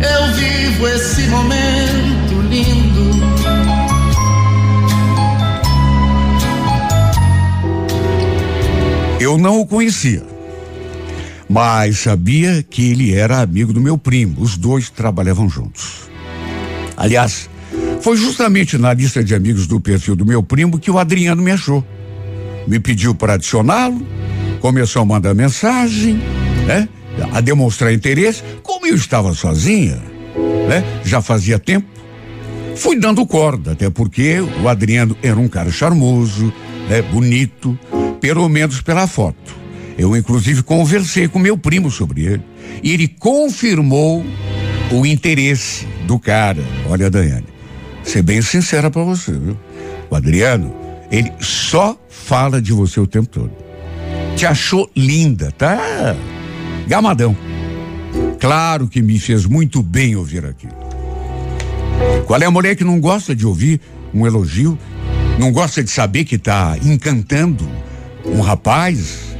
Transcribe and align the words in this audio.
eu 0.00 0.34
vivo 0.34 0.88
esse 0.88 1.26
momento 1.28 2.40
lindo. 2.48 3.16
Eu 9.18 9.38
não 9.38 9.60
o 9.60 9.66
conhecia, 9.66 10.22
mas 11.48 11.98
sabia 11.98 12.62
que 12.62 12.90
ele 12.90 13.14
era 13.14 13.40
amigo 13.40 13.72
do 13.72 13.80
meu 13.80 13.96
primo. 13.96 14.40
Os 14.40 14.56
dois 14.56 14.90
trabalhavam 14.90 15.48
juntos. 15.48 16.02
Aliás, 16.96 17.48
foi 18.00 18.16
justamente 18.16 18.78
na 18.78 18.92
lista 18.92 19.24
de 19.24 19.34
amigos 19.34 19.66
do 19.66 19.80
perfil 19.80 20.14
do 20.14 20.24
meu 20.24 20.42
primo 20.42 20.78
que 20.78 20.90
o 20.90 20.98
Adriano 20.98 21.42
me 21.42 21.50
achou. 21.50 21.84
Me 22.66 22.78
pediu 22.78 23.14
para 23.14 23.34
adicioná-lo, 23.34 24.06
começou 24.60 25.02
a 25.02 25.04
mandar 25.04 25.34
mensagem, 25.34 26.20
né? 26.66 26.88
A 27.32 27.40
demonstrar 27.40 27.92
interesse. 27.92 28.42
Como 28.62 28.86
eu 28.86 28.94
estava 28.94 29.32
sozinha, 29.34 30.00
né? 30.68 30.84
Já 31.04 31.20
fazia 31.20 31.58
tempo. 31.58 31.86
Fui 32.74 32.98
dando 32.98 33.24
corda, 33.26 33.72
até 33.72 33.88
porque 33.88 34.38
o 34.62 34.68
Adriano 34.68 35.16
era 35.22 35.38
um 35.38 35.48
cara 35.48 35.70
charmoso, 35.70 36.52
né? 36.88 37.00
Bonito, 37.00 37.78
pelo 38.20 38.48
menos 38.48 38.82
pela 38.82 39.06
foto. 39.06 39.56
Eu 39.98 40.14
inclusive 40.14 40.62
conversei 40.62 41.26
com 41.26 41.38
meu 41.38 41.56
primo 41.56 41.90
sobre 41.90 42.26
ele 42.26 42.42
e 42.82 42.92
ele 42.92 43.08
confirmou 43.08 44.24
o 44.92 45.06
interesse 45.06 45.86
do 46.06 46.18
cara. 46.18 46.62
Olha, 46.88 47.10
Daiane, 47.10 47.46
ser 48.02 48.22
bem 48.22 48.42
sincera 48.42 48.90
para 48.90 49.02
você, 49.02 49.32
viu? 49.32 49.56
O 50.10 50.14
Adriano, 50.14 50.74
ele 51.10 51.32
só 51.40 51.98
fala 52.08 52.60
de 52.60 52.72
você 52.72 53.00
o 53.00 53.06
tempo 53.06 53.28
todo. 53.28 53.52
Te 54.36 54.44
achou 54.44 54.90
linda, 54.94 55.50
tá? 55.52 56.14
Gamadão. 56.86 57.36
Claro 58.40 58.86
que 58.86 59.02
me 59.02 59.18
fez 59.18 59.44
muito 59.44 59.82
bem 59.82 60.16
ouvir 60.16 60.44
aqui. 60.44 60.68
Qual 62.26 62.40
é 62.40 62.44
a 62.44 62.50
mulher 62.50 62.76
que 62.76 62.84
não 62.84 63.00
gosta 63.00 63.34
de 63.34 63.46
ouvir 63.46 63.80
um 64.12 64.26
elogio? 64.26 64.78
Não 65.38 65.52
gosta 65.52 65.82
de 65.82 65.90
saber 65.90 66.24
que 66.24 66.38
tá 66.38 66.76
encantando 66.82 67.68
um 68.24 68.40
rapaz? 68.40 69.36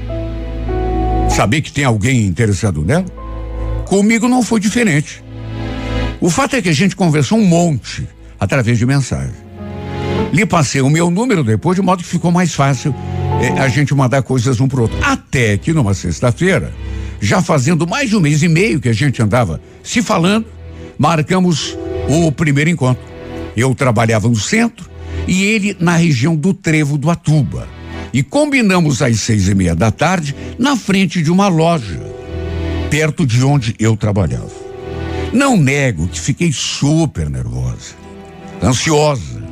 Saber 1.30 1.60
que 1.60 1.72
tem 1.72 1.84
alguém 1.84 2.26
interessado 2.26 2.84
nela? 2.84 3.04
Comigo 3.86 4.28
não 4.28 4.42
foi 4.42 4.60
diferente. 4.60 5.22
O 6.20 6.30
fato 6.30 6.56
é 6.56 6.62
que 6.62 6.68
a 6.68 6.72
gente 6.72 6.96
conversou 6.96 7.38
um 7.38 7.44
monte 7.44 8.08
através 8.38 8.78
de 8.78 8.86
mensagem. 8.86 9.46
Lhe 10.32 10.46
passei 10.46 10.80
o 10.80 10.90
meu 10.90 11.10
número 11.10 11.44
depois, 11.44 11.76
de 11.76 11.82
modo 11.82 12.02
que 12.02 12.08
ficou 12.08 12.32
mais 12.32 12.54
fácil 12.54 12.94
eh, 13.40 13.60
a 13.60 13.68
gente 13.68 13.94
mandar 13.94 14.22
coisas 14.22 14.60
um 14.60 14.68
pro 14.68 14.82
outro. 14.82 14.98
Até 15.02 15.56
que 15.56 15.72
numa 15.72 15.94
sexta-feira, 15.94 16.72
já 17.20 17.42
fazendo 17.42 17.86
mais 17.86 18.10
de 18.10 18.16
um 18.16 18.20
mês 18.20 18.42
e 18.42 18.48
meio 18.48 18.80
que 18.80 18.88
a 18.88 18.92
gente 18.92 19.22
andava 19.22 19.60
se 19.82 20.02
falando, 20.02 20.46
marcamos 20.98 21.76
o 22.08 22.30
primeiro 22.30 22.70
encontro. 22.70 23.02
Eu 23.56 23.74
trabalhava 23.74 24.28
no 24.28 24.36
centro 24.36 24.88
e 25.26 25.44
ele 25.44 25.76
na 25.80 25.96
região 25.96 26.36
do 26.36 26.52
Trevo 26.52 26.98
do 26.98 27.10
Atuba. 27.10 27.68
E 28.12 28.22
combinamos 28.22 29.02
às 29.02 29.20
seis 29.20 29.48
e 29.48 29.54
meia 29.54 29.74
da 29.74 29.90
tarde 29.90 30.34
na 30.58 30.76
frente 30.76 31.22
de 31.22 31.30
uma 31.30 31.48
loja, 31.48 32.00
perto 32.90 33.26
de 33.26 33.44
onde 33.44 33.74
eu 33.78 33.96
trabalhava. 33.96 34.50
Não 35.32 35.56
nego 35.56 36.06
que 36.08 36.20
fiquei 36.20 36.52
super 36.52 37.28
nervosa, 37.28 37.94
ansiosa, 38.62 39.42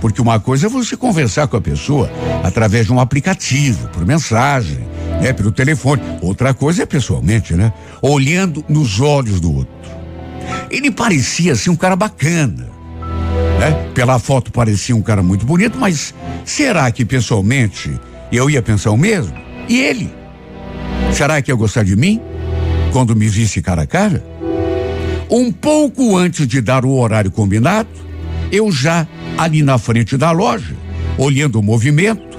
porque 0.00 0.20
uma 0.20 0.38
coisa 0.38 0.66
é 0.66 0.68
você 0.68 0.96
conversar 0.96 1.46
com 1.46 1.56
a 1.56 1.60
pessoa 1.60 2.10
através 2.42 2.86
de 2.86 2.92
um 2.92 3.00
aplicativo, 3.00 3.88
por 3.88 4.04
mensagem, 4.04 4.80
né, 5.20 5.32
pelo 5.32 5.52
telefone. 5.52 6.02
Outra 6.20 6.52
coisa 6.54 6.82
é 6.82 6.86
pessoalmente, 6.86 7.54
né? 7.54 7.72
Olhando 8.02 8.64
nos 8.68 9.00
olhos 9.00 9.40
do 9.40 9.52
outro. 9.52 9.74
Ele 10.70 10.90
parecia 10.90 11.52
assim 11.52 11.70
um 11.70 11.76
cara 11.76 11.96
bacana, 11.96 12.68
né? 13.58 13.90
Pela 13.94 14.18
foto 14.18 14.52
parecia 14.52 14.94
um 14.94 15.02
cara 15.02 15.22
muito 15.22 15.46
bonito, 15.46 15.78
mas 15.78 16.14
será 16.44 16.90
que 16.90 17.04
pessoalmente 17.04 17.92
eu 18.30 18.50
ia 18.50 18.60
pensar 18.60 18.90
o 18.90 18.96
mesmo? 18.96 19.34
E 19.68 19.80
ele? 19.80 20.12
Será 21.12 21.40
que 21.40 21.50
ia 21.50 21.54
gostar 21.54 21.84
de 21.84 21.96
mim 21.96 22.20
quando 22.92 23.14
me 23.14 23.28
visse 23.28 23.62
cara 23.62 23.82
a 23.82 23.86
cara? 23.86 24.24
Um 25.30 25.50
pouco 25.50 26.16
antes 26.16 26.46
de 26.46 26.60
dar 26.60 26.84
o 26.84 26.96
horário 26.98 27.30
combinado, 27.30 27.88
eu 28.52 28.70
já 28.70 29.06
ali 29.38 29.62
na 29.62 29.78
frente 29.78 30.16
da 30.16 30.30
loja, 30.30 30.76
olhando 31.18 31.58
o 31.58 31.62
movimento, 31.62 32.38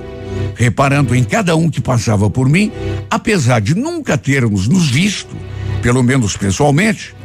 reparando 0.55 1.15
em 1.15 1.23
cada 1.23 1.55
um 1.55 1.69
que 1.69 1.81
passava 1.81 2.29
por 2.29 2.47
mim, 2.49 2.71
apesar 3.09 3.59
de 3.59 3.75
nunca 3.75 4.17
termos 4.17 4.67
nos 4.67 4.89
visto, 4.89 5.35
pelo 5.81 6.01
menos 6.01 6.35
pessoalmente, 6.37 7.15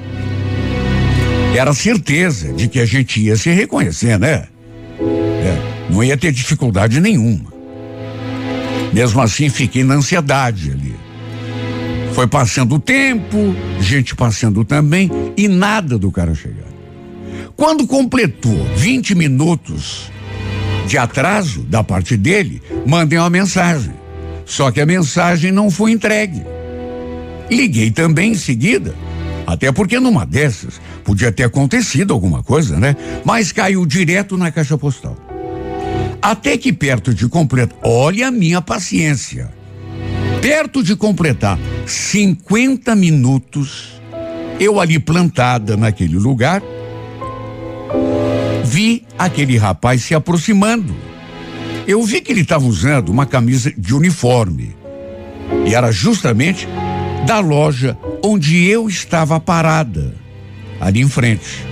era 1.55 1.73
certeza 1.73 2.53
de 2.53 2.69
que 2.69 2.81
a 2.81 2.87
gente 2.87 3.21
ia 3.21 3.37
se 3.37 3.51
reconhecer, 3.51 4.19
né? 4.19 4.47
É, 5.01 5.91
não 5.91 6.03
ia 6.03 6.17
ter 6.17 6.33
dificuldade 6.33 7.01
nenhuma. 7.01 7.53
Mesmo 8.93 9.21
assim, 9.21 9.49
fiquei 9.49 9.85
na 9.85 9.95
ansiedade 9.95 10.71
ali. 10.71 10.95
Foi 12.13 12.27
passando 12.27 12.75
o 12.75 12.79
tempo, 12.79 13.55
gente 13.81 14.15
passando 14.15 14.65
também, 14.65 15.11
e 15.37 15.49
nada 15.49 15.97
do 15.97 16.11
cara 16.11 16.35
chegar. 16.35 16.69
Quando 17.57 17.87
completou 17.87 18.65
20 18.77 19.15
minutos 19.15 20.11
de 20.91 20.99
atraso 20.99 21.63
da 21.63 21.85
parte 21.85 22.17
dele, 22.17 22.61
mandei 22.85 23.17
uma 23.17 23.31
mensagem. 23.31 23.93
Só 24.45 24.73
que 24.73 24.81
a 24.81 24.87
mensagem 24.87 25.53
não 25.53 25.71
foi 25.71 25.93
entregue. 25.93 26.43
Liguei 27.49 27.93
também 27.93 28.33
em 28.33 28.35
seguida, 28.35 28.93
até 29.47 29.71
porque 29.71 30.01
numa 30.01 30.27
dessas 30.27 30.81
podia 31.05 31.31
ter 31.31 31.45
acontecido 31.45 32.13
alguma 32.13 32.43
coisa, 32.43 32.77
né? 32.77 32.97
Mas 33.25 33.53
caiu 33.53 33.87
direto 33.87 34.37
na 34.37 34.51
caixa 34.51 34.77
postal. 34.77 35.17
Até 36.21 36.59
que 36.59 36.73
perto 36.73 37.15
de 37.15 37.29
completar, 37.29 37.79
olha 37.85 38.27
a 38.27 38.33
minha 38.33 38.61
paciência. 38.61 39.49
Perto 40.43 40.83
de 40.83 40.97
completar 40.97 41.57
50 41.87 42.97
minutos, 42.97 44.03
eu 44.59 44.81
ali 44.81 44.99
plantada 44.99 45.77
naquele 45.77 46.19
lugar, 46.19 46.61
aquele 49.19 49.57
rapaz 49.57 50.03
se 50.03 50.15
aproximando. 50.15 50.95
Eu 51.87 52.03
vi 52.03 52.21
que 52.21 52.31
ele 52.33 52.43
estava 52.43 52.65
usando 52.65 53.09
uma 53.09 53.27
camisa 53.27 53.73
de 53.77 53.95
uniforme. 53.95 54.77
E 55.67 55.75
era 55.75 55.91
justamente 55.91 56.69
da 57.27 57.41
loja 57.41 57.97
onde 58.25 58.67
eu 58.67 58.89
estava 58.89 59.41
parada, 59.41 60.15
ali 60.81 61.01
em 61.01 61.09
frente. 61.09 61.65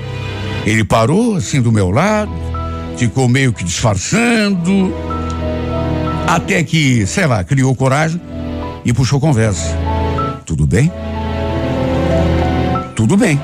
Ele 0.66 0.84
parou 0.84 1.36
assim 1.36 1.60
do 1.60 1.72
meu 1.72 1.90
lado, 1.90 2.32
ficou 2.96 3.28
meio 3.28 3.52
que 3.52 3.64
disfarçando, 3.64 4.92
até 6.26 6.62
que, 6.62 7.06
sei 7.06 7.26
lá, 7.26 7.42
criou 7.42 7.74
coragem 7.74 8.20
e 8.84 8.92
puxou 8.92 9.20
conversa. 9.20 9.76
Tudo 10.44 10.66
bem? 10.66 10.90
Tudo 12.94 13.16
bem. 13.16 13.40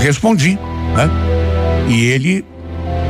Respondi, 0.00 0.58
né? 0.94 1.10
E 1.88 2.04
ele 2.04 2.44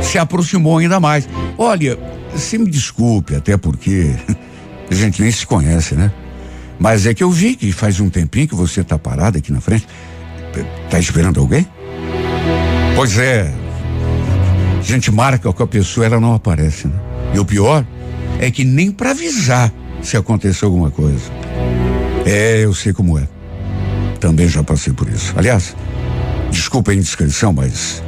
se 0.03 0.19
aproximou 0.19 0.79
ainda 0.79 0.99
mais. 1.01 1.29
Olha, 1.57 1.99
você 2.33 2.59
me 2.59 2.71
desculpe, 2.71 3.35
até 3.35 3.57
porque 3.57 4.15
a 4.91 4.95
gente 4.95 5.23
nem 5.23 5.31
se 5.31 5.47
conhece, 5.47 5.95
né? 5.95 6.13
Mas 6.79 7.07
é 7.07 7.15
que 7.15 7.25
eu 7.25 7.31
vi 7.31 7.57
que 7.57 7.73
faz 7.73 7.99
um 7.99 8.09
tempinho 8.09 8.47
que 8.47 8.55
você 8.55 8.85
tá 8.85 8.99
parado 8.99 9.39
aqui 9.39 9.53
na 9.53 9.61
frente. 9.61 9.87
Tá 10.89 10.99
esperando 10.99 11.41
alguém? 11.41 11.67
Pois 12.95 13.19
é. 13.19 13.53
A 14.79 14.83
gente 14.83 15.11
marca 15.11 15.53
com 15.53 15.63
a 15.63 15.67
pessoa, 15.67 16.07
ela 16.07 16.21
não 16.21 16.35
aparece, 16.35 16.87
né? 16.87 16.95
E 17.35 17.39
o 17.39 17.45
pior 17.45 17.85
é 18.41 18.51
que 18.51 18.65
nem 18.65 18.91
para 18.91 19.11
avisar 19.11 19.73
se 20.03 20.17
aconteceu 20.17 20.69
alguma 20.69 20.91
coisa. 20.91 21.31
É, 22.25 22.65
eu 22.65 22.73
sei 22.73 22.93
como 22.93 23.19
é. 23.19 23.29
Também 24.21 24.49
já 24.49 24.63
passei 24.63 24.93
por 24.93 25.09
isso. 25.09 25.35
Aliás, 25.37 25.77
desculpa 26.51 26.93
a 26.93 26.95
indiscrição, 26.95 27.53
mas 27.53 28.03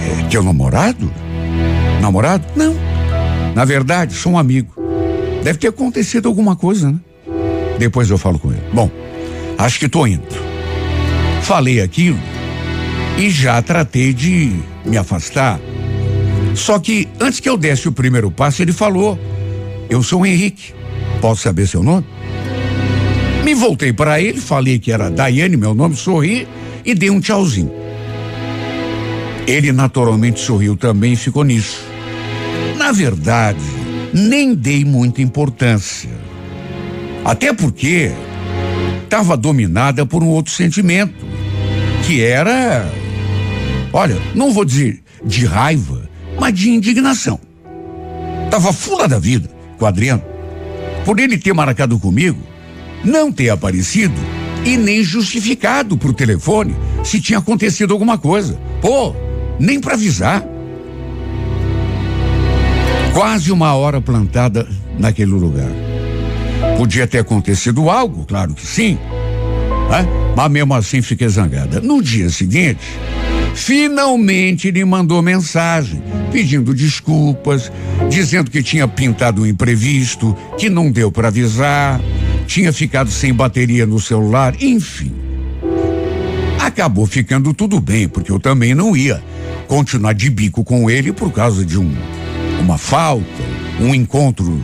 é, 0.00 0.28
teu 0.28 0.42
namorado? 0.42 1.12
Namorado? 2.00 2.44
Não. 2.56 2.74
Na 3.54 3.64
verdade, 3.64 4.14
sou 4.14 4.32
um 4.32 4.38
amigo. 4.38 4.72
Deve 5.42 5.58
ter 5.58 5.68
acontecido 5.68 6.28
alguma 6.28 6.56
coisa, 6.56 6.90
né? 6.90 6.98
Depois 7.78 8.10
eu 8.10 8.18
falo 8.18 8.38
com 8.38 8.50
ele. 8.50 8.62
Bom, 8.72 8.90
acho 9.58 9.78
que 9.78 9.88
tô 9.88 10.06
indo. 10.06 10.22
falei 11.42 11.80
aquilo 11.80 12.18
e 13.18 13.30
já 13.30 13.60
tratei 13.62 14.12
de 14.12 14.52
me 14.84 14.96
afastar. 14.96 15.58
Só 16.54 16.78
que 16.78 17.08
antes 17.18 17.40
que 17.40 17.48
eu 17.48 17.56
desse 17.56 17.88
o 17.88 17.92
primeiro 17.92 18.30
passo, 18.30 18.62
ele 18.62 18.72
falou: 18.72 19.18
Eu 19.88 20.02
sou 20.02 20.22
o 20.22 20.26
Henrique. 20.26 20.74
Posso 21.20 21.42
saber 21.42 21.66
seu 21.66 21.82
nome? 21.82 22.06
Me 23.44 23.54
voltei 23.54 23.92
para 23.92 24.20
ele, 24.20 24.40
falei 24.40 24.78
que 24.78 24.92
era 24.92 25.10
Daiane, 25.10 25.56
meu 25.56 25.74
nome, 25.74 25.96
sorri 25.96 26.46
e 26.84 26.94
dei 26.94 27.10
um 27.10 27.20
tchauzinho. 27.20 27.79
Ele 29.46 29.72
naturalmente 29.72 30.40
sorriu 30.40 30.76
também 30.76 31.12
e 31.12 31.16
ficou 31.16 31.44
nisso. 31.44 31.82
Na 32.76 32.92
verdade, 32.92 33.60
nem 34.12 34.54
dei 34.54 34.84
muita 34.84 35.22
importância. 35.22 36.10
Até 37.24 37.52
porque 37.52 38.12
estava 39.04 39.36
dominada 39.36 40.06
por 40.06 40.22
um 40.22 40.28
outro 40.28 40.52
sentimento, 40.52 41.26
que 42.06 42.22
era, 42.22 42.90
olha, 43.92 44.16
não 44.34 44.52
vou 44.52 44.64
dizer 44.64 45.02
de 45.24 45.44
raiva, 45.44 46.08
mas 46.38 46.54
de 46.54 46.70
indignação. 46.70 47.38
Tava 48.50 48.72
fula 48.72 49.06
da 49.06 49.18
vida 49.18 49.50
com 49.78 49.84
o 49.84 49.88
Adriano. 49.88 50.22
Por 51.04 51.18
ele 51.18 51.38
ter 51.38 51.52
marcado 51.52 51.98
comigo, 51.98 52.40
não 53.04 53.30
ter 53.32 53.50
aparecido 53.50 54.14
e 54.64 54.76
nem 54.76 55.02
justificado 55.02 55.96
pro 55.96 56.12
telefone 56.12 56.74
se 57.04 57.20
tinha 57.20 57.38
acontecido 57.38 57.92
alguma 57.92 58.18
coisa. 58.18 58.58
Pô, 58.80 59.14
nem 59.60 59.78
para 59.78 59.94
avisar. 59.94 60.42
Quase 63.12 63.52
uma 63.52 63.74
hora 63.74 64.00
plantada 64.00 64.66
naquele 64.98 65.32
lugar. 65.32 65.68
Podia 66.78 67.06
ter 67.06 67.18
acontecido 67.18 67.90
algo, 67.90 68.24
claro 68.24 68.54
que 68.54 68.66
sim. 68.66 68.98
Né? 69.90 70.06
Mas 70.34 70.50
mesmo 70.50 70.74
assim 70.74 71.02
fiquei 71.02 71.28
zangada. 71.28 71.80
No 71.80 72.02
dia 72.02 72.30
seguinte, 72.30 72.80
finalmente 73.54 74.68
ele 74.68 74.84
mandou 74.84 75.20
mensagem 75.20 76.02
pedindo 76.32 76.72
desculpas, 76.72 77.70
dizendo 78.08 78.50
que 78.50 78.62
tinha 78.62 78.88
pintado 78.88 79.42
um 79.42 79.46
imprevisto, 79.46 80.34
que 80.56 80.70
não 80.70 80.90
deu 80.90 81.12
para 81.12 81.28
avisar, 81.28 82.00
tinha 82.46 82.72
ficado 82.72 83.10
sem 83.10 83.34
bateria 83.34 83.84
no 83.84 84.00
celular, 84.00 84.54
enfim. 84.62 85.12
Acabou 86.58 87.04
ficando 87.04 87.52
tudo 87.52 87.80
bem, 87.80 88.08
porque 88.08 88.30
eu 88.30 88.38
também 88.38 88.74
não 88.74 88.96
ia 88.96 89.22
continuar 89.70 90.14
de 90.14 90.28
bico 90.28 90.64
com 90.64 90.90
ele 90.90 91.12
por 91.12 91.30
causa 91.30 91.64
de 91.64 91.78
um 91.78 91.94
uma 92.60 92.76
falta, 92.76 93.24
um 93.78 93.94
encontro 93.94 94.62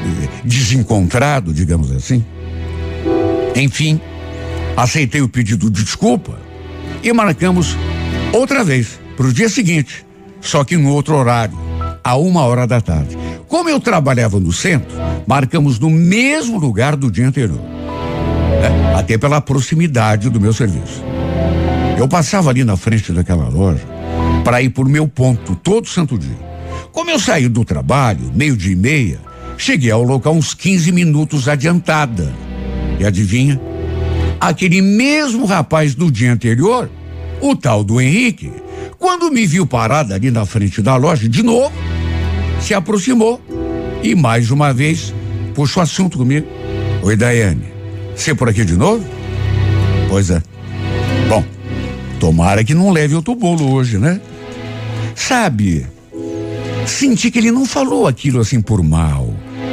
eh, 0.00 0.28
desencontrado, 0.44 1.52
digamos 1.52 1.90
assim. 1.90 2.24
Enfim, 3.56 4.00
aceitei 4.76 5.20
o 5.20 5.28
pedido 5.28 5.68
de 5.68 5.82
desculpa 5.82 6.38
e 7.02 7.12
marcamos 7.12 7.76
outra 8.32 8.62
vez 8.62 9.00
para 9.16 9.26
o 9.26 9.32
dia 9.32 9.48
seguinte, 9.48 10.06
só 10.40 10.62
que 10.62 10.76
no 10.76 10.90
outro 10.90 11.16
horário, 11.16 11.58
a 12.04 12.16
uma 12.16 12.42
hora 12.42 12.64
da 12.64 12.80
tarde. 12.80 13.18
Como 13.48 13.68
eu 13.68 13.80
trabalhava 13.80 14.38
no 14.38 14.52
centro, 14.52 14.96
marcamos 15.26 15.80
no 15.80 15.90
mesmo 15.90 16.58
lugar 16.58 16.94
do 16.94 17.10
dia 17.10 17.26
anterior, 17.26 17.60
né? 17.60 18.94
até 18.96 19.18
pela 19.18 19.40
proximidade 19.40 20.30
do 20.30 20.40
meu 20.40 20.52
serviço. 20.52 21.02
Eu 21.98 22.06
passava 22.06 22.50
ali 22.50 22.62
na 22.62 22.76
frente 22.76 23.12
daquela 23.12 23.48
loja 23.48 23.93
para 24.44 24.60
ir 24.60 24.68
por 24.68 24.86
meu 24.88 25.08
ponto 25.08 25.56
todo 25.56 25.88
santo 25.88 26.18
dia. 26.18 26.38
Como 26.92 27.10
eu 27.10 27.18
saí 27.18 27.48
do 27.48 27.64
trabalho, 27.64 28.30
meio 28.34 28.56
dia 28.56 28.72
e 28.72 28.76
meia, 28.76 29.18
cheguei 29.56 29.90
ao 29.90 30.02
local 30.02 30.34
uns 30.34 30.52
15 30.54 30.92
minutos 30.92 31.48
adiantada. 31.48 32.32
E 33.00 33.04
adivinha? 33.04 33.60
Aquele 34.38 34.82
mesmo 34.82 35.46
rapaz 35.46 35.94
do 35.94 36.10
dia 36.10 36.32
anterior, 36.32 36.90
o 37.40 37.56
tal 37.56 37.82
do 37.82 38.00
Henrique, 38.00 38.52
quando 38.98 39.30
me 39.30 39.46
viu 39.46 39.66
parada 39.66 40.14
ali 40.14 40.30
na 40.30 40.44
frente 40.44 40.82
da 40.82 40.94
loja, 40.96 41.28
de 41.28 41.42
novo, 41.42 41.72
se 42.60 42.74
aproximou 42.74 43.40
e 44.02 44.14
mais 44.14 44.50
uma 44.50 44.72
vez 44.72 45.14
puxou 45.54 45.82
assunto 45.82 46.18
comigo. 46.18 46.46
Oi, 47.02 47.16
Daiane, 47.16 47.64
você 48.14 48.34
por 48.34 48.48
aqui 48.48 48.64
de 48.64 48.76
novo? 48.76 49.04
Pois 50.08 50.30
é. 50.30 50.42
Bom, 51.28 51.42
tomara 52.20 52.62
que 52.62 52.74
não 52.74 52.90
leve 52.90 53.14
outro 53.14 53.34
bolo 53.34 53.72
hoje, 53.72 53.98
né? 53.98 54.20
Sabe, 55.14 55.86
Senti 56.86 57.30
que 57.30 57.38
ele 57.38 57.50
não 57.50 57.64
falou 57.64 58.06
aquilo 58.06 58.40
assim 58.40 58.60
por 58.60 58.82
mal, 58.82 59.32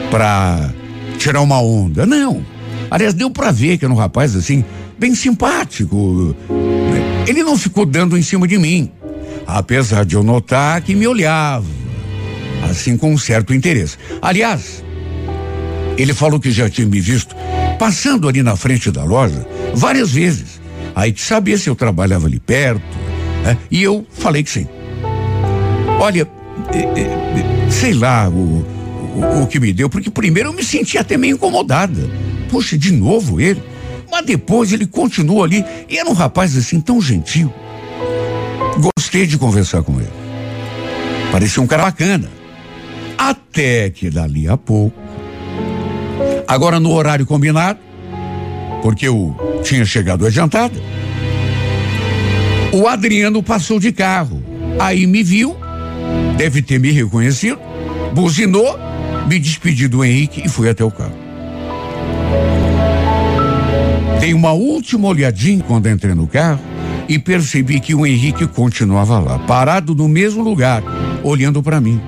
pra 0.10 0.74
tirar 1.18 1.42
uma 1.42 1.62
onda. 1.62 2.06
Não. 2.06 2.46
Aliás, 2.90 3.14
deu 3.14 3.30
pra 3.30 3.52
ver 3.52 3.78
que 3.78 3.86
era 3.86 3.94
um 3.94 3.98
rapaz 3.98 4.36
assim, 4.36 4.64
bem 4.98 5.14
simpático. 5.14 6.36
Ele 7.28 7.44
não 7.44 7.58
ficou 7.58 7.86
dando 7.86 8.18
em 8.18 8.22
cima 8.22 8.48
de 8.48 8.58
mim, 8.58 8.92
apesar 9.46 10.06
de 10.06 10.16
eu 10.16 10.24
notar 10.24 10.82
que 10.82 10.96
me 10.96 11.08
olhava, 11.08 11.66
assim 12.70 12.98
com 12.98 13.14
um 13.14 13.18
certo 13.18 13.54
interesse. 13.54 13.98
Aliás, 14.22 14.84
ele 15.98 16.14
falou 16.14 16.40
que 16.40 16.52
já 16.52 16.70
tinha 16.70 16.88
me 16.88 17.00
visto 17.00 17.36
passando 17.78 18.28
ali 18.28 18.42
na 18.42 18.56
frente 18.56 18.90
da 18.90 19.04
loja 19.04 19.46
várias 19.74 20.12
vezes. 20.12 20.62
Aí 20.96 21.12
que 21.12 21.22
sabia 21.22 21.58
se 21.58 21.70
eu 21.70 21.76
trabalhava 21.76 22.28
ali 22.28 22.40
perto, 22.40 22.84
né? 23.44 23.58
E 23.70 23.82
eu 23.82 24.06
falei 24.12 24.44
que 24.44 24.50
sim. 24.50 24.68
Olha, 26.02 26.28
sei 27.70 27.94
lá 27.94 28.28
o, 28.28 28.66
o, 29.16 29.44
o 29.44 29.48
que 29.48 29.60
me 29.60 29.72
deu, 29.72 29.88
porque 29.88 30.10
primeiro 30.10 30.50
eu 30.50 30.54
me 30.54 30.64
senti 30.64 30.98
até 30.98 31.16
meio 31.16 31.36
incomodada. 31.36 32.10
Poxa, 32.50 32.76
de 32.76 32.92
novo 32.92 33.40
ele? 33.40 33.62
Mas 34.10 34.26
depois 34.26 34.74
ele 34.74 34.88
continuou 34.88 35.44
ali 35.44 35.64
e 35.88 36.00
era 36.00 36.10
um 36.10 36.14
rapaz 36.14 36.58
assim 36.58 36.82
tão 36.82 37.00
gentil. 37.00 37.54
Gostei 38.98 39.28
de 39.28 39.38
conversar 39.38 39.84
com 39.84 40.00
ele. 40.00 40.10
Parecia 41.32 41.62
um 41.62 41.68
cara 41.68 41.84
bacana. 41.84 42.28
Até 43.16 43.92
que 43.92 44.10
dali 44.10 44.48
a 44.48 44.58
pouco, 44.58 45.00
agora 46.48 46.80
no 46.80 46.92
horário 46.92 47.28
combinado, 47.28 47.78
porque 48.82 49.08
eu 49.08 49.36
tinha 49.64 49.86
chegado 49.86 50.26
adiantada, 50.26 50.82
o 52.74 52.88
Adriano 52.88 53.44
passou 53.44 53.80
de 53.80 53.92
carro. 53.92 54.42
Aí 54.80 55.06
me 55.06 55.22
viu 55.22 55.56
Deve 56.42 56.64
ter 56.64 56.80
me 56.80 56.90
reconhecido, 56.90 57.60
buzinou, 58.16 58.76
me 59.28 59.38
despedi 59.38 59.88
do 59.88 60.04
Henrique 60.04 60.42
e 60.44 60.50
fui 60.50 60.68
até 60.68 60.84
o 60.84 60.90
carro. 60.90 61.14
Dei 64.20 64.34
uma 64.34 64.52
última 64.52 65.08
olhadinha 65.08 65.64
quando 65.68 65.88
entrei 65.88 66.16
no 66.16 66.26
carro 66.26 66.60
e 67.08 67.20
percebi 67.20 67.80
que 67.80 67.94
o 67.94 68.08
Henrique 68.08 68.48
continuava 68.48 69.20
lá, 69.20 69.38
parado 69.38 69.94
no 69.94 70.08
mesmo 70.08 70.42
lugar, 70.42 70.82
olhando 71.24 71.62
para 71.62 71.80
mim. 71.80 72.02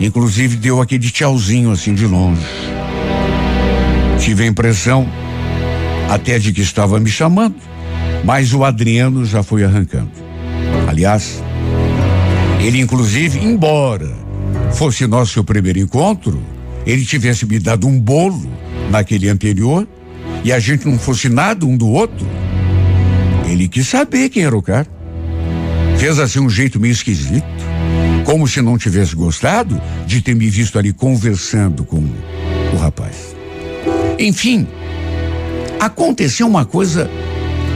Inclusive 0.00 0.56
deu 0.56 0.80
aquele 0.80 1.08
tchauzinho 1.08 1.70
assim 1.70 1.94
de 1.94 2.04
longe. 2.04 2.42
Tive 4.18 4.42
a 4.42 4.46
impressão 4.48 5.06
até 6.10 6.36
de 6.36 6.52
que 6.52 6.62
estava 6.62 6.98
me 6.98 7.10
chamando, 7.10 7.54
mas 8.24 8.52
o 8.52 8.64
Adriano 8.64 9.24
já 9.24 9.44
foi 9.44 9.62
arrancando. 9.62 10.10
Aliás, 10.88 11.40
ele, 12.62 12.80
inclusive, 12.80 13.44
embora 13.44 14.08
fosse 14.72 15.06
nosso 15.06 15.42
primeiro 15.42 15.80
encontro, 15.80 16.40
ele 16.86 17.04
tivesse 17.04 17.44
me 17.44 17.58
dado 17.58 17.88
um 17.88 17.98
bolo 17.98 18.48
naquele 18.88 19.28
anterior 19.28 19.86
e 20.44 20.52
a 20.52 20.60
gente 20.60 20.86
não 20.86 20.96
fosse 20.96 21.28
nada 21.28 21.66
um 21.66 21.76
do 21.76 21.88
outro, 21.88 22.26
ele 23.48 23.68
quis 23.68 23.88
saber 23.88 24.28
quem 24.28 24.44
era 24.44 24.56
o 24.56 24.62
cara. 24.62 24.86
Fez 25.98 26.18
assim 26.18 26.38
um 26.38 26.48
jeito 26.48 26.78
meio 26.78 26.92
esquisito, 26.92 27.44
como 28.24 28.46
se 28.46 28.62
não 28.62 28.78
tivesse 28.78 29.16
gostado 29.16 29.80
de 30.06 30.20
ter 30.20 30.34
me 30.34 30.48
visto 30.48 30.78
ali 30.78 30.92
conversando 30.92 31.84
com 31.84 32.02
o 32.72 32.76
rapaz. 32.76 33.34
Enfim, 34.18 34.66
aconteceu 35.80 36.46
uma 36.46 36.64
coisa 36.64 37.10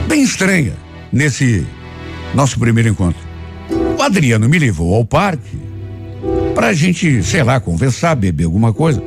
bem 0.07 0.23
estranha 0.23 0.73
nesse 1.11 1.65
nosso 2.33 2.57
primeiro 2.57 2.89
encontro. 2.89 3.26
O 3.97 4.01
Adriano 4.03 4.47
me 4.47 4.59
levou 4.59 4.93
ao 4.93 5.03
parque 5.03 5.57
para 6.53 6.67
a 6.67 6.73
gente, 6.73 7.23
sei 7.23 7.43
lá, 7.43 7.59
conversar, 7.59 8.15
beber 8.15 8.45
alguma 8.45 8.71
coisa. 8.71 9.03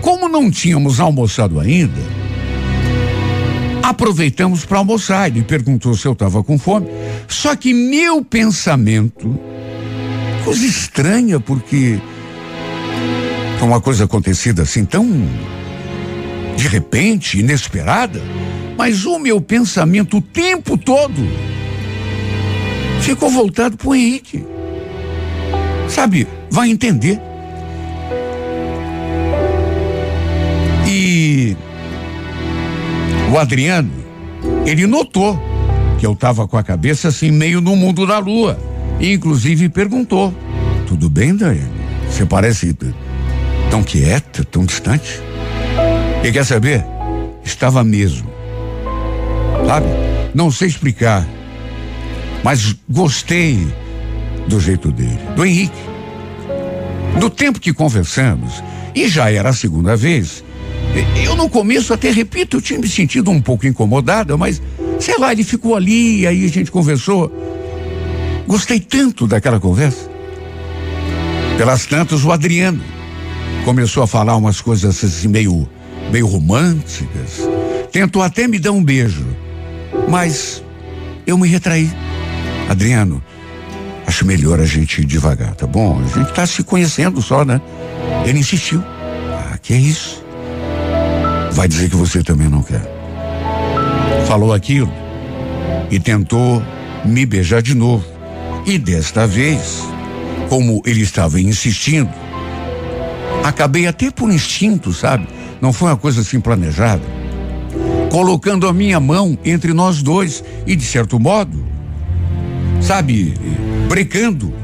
Como 0.00 0.28
não 0.28 0.50
tínhamos 0.50 0.98
almoçado 0.98 1.60
ainda, 1.60 2.00
aproveitamos 3.82 4.64
para 4.64 4.78
almoçar. 4.78 5.28
Ele 5.28 5.42
perguntou 5.42 5.94
se 5.94 6.06
eu 6.06 6.12
estava 6.12 6.42
com 6.42 6.58
fome. 6.58 6.88
Só 7.28 7.54
que 7.54 7.72
meu 7.72 8.24
pensamento, 8.24 9.38
coisa 10.44 10.66
estranha, 10.66 11.38
porque 11.38 12.00
foi 13.58 13.68
uma 13.68 13.80
coisa 13.80 14.04
acontecida 14.04 14.62
assim 14.62 14.84
tão 14.84 15.06
de 16.56 16.68
repente, 16.68 17.38
inesperada, 17.38 18.20
mas 18.76 19.04
o 19.04 19.18
meu 19.18 19.40
pensamento 19.40 20.16
o 20.16 20.22
tempo 20.22 20.76
todo 20.76 21.55
ficou 23.00 23.30
voltado 23.30 23.76
para 23.76 23.88
o 23.88 23.94
Henrique. 23.94 24.44
Sabe, 25.88 26.26
vai 26.50 26.70
entender. 26.70 27.20
E 30.88 31.56
o 33.32 33.38
Adriano, 33.38 33.90
ele 34.64 34.86
notou 34.86 35.40
que 35.98 36.06
eu 36.06 36.12
estava 36.12 36.46
com 36.46 36.56
a 36.56 36.62
cabeça 36.62 37.08
assim 37.08 37.30
meio 37.30 37.60
no 37.60 37.74
mundo 37.74 38.06
da 38.06 38.18
lua. 38.18 38.58
E 39.00 39.12
inclusive 39.12 39.68
perguntou: 39.68 40.32
Tudo 40.86 41.10
bem, 41.10 41.34
Daiane? 41.34 41.70
Você 42.08 42.24
parece 42.24 42.76
tão 43.70 43.82
quieta, 43.82 44.44
tão 44.44 44.64
distante. 44.64 45.20
E 46.24 46.32
quer 46.32 46.44
saber? 46.44 46.84
Estava 47.44 47.84
mesmo. 47.84 48.30
Sabe? 49.66 49.86
Não 50.34 50.50
sei 50.50 50.68
explicar, 50.68 51.26
mas 52.46 52.76
gostei 52.88 53.66
do 54.46 54.60
jeito 54.60 54.92
dele, 54.92 55.18
do 55.34 55.44
Henrique. 55.44 55.74
Do 57.18 57.28
tempo 57.28 57.58
que 57.58 57.72
conversamos, 57.72 58.62
e 58.94 59.08
já 59.08 59.28
era 59.32 59.48
a 59.48 59.52
segunda 59.52 59.96
vez, 59.96 60.44
eu 61.24 61.34
no 61.34 61.48
começo 61.48 61.92
até 61.92 62.08
repito, 62.08 62.58
eu 62.58 62.60
tinha 62.60 62.78
me 62.78 62.86
sentido 62.86 63.32
um 63.32 63.42
pouco 63.42 63.66
incomodada, 63.66 64.36
mas 64.36 64.62
sei 65.00 65.18
lá, 65.18 65.32
ele 65.32 65.42
ficou 65.42 65.74
ali, 65.74 66.20
e 66.20 66.26
aí 66.28 66.44
a 66.44 66.48
gente 66.48 66.70
conversou. 66.70 67.32
Gostei 68.46 68.78
tanto 68.78 69.26
daquela 69.26 69.58
conversa. 69.58 70.08
Pelas 71.58 71.84
tantas, 71.84 72.24
o 72.24 72.30
Adriano 72.30 72.80
começou 73.64 74.04
a 74.04 74.06
falar 74.06 74.36
umas 74.36 74.60
coisas 74.60 75.02
assim 75.02 75.26
meio, 75.26 75.68
meio 76.12 76.28
românticas. 76.28 77.40
Tentou 77.90 78.22
até 78.22 78.46
me 78.46 78.60
dar 78.60 78.70
um 78.70 78.84
beijo, 78.84 79.26
mas 80.08 80.62
eu 81.26 81.36
me 81.36 81.48
retraí. 81.48 81.90
Adriano, 82.68 83.22
acho 84.06 84.26
melhor 84.26 84.60
a 84.60 84.64
gente 84.64 85.00
ir 85.00 85.04
devagar, 85.04 85.54
tá 85.54 85.66
bom? 85.66 86.00
A 86.00 86.18
gente 86.18 86.32
tá 86.32 86.46
se 86.46 86.62
conhecendo 86.62 87.22
só, 87.22 87.44
né? 87.44 87.60
Ele 88.24 88.38
insistiu. 88.38 88.82
Ah, 89.32 89.58
que 89.60 89.72
é 89.72 89.78
isso? 89.78 90.24
Vai 91.52 91.68
dizer 91.68 91.88
que 91.88 91.96
você 91.96 92.22
também 92.22 92.48
não 92.48 92.62
quer. 92.62 92.82
Falou 94.26 94.52
aquilo 94.52 94.92
e 95.90 96.00
tentou 96.00 96.62
me 97.04 97.24
beijar 97.24 97.62
de 97.62 97.74
novo. 97.74 98.04
E 98.66 98.78
desta 98.78 99.26
vez, 99.26 99.82
como 100.48 100.82
ele 100.84 101.02
estava 101.02 101.40
insistindo, 101.40 102.10
acabei 103.44 103.86
até 103.86 104.10
por 104.10 104.30
instinto, 104.30 104.92
sabe? 104.92 105.28
Não 105.60 105.72
foi 105.72 105.88
uma 105.88 105.96
coisa 105.96 106.20
assim 106.20 106.40
planejada. 106.40 107.02
Colocando 108.10 108.66
a 108.66 108.72
minha 108.72 108.98
mão 108.98 109.38
entre 109.44 109.72
nós 109.72 110.02
dois 110.02 110.42
e, 110.66 110.74
de 110.74 110.84
certo 110.84 111.18
modo, 111.18 111.65
sabe, 112.86 113.34
brecando 113.88 114.54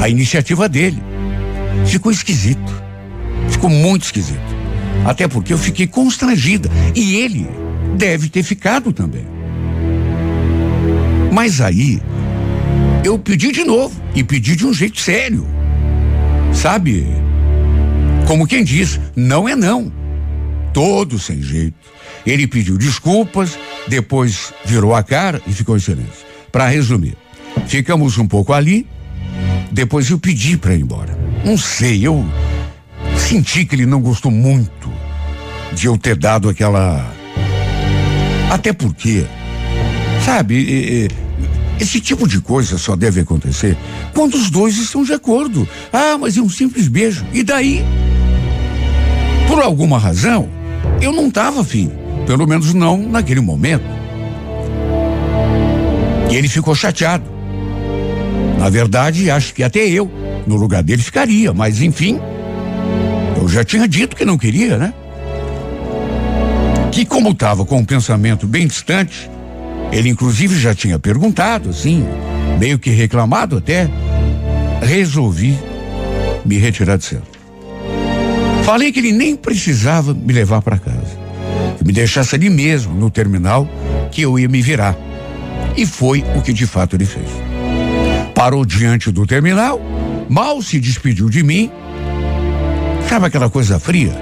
a 0.00 0.08
iniciativa 0.08 0.68
dele. 0.68 1.02
Ficou 1.84 2.12
esquisito. 2.12 2.82
Ficou 3.50 3.68
muito 3.68 4.04
esquisito. 4.04 4.38
Até 5.04 5.26
porque 5.26 5.52
eu 5.52 5.58
fiquei 5.58 5.88
constrangida. 5.88 6.70
E 6.94 7.16
ele 7.16 7.48
deve 7.96 8.28
ter 8.28 8.44
ficado 8.44 8.92
também. 8.92 9.26
Mas 11.32 11.60
aí, 11.60 12.00
eu 13.04 13.18
pedi 13.18 13.50
de 13.50 13.64
novo. 13.64 14.00
E 14.14 14.22
pedi 14.22 14.54
de 14.54 14.64
um 14.64 14.72
jeito 14.72 15.00
sério. 15.00 15.44
Sabe? 16.52 17.04
Como 18.28 18.46
quem 18.46 18.62
diz, 18.62 19.00
não 19.16 19.48
é 19.48 19.56
não. 19.56 19.92
Todo 20.72 21.18
sem 21.18 21.42
jeito. 21.42 21.74
Ele 22.24 22.46
pediu 22.46 22.78
desculpas, 22.78 23.58
depois 23.88 24.52
virou 24.64 24.94
a 24.94 25.02
cara 25.02 25.42
e 25.46 25.52
ficou 25.52 25.76
em 25.76 25.80
silêncio. 25.80 26.27
Para 26.50 26.68
resumir, 26.68 27.16
ficamos 27.66 28.18
um 28.18 28.26
pouco 28.26 28.52
ali, 28.52 28.86
depois 29.70 30.08
eu 30.10 30.18
pedi 30.18 30.56
para 30.56 30.74
ir 30.74 30.80
embora. 30.80 31.16
Não 31.44 31.56
sei, 31.56 32.06
eu 32.06 32.24
senti 33.16 33.64
que 33.64 33.74
ele 33.74 33.86
não 33.86 34.00
gostou 34.00 34.30
muito 34.30 34.90
de 35.72 35.86
eu 35.86 35.98
ter 35.98 36.16
dado 36.16 36.48
aquela. 36.48 37.14
Até 38.50 38.72
porque, 38.72 39.26
sabe, 40.24 41.08
esse 41.78 42.00
tipo 42.00 42.26
de 42.26 42.40
coisa 42.40 42.78
só 42.78 42.96
deve 42.96 43.20
acontecer 43.20 43.76
quando 44.14 44.34
os 44.34 44.50
dois 44.50 44.76
estão 44.78 45.04
de 45.04 45.12
acordo. 45.12 45.68
Ah, 45.92 46.16
mas 46.18 46.36
é 46.36 46.40
um 46.40 46.48
simples 46.48 46.88
beijo. 46.88 47.24
E 47.32 47.42
daí? 47.42 47.84
Por 49.46 49.62
alguma 49.62 49.98
razão, 49.98 50.48
eu 51.00 51.12
não 51.12 51.28
estava 51.28 51.60
afim. 51.60 51.90
Pelo 52.26 52.46
menos 52.46 52.74
não 52.74 52.98
naquele 52.98 53.40
momento. 53.40 53.97
E 56.30 56.36
ele 56.36 56.48
ficou 56.48 56.74
chateado. 56.74 57.24
Na 58.58 58.68
verdade, 58.68 59.30
acho 59.30 59.54
que 59.54 59.62
até 59.62 59.86
eu, 59.86 60.10
no 60.46 60.56
lugar 60.56 60.82
dele, 60.82 61.02
ficaria, 61.02 61.52
mas 61.54 61.80
enfim. 61.80 62.18
Eu 63.36 63.48
já 63.48 63.62
tinha 63.62 63.86
dito 63.86 64.16
que 64.16 64.24
não 64.24 64.36
queria, 64.36 64.76
né? 64.76 64.92
Que 66.90 67.04
como 67.04 67.30
estava 67.30 67.64
com 67.64 67.78
um 67.78 67.84
pensamento 67.84 68.46
bem 68.46 68.66
distante, 68.66 69.30
ele 69.92 70.08
inclusive 70.08 70.58
já 70.58 70.74
tinha 70.74 70.98
perguntado, 70.98 71.70
assim, 71.70 72.04
meio 72.58 72.78
que 72.78 72.90
reclamado 72.90 73.58
até, 73.58 73.88
resolvi 74.82 75.56
me 76.44 76.58
retirar 76.58 76.96
de 76.96 77.04
cena. 77.04 77.22
Falei 78.64 78.92
que 78.92 78.98
ele 78.98 79.12
nem 79.12 79.36
precisava 79.36 80.12
me 80.12 80.32
levar 80.32 80.60
para 80.60 80.78
casa, 80.78 81.16
que 81.78 81.84
me 81.84 81.92
deixasse 81.92 82.34
ali 82.34 82.50
mesmo, 82.50 82.92
no 82.92 83.08
terminal, 83.08 83.68
que 84.10 84.22
eu 84.22 84.38
ia 84.38 84.48
me 84.48 84.60
virar. 84.60 84.96
E 85.78 85.86
foi 85.86 86.22
o 86.36 86.42
que 86.42 86.52
de 86.52 86.66
fato 86.66 86.96
ele 86.96 87.06
fez. 87.06 87.30
Parou 88.34 88.66
diante 88.66 89.10
do 89.10 89.26
terminal, 89.26 89.80
mal 90.28 90.60
se 90.60 90.78
despediu 90.78 91.30
de 91.30 91.42
mim 91.42 91.70
Sabe 93.08 93.24
aquela 93.24 93.48
coisa 93.48 93.78
fria? 93.78 94.12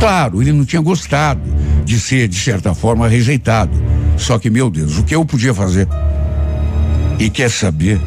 Claro, 0.00 0.40
ele 0.40 0.50
não 0.50 0.64
tinha 0.64 0.80
gostado 0.80 1.42
de 1.84 2.00
ser, 2.00 2.26
de 2.26 2.36
certa 2.36 2.74
forma, 2.74 3.06
rejeitado. 3.06 3.72
Só 4.16 4.38
que, 4.38 4.48
meu 4.48 4.70
Deus, 4.70 4.96
o 4.96 5.02
que 5.02 5.14
eu 5.14 5.26
podia 5.26 5.52
fazer? 5.52 5.86
E 7.18 7.28
quer 7.28 7.50
saber? 7.50 8.00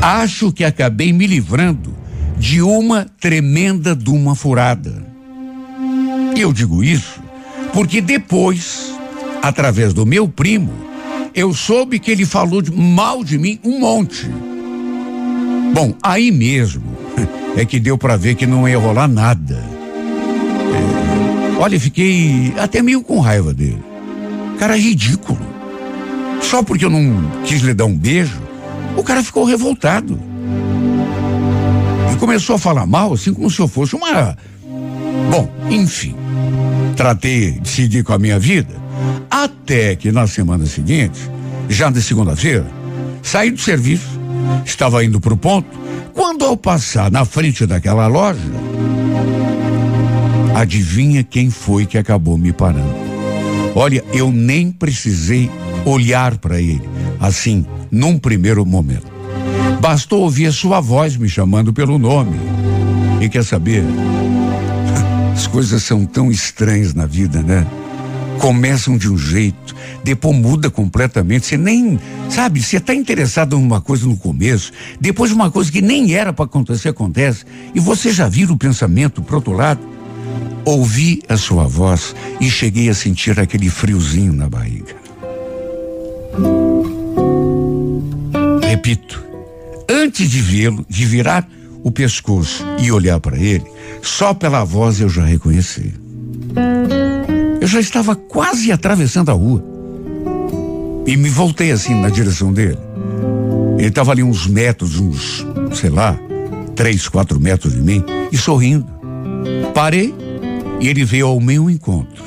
Acho 0.00 0.52
que 0.52 0.62
acabei 0.62 1.12
me 1.12 1.26
livrando 1.26 1.92
de 2.38 2.62
uma 2.62 3.04
tremenda 3.20 3.94
de 3.96 4.08
uma 4.08 4.36
furada. 4.36 5.04
Eu 6.36 6.52
digo 6.52 6.84
isso 6.84 7.20
porque 7.72 8.00
depois, 8.00 8.94
através 9.42 9.92
do 9.92 10.06
meu 10.06 10.28
primo, 10.28 10.72
eu 11.34 11.54
soube 11.54 11.98
que 11.98 12.10
ele 12.10 12.26
falou 12.26 12.62
mal 12.74 13.24
de 13.24 13.38
mim 13.38 13.58
um 13.64 13.78
monte. 13.78 14.28
Bom, 15.74 15.94
aí 16.02 16.30
mesmo, 16.30 16.82
é 17.56 17.64
que 17.64 17.80
deu 17.80 17.96
para 17.96 18.16
ver 18.16 18.34
que 18.34 18.46
não 18.46 18.68
ia 18.68 18.78
rolar 18.78 19.08
nada. 19.08 19.64
É, 20.74 21.58
olha, 21.58 21.80
fiquei 21.80 22.52
até 22.58 22.82
meio 22.82 23.02
com 23.02 23.20
raiva 23.20 23.54
dele. 23.54 23.82
Cara 24.58 24.76
ridículo. 24.76 25.40
Só 26.42 26.62
porque 26.62 26.84
eu 26.84 26.90
não 26.90 27.30
quis 27.44 27.62
lhe 27.62 27.72
dar 27.72 27.86
um 27.86 27.96
beijo, 27.96 28.40
o 28.96 29.02
cara 29.02 29.22
ficou 29.22 29.44
revoltado. 29.44 30.20
E 32.12 32.16
começou 32.16 32.56
a 32.56 32.58
falar 32.58 32.86
mal, 32.86 33.14
assim 33.14 33.32
como 33.32 33.50
se 33.50 33.58
eu 33.60 33.68
fosse 33.68 33.96
uma. 33.96 34.36
Bom, 35.30 35.48
enfim. 35.70 36.14
Tratei 36.96 37.52
de 37.52 37.68
seguir 37.68 38.04
com 38.04 38.12
a 38.12 38.18
minha 38.18 38.38
vida, 38.38 38.74
até 39.32 39.96
que 39.96 40.12
na 40.12 40.26
semana 40.26 40.66
seguinte, 40.66 41.18
já 41.66 41.90
na 41.90 42.02
segunda-feira, 42.02 42.66
saí 43.22 43.50
do 43.50 43.58
serviço, 43.58 44.20
estava 44.62 45.02
indo 45.02 45.18
para 45.18 45.32
o 45.32 45.36
ponto 45.38 45.66
quando 46.12 46.44
ao 46.44 46.54
passar 46.54 47.10
na 47.10 47.24
frente 47.24 47.64
daquela 47.64 48.06
loja, 48.06 48.38
adivinha 50.54 51.24
quem 51.24 51.48
foi 51.48 51.86
que 51.86 51.96
acabou 51.96 52.36
me 52.36 52.52
parando? 52.52 52.94
Olha, 53.74 54.04
eu 54.12 54.30
nem 54.30 54.70
precisei 54.70 55.50
olhar 55.86 56.36
para 56.36 56.60
ele, 56.60 56.86
assim, 57.18 57.64
num 57.90 58.18
primeiro 58.18 58.66
momento. 58.66 59.10
Bastou 59.80 60.20
ouvir 60.20 60.46
a 60.46 60.52
sua 60.52 60.78
voz 60.78 61.16
me 61.16 61.28
chamando 61.28 61.72
pelo 61.72 61.98
nome. 61.98 62.36
E 63.18 63.30
quer 63.30 63.44
saber? 63.44 63.82
As 65.32 65.46
coisas 65.46 65.82
são 65.82 66.04
tão 66.04 66.30
estranhas 66.30 66.92
na 66.92 67.06
vida, 67.06 67.42
né? 67.42 67.66
Começam 68.42 68.98
de 68.98 69.08
um 69.08 69.16
jeito, 69.16 69.72
depois 70.02 70.36
muda 70.36 70.68
completamente. 70.68 71.46
Você 71.46 71.56
nem, 71.56 71.96
sabe, 72.28 72.60
você 72.60 72.78
está 72.78 72.92
interessado 72.92 73.54
em 73.54 73.62
uma 73.62 73.80
coisa 73.80 74.04
no 74.04 74.16
começo, 74.16 74.72
depois 75.00 75.30
uma 75.30 75.48
coisa 75.48 75.70
que 75.70 75.80
nem 75.80 76.12
era 76.12 76.32
para 76.32 76.46
acontecer 76.46 76.88
acontece, 76.88 77.44
e 77.72 77.78
você 77.78 78.10
já 78.10 78.28
vira 78.28 78.52
o 78.52 78.58
pensamento 78.58 79.22
pro 79.22 79.36
outro 79.36 79.52
lado. 79.52 79.80
Ouvi 80.64 81.22
a 81.28 81.36
sua 81.36 81.68
voz 81.68 82.16
e 82.40 82.50
cheguei 82.50 82.88
a 82.88 82.94
sentir 82.94 83.38
aquele 83.38 83.70
friozinho 83.70 84.32
na 84.32 84.48
barriga. 84.48 84.96
Repito, 88.68 89.24
antes 89.88 90.28
de 90.28 90.40
vê-lo, 90.40 90.84
de 90.88 91.06
virar 91.06 91.48
o 91.84 91.92
pescoço 91.92 92.64
e 92.80 92.90
olhar 92.90 93.20
para 93.20 93.38
ele, 93.38 93.64
só 94.02 94.34
pela 94.34 94.64
voz 94.64 95.00
eu 95.00 95.08
já 95.08 95.24
reconheci. 95.24 95.94
Eu 97.62 97.68
já 97.68 97.78
estava 97.78 98.16
quase 98.16 98.72
atravessando 98.72 99.30
a 99.30 99.34
rua. 99.34 99.64
E 101.06 101.16
me 101.16 101.28
voltei 101.28 101.70
assim 101.70 101.94
na 101.94 102.08
direção 102.08 102.52
dele. 102.52 102.76
Ele 103.78 103.86
estava 103.86 104.10
ali 104.10 104.20
uns 104.20 104.48
metros, 104.48 104.98
uns, 104.98 105.46
sei 105.72 105.88
lá, 105.88 106.18
três, 106.74 107.06
quatro 107.06 107.38
metros 107.38 107.72
de 107.72 107.80
mim, 107.80 108.04
e 108.32 108.36
sorrindo. 108.36 108.84
Parei 109.72 110.12
e 110.80 110.88
ele 110.88 111.04
veio 111.04 111.28
ao 111.28 111.38
meu 111.38 111.70
encontro, 111.70 112.24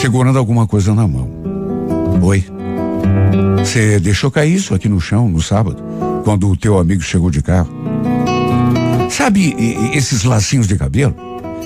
segurando 0.00 0.38
alguma 0.38 0.66
coisa 0.66 0.94
na 0.94 1.06
mão. 1.06 1.28
Oi. 2.22 2.42
Você 3.58 4.00
deixou 4.00 4.30
cair 4.30 4.54
isso 4.54 4.74
aqui 4.74 4.88
no 4.88 4.98
chão 4.98 5.28
no 5.28 5.42
sábado, 5.42 5.84
quando 6.24 6.48
o 6.48 6.56
teu 6.56 6.78
amigo 6.78 7.02
chegou 7.02 7.30
de 7.30 7.42
carro? 7.42 7.68
Sabe 9.10 9.54
esses 9.92 10.24
lacinhos 10.24 10.66
de 10.66 10.76
cabelo? 10.76 11.14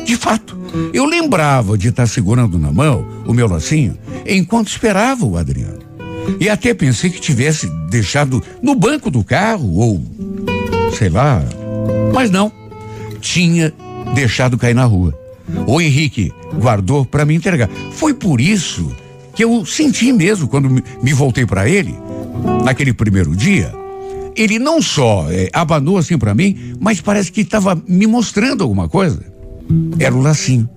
De 0.05 0.17
fato, 0.17 0.58
eu 0.93 1.05
lembrava 1.05 1.77
de 1.77 1.89
estar 1.89 2.07
segurando 2.07 2.59
na 2.59 2.73
mão 2.73 3.07
o 3.27 3.33
meu 3.33 3.49
lacinho 3.49 3.97
enquanto 4.27 4.69
esperava 4.69 5.25
o 5.25 5.37
Adriano. 5.37 5.79
E 6.41 6.49
até 6.49 6.75
pensei 6.75 7.11
que 7.11 7.21
tivesse 7.21 7.67
deixado 7.89 8.43
no 8.63 8.75
banco 8.75 9.11
do 9.11 9.25
carro 9.25 9.75
ou 9.75 10.03
sei 10.97 11.09
lá. 11.09 11.43
Mas 12.13 12.31
não. 12.31 12.53
Tinha 13.21 13.73
deixado 14.15 14.59
cair 14.59 14.75
na 14.75 14.85
rua. 14.85 15.19
O 15.67 15.81
Henrique 15.81 16.33
guardou 16.61 17.05
para 17.05 17.25
me 17.25 17.35
entregar. 17.35 17.69
Foi 17.93 18.13
por 18.13 18.41
isso 18.41 18.91
que 19.35 19.45
eu 19.45 19.65
senti 19.65 20.13
mesmo 20.13 20.49
quando 20.49 20.69
me 20.69 21.13
voltei 21.13 21.47
para 21.47 21.69
ele, 21.69 21.95
naquele 22.65 22.93
primeiro 22.93 23.35
dia. 23.35 23.73
Ele 24.37 24.59
não 24.59 24.81
só 24.81 25.27
é, 25.31 25.49
abanou 25.53 25.97
assim 25.97 26.19
para 26.19 26.35
mim, 26.35 26.75
mas 26.79 27.01
parece 27.01 27.33
que 27.33 27.41
estava 27.41 27.81
me 27.89 28.07
mostrando 28.07 28.63
alguma 28.63 28.89
coisa. 28.89 29.38
Era 29.99 30.15
o 30.15 30.21
lacinho. 30.21 30.69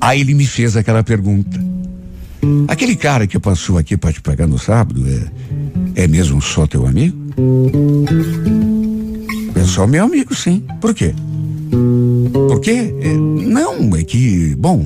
Aí 0.00 0.20
ele 0.20 0.34
me 0.34 0.46
fez 0.46 0.76
aquela 0.76 1.02
pergunta. 1.02 1.60
Aquele 2.66 2.96
cara 2.96 3.26
que 3.26 3.38
passou 3.38 3.78
aqui 3.78 3.96
para 3.96 4.12
te 4.12 4.20
pegar 4.20 4.46
no 4.46 4.58
sábado 4.58 5.04
é, 5.94 6.02
é 6.04 6.08
mesmo 6.08 6.42
só 6.42 6.66
teu 6.66 6.86
amigo? 6.86 7.16
É 9.54 9.64
só 9.64 9.86
meu 9.86 10.04
amigo, 10.04 10.34
sim. 10.34 10.64
Por 10.80 10.92
quê? 10.92 11.14
Por 12.32 12.60
quê? 12.60 12.94
É, 13.00 13.14
não, 13.14 13.96
é 13.96 14.02
que, 14.02 14.54
bom. 14.56 14.84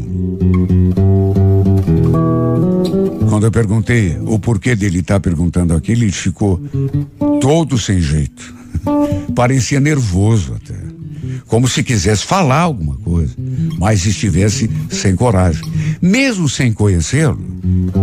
Quando 3.28 3.46
eu 3.46 3.50
perguntei 3.50 4.16
o 4.24 4.38
porquê 4.38 4.76
dele 4.76 5.00
estar 5.00 5.14
tá 5.14 5.20
perguntando 5.20 5.74
aquilo, 5.74 6.02
ele 6.02 6.12
ficou 6.12 6.60
todo 7.40 7.78
sem 7.78 8.00
jeito. 8.00 8.54
Parecia 9.34 9.80
nervoso. 9.80 10.56
Como 11.46 11.68
se 11.68 11.82
quisesse 11.82 12.24
falar 12.24 12.60
alguma 12.60 12.96
coisa, 12.96 13.34
mas 13.78 14.04
estivesse 14.04 14.68
sem 14.90 15.14
coragem. 15.14 15.62
Mesmo 16.02 16.48
sem 16.48 16.72
conhecê-lo, 16.72 17.38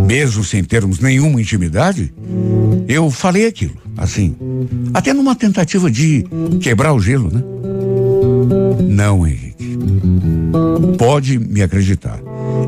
mesmo 0.06 0.42
sem 0.42 0.64
termos 0.64 0.98
nenhuma 0.98 1.40
intimidade, 1.40 2.12
eu 2.88 3.10
falei 3.10 3.46
aquilo, 3.46 3.76
assim, 3.96 4.34
até 4.94 5.12
numa 5.12 5.34
tentativa 5.34 5.90
de 5.90 6.24
quebrar 6.60 6.94
o 6.94 7.00
gelo, 7.00 7.30
né? 7.30 7.42
Não, 8.88 9.26
Henrique. 9.26 9.76
Pode 10.98 11.38
me 11.38 11.62
acreditar. 11.62 12.20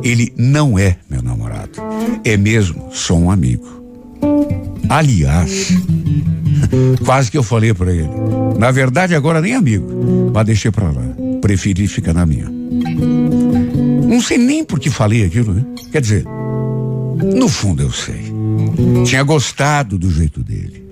Ele 0.02 0.32
não 0.36 0.78
é 0.78 0.98
meu 1.08 1.22
namorado. 1.22 1.70
É 2.24 2.36
mesmo 2.36 2.90
só 2.92 3.14
um 3.14 3.30
amigo. 3.30 3.66
Aliás, 4.88 5.72
quase 7.04 7.30
que 7.30 7.38
eu 7.38 7.42
falei 7.42 7.72
para 7.74 7.92
ele. 7.92 8.10
Na 8.58 8.70
verdade, 8.70 9.14
agora 9.14 9.40
nem 9.40 9.54
amigo, 9.54 10.30
mas 10.32 10.46
deixei 10.46 10.70
para 10.70 10.90
lá. 10.90 11.02
Preferi 11.40 11.86
ficar 11.86 12.12
na 12.12 12.26
minha. 12.26 12.50
Não 14.06 14.20
sei 14.20 14.38
nem 14.38 14.64
por 14.64 14.78
que 14.78 14.90
falei 14.90 15.24
aquilo, 15.24 15.52
né? 15.52 15.64
Quer 15.92 16.00
dizer, 16.00 16.24
no 17.34 17.48
fundo 17.48 17.82
eu 17.82 17.90
sei. 17.90 18.32
Tinha 19.04 19.22
gostado 19.22 19.98
do 19.98 20.10
jeito 20.10 20.42
dele, 20.42 20.84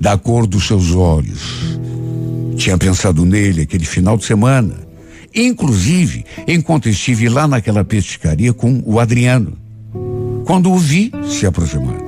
da 0.00 0.16
cor 0.16 0.46
dos 0.46 0.66
seus 0.66 0.94
olhos. 0.94 1.78
Tinha 2.56 2.76
pensado 2.76 3.24
nele 3.24 3.62
aquele 3.62 3.84
final 3.84 4.16
de 4.16 4.24
semana. 4.24 4.74
Inclusive, 5.34 6.24
enquanto 6.46 6.88
estive 6.88 7.28
lá 7.28 7.46
naquela 7.46 7.84
pescaria 7.84 8.52
com 8.52 8.82
o 8.84 8.98
Adriano. 8.98 9.56
Quando 10.44 10.72
o 10.72 10.78
vi 10.78 11.12
se 11.28 11.46
aproximando, 11.46 12.04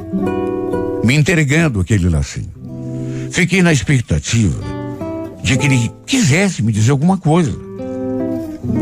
me 1.04 1.14
entregando 1.14 1.80
aquele 1.80 2.08
lacinho. 2.08 2.61
Fiquei 3.32 3.62
na 3.62 3.72
expectativa 3.72 4.60
de 5.42 5.56
que 5.56 5.66
ele 5.66 5.90
quisesse 6.06 6.62
me 6.62 6.70
dizer 6.70 6.90
alguma 6.90 7.16
coisa. 7.16 7.52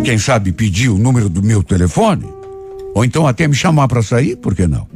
Quem 0.05 0.19
sabe 0.19 0.51
pedir 0.53 0.89
o 0.89 0.99
número 0.99 1.29
do 1.29 1.41
meu 1.41 1.63
telefone? 1.63 2.27
Ou 2.93 3.05
então 3.05 3.29
até 3.29 3.47
me 3.47 3.55
chamar 3.55 3.87
para 3.87 4.03
sair, 4.03 4.35
por 4.37 4.55
que 4.55 4.67
não? 4.67 4.89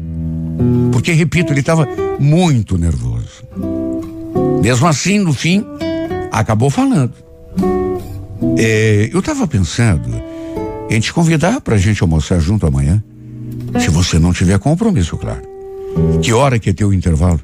Porque, 0.93 1.13
repito, 1.13 1.53
ele 1.53 1.61
estava 1.61 1.89
muito 2.19 2.77
nervoso. 2.77 3.45
Mesmo 4.61 4.89
assim, 4.89 5.21
no 5.21 5.33
fim, 5.33 5.65
acabou 6.33 6.69
falando. 6.69 7.13
É, 8.59 9.09
eu 9.13 9.21
estava 9.21 9.47
pensando 9.47 10.11
em 10.91 10.99
te 10.99 11.13
convidar 11.13 11.61
para 11.61 11.77
a 11.77 11.79
gente 11.79 12.03
almoçar 12.03 12.41
junto 12.41 12.67
amanhã. 12.67 13.03
Se 13.79 13.89
você 13.89 14.19
não 14.19 14.33
tiver 14.33 14.59
compromisso, 14.59 15.17
claro. 15.17 15.43
Que 16.21 16.33
hora 16.33 16.59
que 16.59 16.71
é 16.71 16.73
teu 16.73 16.93
intervalo? 16.93 17.41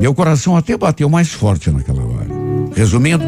Meu 0.00 0.14
coração 0.14 0.56
até 0.56 0.76
bateu 0.76 1.08
mais 1.08 1.32
forte 1.32 1.70
naquela 1.70 2.02
hora. 2.02 2.28
Resumindo, 2.74 3.24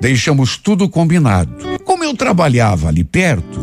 deixamos 0.00 0.56
tudo 0.56 0.88
combinado. 0.88 1.52
Como 1.84 2.04
eu 2.04 2.14
trabalhava 2.14 2.88
ali 2.88 3.02
perto, 3.02 3.60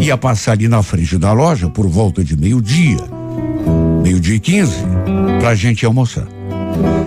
ia 0.00 0.16
passar 0.16 0.52
ali 0.52 0.68
na 0.68 0.82
frente 0.82 1.18
da 1.18 1.32
loja 1.32 1.68
por 1.68 1.86
volta 1.88 2.22
de 2.22 2.36
meio-dia, 2.36 2.98
meio-dia 4.02 4.36
e 4.36 4.40
quinze, 4.40 4.84
para 5.40 5.50
a 5.50 5.54
gente 5.54 5.84
almoçar. 5.84 6.26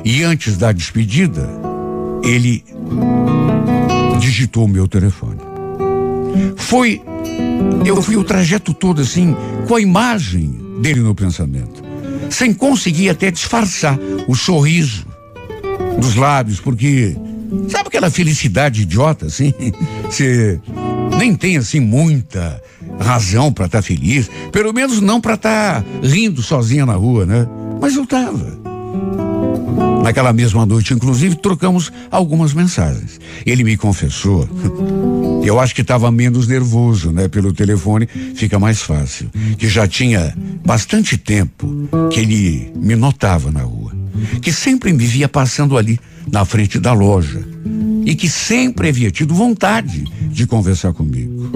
E 0.03 0.23
antes 0.23 0.57
da 0.57 0.71
despedida, 0.71 1.49
ele 2.23 2.63
digitou 4.19 4.65
o 4.65 4.67
meu 4.67 4.87
telefone. 4.87 5.39
Foi, 6.57 7.01
eu 7.85 8.01
fui 8.01 8.17
o 8.17 8.23
trajeto 8.23 8.73
todo 8.73 9.01
assim, 9.01 9.35
com 9.67 9.75
a 9.75 9.81
imagem 9.81 10.51
dele 10.81 10.99
no 10.99 11.15
pensamento, 11.15 11.83
sem 12.29 12.53
conseguir 12.53 13.09
até 13.09 13.31
disfarçar 13.31 13.97
o 14.27 14.35
sorriso 14.35 15.05
dos 15.99 16.15
lábios, 16.15 16.59
porque 16.59 17.15
sabe 17.67 17.87
aquela 17.87 18.09
felicidade 18.09 18.83
idiota 18.83 19.25
assim? 19.25 19.53
Você 20.05 20.59
nem 21.17 21.35
tem 21.35 21.57
assim 21.57 21.79
muita 21.79 22.61
razão 22.99 23.51
para 23.51 23.65
estar 23.65 23.79
tá 23.79 23.81
feliz, 23.81 24.29
pelo 24.51 24.73
menos 24.73 25.01
não 25.01 25.19
para 25.19 25.35
estar 25.35 25.81
tá 25.81 25.85
rindo 26.03 26.41
sozinha 26.41 26.85
na 26.85 26.93
rua, 26.93 27.25
né? 27.25 27.47
Mas 27.81 27.95
eu 27.95 28.05
tava. 28.05 28.59
Naquela 30.03 30.33
mesma 30.33 30.65
noite, 30.65 30.93
inclusive, 30.93 31.35
trocamos 31.35 31.91
algumas 32.09 32.53
mensagens. 32.53 33.19
Ele 33.45 33.63
me 33.63 33.77
confessou. 33.77 34.47
Eu 35.43 35.59
acho 35.59 35.75
que 35.75 35.81
estava 35.81 36.11
menos 36.11 36.47
nervoso, 36.47 37.11
né? 37.11 37.27
Pelo 37.27 37.53
telefone 37.53 38.07
fica 38.35 38.57
mais 38.59 38.81
fácil. 38.81 39.29
Que 39.57 39.67
já 39.67 39.87
tinha 39.87 40.35
bastante 40.65 41.17
tempo 41.17 41.67
que 42.11 42.19
ele 42.19 42.71
me 42.75 42.95
notava 42.95 43.51
na 43.51 43.61
rua. 43.61 43.91
Que 44.41 44.51
sempre 44.51 44.91
me 44.91 45.05
via 45.05 45.29
passando 45.29 45.77
ali, 45.77 45.99
na 46.31 46.45
frente 46.45 46.79
da 46.79 46.93
loja. 46.93 47.41
E 48.05 48.15
que 48.15 48.29
sempre 48.29 48.89
havia 48.89 49.11
tido 49.11 49.33
vontade 49.33 50.03
de 50.31 50.47
conversar 50.47 50.93
comigo. 50.93 51.51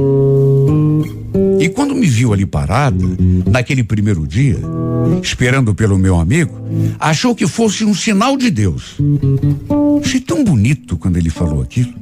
E 1.60 1.70
quando 1.70 1.96
me 1.96 2.08
viu 2.08 2.34
ali 2.34 2.46
parada, 2.46 3.06
naquele 3.50 3.84
primeiro 3.84 4.26
dia, 4.28 4.60
esperando 5.22 5.74
pelo 5.74 5.98
meu 5.98 6.20
amigo, 6.20 6.54
achou 7.00 7.36
que 7.36 7.48
fosse 7.48 7.84
um 7.86 7.94
sinal 7.94 8.38
de 8.38 8.50
Deus. 8.50 8.98
Achei 10.02 10.20
tão 10.20 10.44
bonito 10.44 10.98
quando 10.98 11.18
ele 11.18 11.30
falou 11.30 11.62
aquilo. 11.62 11.94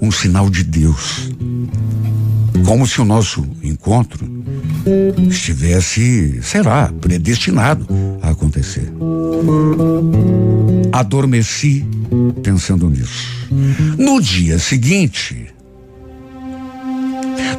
Um 0.00 0.10
sinal 0.10 0.48
de 0.50 0.62
Deus. 0.64 1.30
Como 2.64 2.86
se 2.86 3.00
o 3.00 3.04
nosso 3.04 3.46
encontro 3.62 4.26
estivesse, 5.28 6.40
sei 6.42 6.62
lá, 6.62 6.92
predestinado 7.00 7.86
a 8.22 8.30
acontecer. 8.30 8.92
Adormeci 10.92 11.84
pensando 12.42 12.88
nisso. 12.88 13.48
No 13.96 14.20
dia 14.20 14.58
seguinte, 14.58 15.47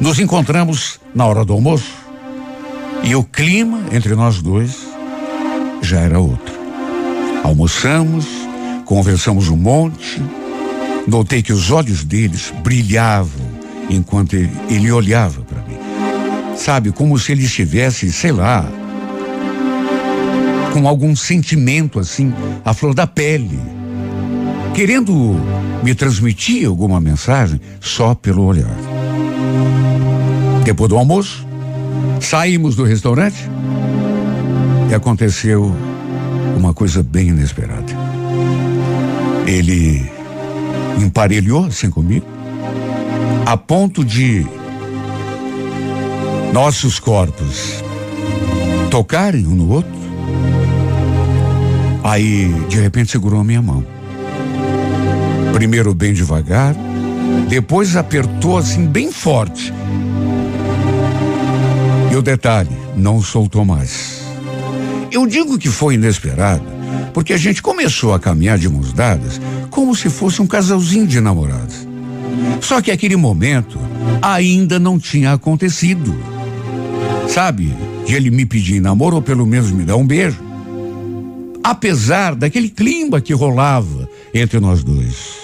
nos 0.00 0.18
encontramos 0.18 0.98
na 1.14 1.26
hora 1.26 1.44
do 1.44 1.52
almoço 1.52 1.92
e 3.04 3.14
o 3.14 3.22
clima 3.22 3.80
entre 3.92 4.14
nós 4.14 4.40
dois 4.40 4.88
já 5.82 6.00
era 6.00 6.18
outro. 6.18 6.54
Almoçamos, 7.42 8.26
conversamos 8.84 9.48
um 9.48 9.56
monte. 9.56 10.22
Notei 11.06 11.42
que 11.42 11.52
os 11.52 11.70
olhos 11.70 12.04
deles 12.04 12.52
brilhavam 12.62 13.48
enquanto 13.88 14.34
ele, 14.34 14.50
ele 14.68 14.92
olhava 14.92 15.42
para 15.42 15.62
mim. 15.62 15.78
Sabe, 16.56 16.92
como 16.92 17.18
se 17.18 17.32
ele 17.32 17.44
estivesse, 17.44 18.12
sei 18.12 18.32
lá, 18.32 18.66
com 20.72 20.86
algum 20.86 21.16
sentimento 21.16 21.98
assim, 21.98 22.32
à 22.64 22.72
flor 22.74 22.94
da 22.94 23.06
pele, 23.06 23.58
querendo 24.74 25.36
me 25.82 25.94
transmitir 25.94 26.68
alguma 26.68 27.00
mensagem 27.00 27.60
só 27.80 28.14
pelo 28.14 28.44
olhar. 28.44 28.76
Depois 30.64 30.88
do 30.88 30.96
almoço, 30.96 31.46
saímos 32.20 32.76
do 32.76 32.84
restaurante 32.84 33.48
e 34.90 34.94
aconteceu 34.94 35.74
uma 36.56 36.74
coisa 36.74 37.02
bem 37.02 37.28
inesperada. 37.28 37.92
Ele 39.46 40.10
emparelhou 40.98 41.66
assim 41.66 41.90
comigo, 41.90 42.26
a 43.46 43.56
ponto 43.56 44.04
de 44.04 44.46
nossos 46.52 46.98
corpos 46.98 47.82
tocarem 48.90 49.46
um 49.46 49.54
no 49.54 49.70
outro. 49.70 50.00
Aí, 52.02 52.52
de 52.68 52.80
repente, 52.80 53.12
segurou 53.12 53.40
a 53.40 53.44
minha 53.44 53.62
mão. 53.62 53.84
Primeiro 55.52 55.94
bem 55.94 56.12
devagar, 56.12 56.74
depois 57.48 57.96
apertou 57.96 58.58
assim 58.58 58.86
bem 58.86 59.12
forte. 59.12 59.72
O 62.20 62.22
detalhe, 62.22 62.68
não 62.98 63.22
soltou 63.22 63.64
mais. 63.64 64.20
Eu 65.10 65.26
digo 65.26 65.58
que 65.58 65.70
foi 65.70 65.94
inesperado, 65.94 66.62
porque 67.14 67.32
a 67.32 67.36
gente 67.38 67.62
começou 67.62 68.12
a 68.12 68.20
caminhar 68.20 68.58
de 68.58 68.68
mãos 68.68 68.92
dadas 68.92 69.40
como 69.70 69.96
se 69.96 70.10
fosse 70.10 70.42
um 70.42 70.46
casalzinho 70.46 71.06
de 71.06 71.18
namorados. 71.18 71.88
Só 72.60 72.82
que 72.82 72.90
aquele 72.90 73.16
momento 73.16 73.80
ainda 74.20 74.78
não 74.78 74.98
tinha 74.98 75.32
acontecido. 75.32 76.14
Sabe, 77.26 77.74
de 78.04 78.14
ele 78.14 78.30
me 78.30 78.44
pedir 78.44 78.80
namoro 78.80 79.16
ou 79.16 79.22
pelo 79.22 79.46
menos 79.46 79.70
me 79.70 79.84
dar 79.84 79.96
um 79.96 80.06
beijo. 80.06 80.42
Apesar 81.64 82.34
daquele 82.34 82.68
clima 82.68 83.18
que 83.18 83.32
rolava 83.32 84.06
entre 84.34 84.60
nós 84.60 84.84
dois. 84.84 85.38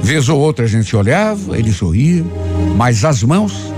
Vez 0.00 0.28
ou 0.28 0.38
outra 0.38 0.64
a 0.64 0.68
gente 0.68 0.94
olhava, 0.94 1.58
ele 1.58 1.72
sorria, 1.72 2.24
mas 2.76 3.04
as 3.04 3.24
mãos 3.24 3.73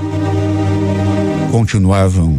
continuavam 1.50 2.38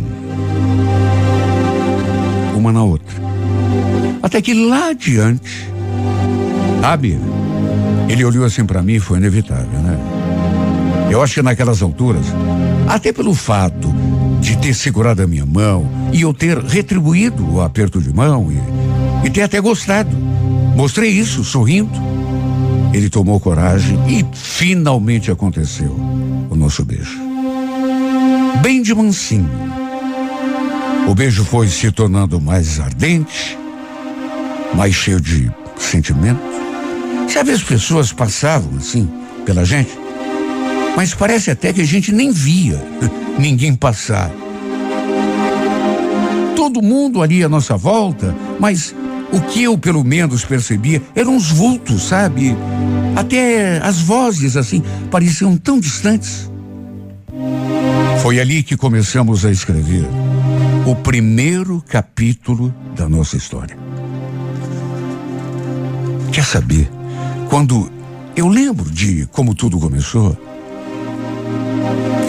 uma 2.56 2.72
na 2.72 2.84
outra. 2.84 3.16
Até 4.22 4.42
que 4.42 4.54
lá 4.54 4.90
adiante, 4.90 5.70
sabe? 6.82 7.20
Ele 8.10 8.24
olhou 8.24 8.46
assim 8.46 8.66
para 8.66 8.82
mim, 8.82 9.00
foi 9.00 9.18
inevitável, 9.18 9.80
né? 9.80 9.98
Eu 11.10 11.22
acho 11.22 11.36
que 11.36 11.42
naquelas 11.42 11.82
alturas, 11.82 12.26
até 12.88 13.14
pelo 13.14 13.34
fato 13.34 13.94
de 14.42 14.58
ter 14.58 14.74
segurado 14.74 15.22
a 15.22 15.28
minha 15.28 15.46
mão 15.46 15.90
e 16.12 16.22
eu 16.22 16.34
ter 16.34 16.58
retribuído 16.58 17.54
o 17.54 17.62
aperto 17.62 18.02
de 18.02 18.14
mão 18.14 18.52
e, 18.52 19.28
e 19.28 19.30
ter 19.30 19.42
até 19.42 19.60
gostado, 19.60 20.16
mostrei 20.76 21.12
isso 21.12 21.44
sorrindo. 21.44 21.92
Ele 22.94 23.10
tomou 23.10 23.40
coragem 23.40 23.98
e 24.08 24.26
finalmente 24.34 25.32
aconteceu 25.32 25.92
o 26.50 26.56
nosso 26.56 26.84
beijo. 26.84 27.27
Bem 28.62 28.82
de 28.82 28.94
mansinho. 28.94 29.50
O 31.08 31.16
beijo 31.16 31.46
foi 31.46 31.68
se 31.68 31.92
tornando 31.92 32.40
mais 32.42 32.80
ardente, 32.80 33.58
mais 34.74 34.94
cheio 34.94 35.22
de 35.22 35.52
sentimento. 35.78 36.40
Sabe, 37.30 37.52
as 37.52 37.64
pessoas 37.64 38.12
passavam 38.12 38.78
assim 38.78 39.10
pela 39.46 39.64
gente, 39.64 39.92
mas 40.96 41.14
parece 41.14 41.52
até 41.52 41.72
que 41.72 41.82
a 41.82 41.86
gente 41.86 42.12
nem 42.12 42.32
via 42.32 42.84
ninguém 43.40 43.74
passar. 43.74 44.32
Todo 46.56 46.82
mundo 46.82 47.22
ali 47.22 47.44
à 47.44 47.50
nossa 47.50 47.78
volta, 47.78 48.36
mas 48.60 48.94
o 49.32 49.40
que 49.40 49.64
eu 49.64 49.78
pelo 49.78 50.04
menos 50.04 50.44
percebia 50.44 51.02
eram 51.16 51.38
os 51.38 51.52
vultos, 51.52 52.04
sabe? 52.04 52.56
Até 53.16 53.78
as 53.80 54.00
vozes 54.02 54.58
assim 54.58 54.84
pareciam 55.12 55.56
tão 55.56 55.80
distantes. 55.80 56.50
Foi 58.28 58.42
ali 58.42 58.62
que 58.62 58.76
começamos 58.76 59.46
a 59.46 59.52
escrever 59.52 60.06
o 60.86 60.94
primeiro 60.98 61.82
capítulo 61.88 62.76
da 62.94 63.08
nossa 63.08 63.38
história. 63.38 63.78
Quer 66.34 66.44
saber? 66.44 66.92
Quando 67.50 67.90
eu 68.36 68.50
lembro 68.50 68.92
de 68.92 69.26
como 69.28 69.56
tudo 69.56 69.80
começou, 69.80 70.38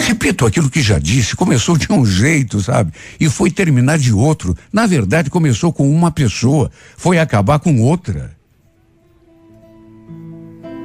repito 0.06 0.46
aquilo 0.46 0.70
que 0.70 0.82
já 0.82 1.00
disse, 1.00 1.34
começou 1.34 1.76
de 1.76 1.92
um 1.92 2.06
jeito, 2.06 2.60
sabe? 2.60 2.92
E 3.18 3.28
foi 3.28 3.50
terminar 3.50 3.98
de 3.98 4.12
outro. 4.12 4.56
Na 4.72 4.86
verdade, 4.86 5.28
começou 5.28 5.72
com 5.72 5.90
uma 5.90 6.12
pessoa, 6.12 6.70
foi 6.96 7.18
acabar 7.18 7.58
com 7.58 7.82
outra. 7.82 8.38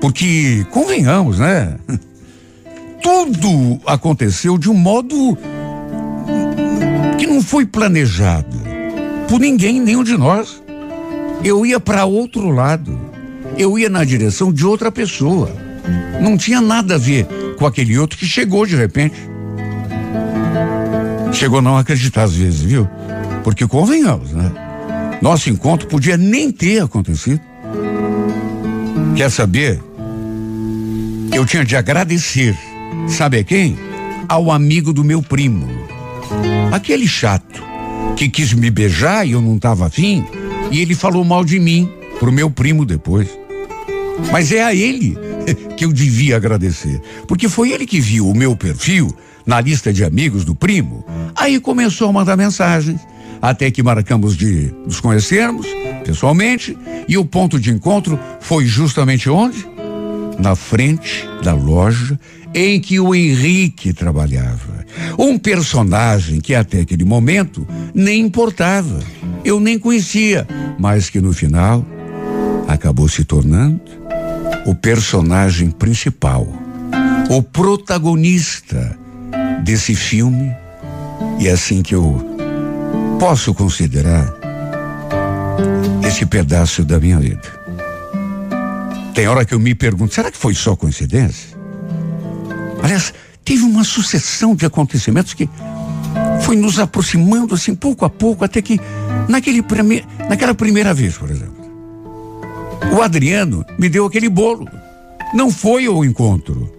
Porque, 0.01 0.65
convenhamos, 0.71 1.37
né? 1.37 1.77
Tudo 3.03 3.79
aconteceu 3.85 4.57
de 4.57 4.69
um 4.69 4.73
modo 4.73 5.37
que 7.19 7.27
não 7.27 7.43
foi 7.43 7.65
planejado 7.65 8.57
por 9.27 9.39
ninguém, 9.39 9.79
nenhum 9.79 10.03
de 10.03 10.17
nós. 10.17 10.63
Eu 11.43 11.65
ia 11.65 11.79
para 11.79 12.05
outro 12.05 12.49
lado. 12.49 12.97
Eu 13.57 13.77
ia 13.77 13.89
na 13.89 14.03
direção 14.03 14.53
de 14.53 14.65
outra 14.65 14.91
pessoa. 14.91 15.51
Não 16.21 16.37
tinha 16.37 16.61
nada 16.61 16.95
a 16.95 16.97
ver 16.97 17.27
com 17.57 17.65
aquele 17.65 17.97
outro 17.97 18.17
que 18.17 18.25
chegou 18.25 18.65
de 18.65 18.75
repente. 18.75 19.15
Chegou 21.33 21.59
a 21.59 21.61
não 21.61 21.77
acreditar 21.77 22.23
às 22.23 22.33
vezes, 22.33 22.61
viu? 22.61 22.87
Porque 23.43 23.67
convenhamos, 23.67 24.31
né? 24.31 24.51
Nosso 25.21 25.49
encontro 25.49 25.87
podia 25.87 26.15
nem 26.15 26.51
ter 26.51 26.81
acontecido. 26.81 27.41
Quer 29.15 29.29
saber? 29.29 29.81
Eu 31.33 31.45
tinha 31.45 31.65
de 31.65 31.75
agradecer. 31.75 32.57
Sabe 33.07 33.39
a 33.39 33.43
quem? 33.43 33.77
Ao 34.27 34.51
amigo 34.51 34.93
do 34.93 35.03
meu 35.03 35.21
primo. 35.21 35.67
Aquele 36.71 37.07
chato 37.07 37.61
que 38.15 38.29
quis 38.29 38.53
me 38.53 38.69
beijar 38.69 39.27
e 39.27 39.31
eu 39.31 39.41
não 39.41 39.55
estava 39.55 39.87
afim, 39.87 40.25
e 40.71 40.79
ele 40.79 40.95
falou 40.95 41.23
mal 41.23 41.43
de 41.43 41.59
mim 41.59 41.89
pro 42.19 42.31
meu 42.31 42.49
primo 42.49 42.85
depois. 42.85 43.27
Mas 44.31 44.51
é 44.51 44.63
a 44.63 44.73
ele 44.73 45.17
que 45.75 45.85
eu 45.85 45.91
devia 45.91 46.37
agradecer, 46.37 47.01
porque 47.27 47.49
foi 47.49 47.71
ele 47.71 47.85
que 47.85 47.99
viu 47.99 48.27
o 48.27 48.35
meu 48.35 48.55
perfil 48.55 49.13
na 49.45 49.59
lista 49.59 49.91
de 49.91 50.03
amigos 50.03 50.45
do 50.45 50.55
primo. 50.55 51.05
Aí 51.35 51.59
começou 51.59 52.09
a 52.09 52.13
mandar 52.13 52.37
mensagens, 52.37 53.01
até 53.41 53.69
que 53.69 53.83
marcamos 53.83 54.37
de 54.37 54.73
nos 54.85 54.99
conhecermos 54.99 55.67
pessoalmente, 56.05 56.77
e 57.07 57.17
o 57.17 57.25
ponto 57.25 57.59
de 57.59 57.71
encontro 57.71 58.17
foi 58.39 58.65
justamente 58.65 59.29
onde? 59.29 59.72
Na 60.39 60.55
frente 60.55 61.27
da 61.43 61.53
loja 61.53 62.19
em 62.53 62.79
que 62.79 62.99
o 62.99 63.15
Henrique 63.15 63.93
trabalhava. 63.93 64.85
Um 65.17 65.37
personagem 65.37 66.39
que 66.39 66.53
até 66.53 66.81
aquele 66.81 67.03
momento 67.03 67.67
nem 67.93 68.21
importava. 68.21 68.99
Eu 69.43 69.59
nem 69.59 69.79
conhecia, 69.79 70.47
mas 70.77 71.09
que 71.09 71.19
no 71.19 71.33
final 71.33 71.85
acabou 72.67 73.07
se 73.09 73.23
tornando 73.23 73.81
o 74.65 74.73
personagem 74.73 75.69
principal, 75.69 76.47
o 77.29 77.41
protagonista 77.41 78.97
desse 79.63 79.95
filme. 79.95 80.53
E 81.39 81.47
é 81.47 81.51
assim 81.51 81.81
que 81.81 81.95
eu 81.95 82.37
posso 83.19 83.53
considerar 83.53 84.33
esse 86.05 86.25
pedaço 86.25 86.83
da 86.83 86.99
minha 86.99 87.19
vida. 87.19 87.62
Tem 89.13 89.27
hora 89.27 89.45
que 89.45 89.53
eu 89.53 89.59
me 89.59 89.75
pergunto, 89.75 90.13
será 90.13 90.31
que 90.31 90.37
foi 90.37 90.55
só 90.55 90.75
coincidência? 90.75 91.49
Aliás, 92.81 93.13
teve 93.45 93.61
uma 93.61 93.83
sucessão 93.83 94.55
de 94.55 94.65
acontecimentos 94.65 95.33
que 95.33 95.47
foi 96.41 96.55
nos 96.55 96.79
aproximando 96.79 97.53
assim 97.53 97.75
pouco 97.75 98.05
a 98.05 98.09
pouco 98.09 98.43
até 98.43 98.61
que 98.61 98.79
naquele 99.29 99.61
prime, 99.61 100.03
naquela 100.27 100.55
primeira 100.55 100.93
vez, 100.93 101.15
por 101.15 101.29
exemplo, 101.29 101.63
o 102.91 103.01
Adriano 103.01 103.63
me 103.77 103.87
deu 103.87 104.05
aquele 104.05 104.29
bolo. 104.29 104.67
Não 105.33 105.51
foi 105.51 105.85
ao 105.85 106.03
encontro. 106.03 106.71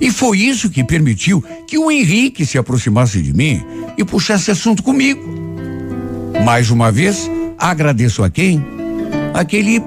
E 0.00 0.10
foi 0.10 0.38
isso 0.38 0.68
que 0.68 0.82
permitiu 0.82 1.42
que 1.66 1.78
o 1.78 1.90
Henrique 1.90 2.44
se 2.44 2.58
aproximasse 2.58 3.22
de 3.22 3.32
mim 3.32 3.62
e 3.96 4.04
puxasse 4.04 4.50
assunto 4.50 4.82
comigo. 4.82 5.22
Mais 6.44 6.70
uma 6.70 6.90
vez, 6.90 7.30
agradeço 7.56 8.22
a 8.24 8.28
quem? 8.28 8.64
Aquele 9.32 9.80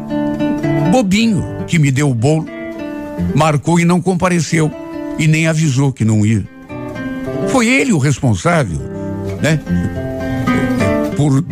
bobinho 0.91 1.54
que 1.67 1.79
me 1.79 1.91
deu 1.91 2.09
o 2.09 2.13
bolo, 2.13 2.45
marcou 3.35 3.79
e 3.79 3.85
não 3.85 4.01
compareceu 4.01 4.71
e 5.17 5.27
nem 5.27 5.47
avisou 5.47 5.91
que 5.91 6.05
não 6.05 6.25
ia. 6.25 6.43
Foi 7.49 7.67
ele 7.67 7.93
o 7.93 7.97
responsável, 7.97 8.79
né? 9.41 9.59
Por 11.15 11.43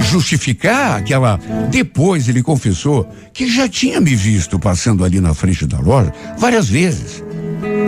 justificar 0.00 0.98
aquela. 0.98 1.38
Depois 1.70 2.28
ele 2.28 2.42
confessou 2.42 3.08
que 3.32 3.48
já 3.48 3.68
tinha 3.68 4.00
me 4.00 4.14
visto 4.14 4.58
passando 4.58 5.04
ali 5.04 5.20
na 5.20 5.34
frente 5.34 5.66
da 5.66 5.78
loja 5.78 6.12
várias 6.38 6.68
vezes, 6.68 7.22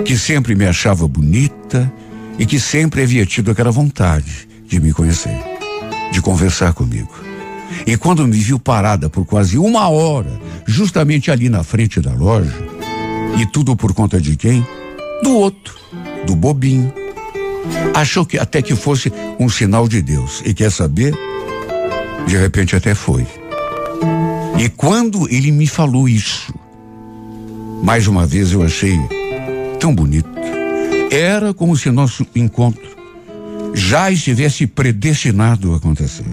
que 0.04 0.16
sempre 0.16 0.54
me 0.54 0.66
achava 0.66 1.06
bonita 1.06 1.90
e 2.38 2.46
que 2.46 2.58
sempre 2.58 3.02
havia 3.02 3.26
tido 3.26 3.50
aquela 3.50 3.70
vontade 3.70 4.48
de 4.66 4.80
me 4.80 4.92
conhecer, 4.92 5.36
de 6.12 6.22
conversar 6.22 6.72
comigo. 6.72 7.29
E 7.86 7.96
quando 7.96 8.26
me 8.26 8.38
viu 8.38 8.58
parada 8.58 9.08
por 9.08 9.24
quase 9.24 9.58
uma 9.58 9.88
hora, 9.88 10.40
justamente 10.66 11.30
ali 11.30 11.48
na 11.48 11.62
frente 11.62 12.00
da 12.00 12.12
loja, 12.12 12.54
e 13.38 13.46
tudo 13.46 13.76
por 13.76 13.94
conta 13.94 14.20
de 14.20 14.36
quem? 14.36 14.66
Do 15.22 15.34
outro, 15.36 15.74
do 16.26 16.34
bobinho. 16.34 16.92
Achou 17.94 18.24
que 18.24 18.38
até 18.38 18.62
que 18.62 18.74
fosse 18.74 19.12
um 19.38 19.48
sinal 19.48 19.88
de 19.88 20.02
Deus. 20.02 20.42
E 20.44 20.54
quer 20.54 20.70
saber? 20.70 21.14
De 22.26 22.36
repente 22.36 22.76
até 22.76 22.94
foi. 22.94 23.26
E 24.58 24.68
quando 24.68 25.28
ele 25.30 25.50
me 25.50 25.66
falou 25.66 26.08
isso, 26.08 26.54
mais 27.82 28.06
uma 28.06 28.26
vez 28.26 28.52
eu 28.52 28.62
achei 28.62 28.98
tão 29.78 29.94
bonito. 29.94 30.28
Era 31.10 31.52
como 31.54 31.76
se 31.76 31.90
nosso 31.90 32.26
encontro 32.34 32.99
já 33.74 34.10
estivesse 34.10 34.66
predestinado 34.66 35.72
a 35.72 35.76
acontecer. 35.76 36.24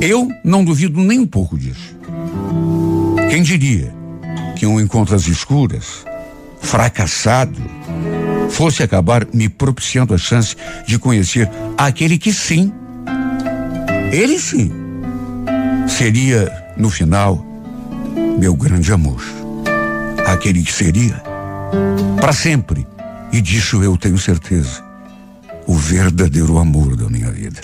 Eu 0.00 0.28
não 0.44 0.64
duvido 0.64 1.00
nem 1.00 1.18
um 1.20 1.26
pouco 1.26 1.58
disso. 1.58 1.96
Quem 3.30 3.42
diria 3.42 3.92
que 4.56 4.66
um 4.66 4.80
encontro 4.80 5.14
às 5.14 5.26
escuras, 5.26 6.04
fracassado, 6.60 7.60
fosse 8.50 8.82
acabar 8.82 9.26
me 9.32 9.48
propiciando 9.48 10.14
a 10.14 10.18
chance 10.18 10.54
de 10.86 10.98
conhecer 10.98 11.50
aquele 11.76 12.18
que 12.18 12.32
sim, 12.32 12.72
ele 14.12 14.38
sim, 14.38 14.70
seria, 15.88 16.52
no 16.76 16.90
final, 16.90 17.44
meu 18.38 18.54
grande 18.54 18.92
amor. 18.92 19.22
Aquele 20.26 20.62
que 20.62 20.72
seria, 20.72 21.20
para 22.20 22.32
sempre, 22.32 22.86
e 23.32 23.40
disso 23.40 23.82
eu 23.82 23.96
tenho 23.96 24.18
certeza, 24.18 24.83
o 25.66 25.74
verdadeiro 25.74 26.58
amor 26.58 26.96
da 26.96 27.08
minha 27.08 27.30
vida. 27.30 27.60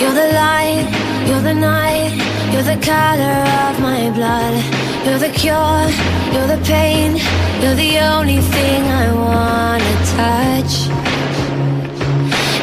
You're 0.00 0.14
the 0.14 0.32
light, 0.32 0.88
you're 1.26 1.42
the 1.42 1.54
night, 1.54 2.12
you're 2.52 2.62
the 2.62 2.78
color 2.84 3.44
of 3.70 3.80
my 3.80 4.10
blood. 4.10 4.80
You're 5.04 5.18
the 5.18 5.30
cure, 5.30 5.88
you're 6.30 6.46
the 6.46 6.60
pain, 6.62 7.16
you're 7.62 7.74
the 7.74 7.98
only 8.16 8.42
thing 8.42 8.82
I 8.84 9.10
wanna 9.12 9.94
touch. 10.14 10.90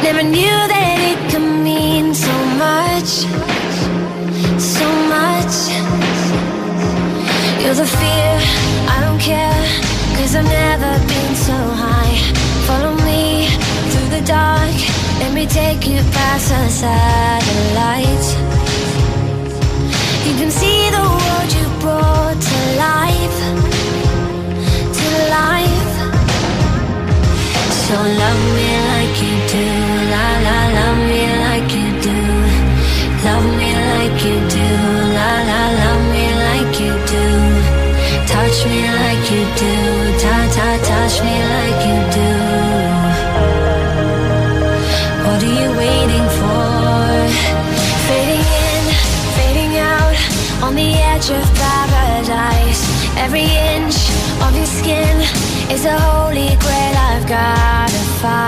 Never 0.04 0.22
knew 0.22 0.58
that 0.72 0.98
it 1.10 1.18
could 1.32 1.42
mean 1.42 2.14
so 2.14 2.32
much, 2.64 3.26
so 4.56 4.86
much. 5.10 5.54
You're 7.60 7.74
the 7.74 7.86
fear, 7.86 8.38
I 8.88 9.00
don't 9.00 9.20
care, 9.20 9.87
cause 10.18 10.34
I've 10.34 10.44
never 10.44 10.92
been 11.06 11.34
so 11.48 11.58
high. 11.82 12.16
Follow 12.66 12.94
me 13.08 13.48
through 13.90 14.10
the 14.16 14.24
dark. 14.26 14.76
Let 15.20 15.32
me 15.32 15.46
take 15.46 15.86
you 15.86 15.98
past 16.16 16.48
the 16.50 16.68
satellites. 16.82 18.28
You 20.26 20.34
can 20.40 20.50
see 20.50 20.80
the 20.96 21.04
world 21.18 21.50
you 21.58 21.66
brought 21.82 22.38
to 22.50 22.58
life, 22.88 23.38
to 24.98 25.08
life. 25.38 25.92
So 27.84 27.94
love 28.22 28.42
me 28.58 28.70
like 28.90 29.16
you 29.24 29.36
do, 29.54 29.66
la 30.14 30.26
la, 30.46 30.58
love 30.78 31.00
me 31.10 31.24
like 31.46 31.70
you 31.78 31.88
do, 32.08 32.18
love 33.26 33.46
me 33.60 33.70
like 33.92 34.18
you 34.26 34.36
do, 34.56 34.68
la 35.18 35.30
la, 35.50 35.62
love 35.82 36.04
me 36.14 36.26
like 36.46 36.74
you 36.82 36.92
do, 37.14 37.26
touch 38.32 38.58
me 38.70 38.80
like 39.00 39.24
you 39.32 39.42
do, 39.62 39.97
touch 40.58 41.22
me 41.22 41.36
like 41.54 41.80
you 41.88 41.98
do. 42.18 42.32
What 45.26 45.40
are 45.46 45.54
you 45.60 45.70
waiting 45.84 46.28
for? 46.40 47.06
Fading 48.08 48.46
in, 48.66 48.84
fading 49.38 49.74
out, 49.78 50.16
on 50.64 50.74
the 50.74 50.90
edge 51.12 51.30
of 51.30 51.44
paradise. 51.54 52.82
Every 53.16 53.48
inch 53.74 53.96
of 54.44 54.56
your 54.56 54.66
skin 54.66 55.16
is 55.70 55.84
a 55.84 55.98
holy 55.98 56.56
grail 56.64 56.94
I've 57.10 57.26
gotta 57.26 58.02
find. 58.20 58.47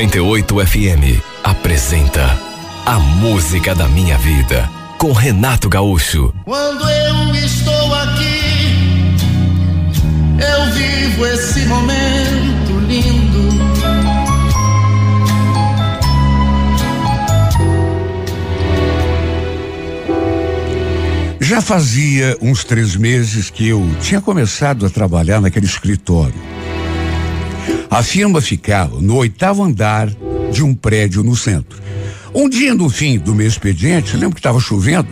98 0.00 0.66
FM 0.66 1.22
apresenta 1.44 2.24
A 2.86 2.98
Música 2.98 3.74
da 3.74 3.86
Minha 3.86 4.16
Vida 4.16 4.66
com 4.96 5.12
Renato 5.12 5.68
Gaúcho. 5.68 6.32
Quando 6.46 6.88
eu 6.88 7.34
estou 7.34 7.94
aqui, 7.96 9.18
eu 10.38 10.72
vivo 10.72 11.26
esse 11.26 11.66
momento 11.66 12.80
lindo. 12.88 13.50
Já 21.38 21.60
fazia 21.60 22.38
uns 22.40 22.64
três 22.64 22.96
meses 22.96 23.50
que 23.50 23.68
eu 23.68 23.86
tinha 24.00 24.22
começado 24.22 24.86
a 24.86 24.88
trabalhar 24.88 25.42
naquele 25.42 25.66
escritório. 25.66 26.49
A 27.90 28.04
firma 28.04 28.40
ficava 28.40 29.00
no 29.00 29.16
oitavo 29.16 29.64
andar 29.64 30.08
de 30.52 30.62
um 30.62 30.74
prédio 30.74 31.24
no 31.24 31.34
centro. 31.34 31.80
Um 32.32 32.48
dia 32.48 32.72
no 32.72 32.88
fim 32.88 33.18
do 33.18 33.34
meu 33.34 33.48
expediente, 33.48 34.16
lembro 34.16 34.34
que 34.34 34.40
estava 34.40 34.60
chovendo 34.60 35.08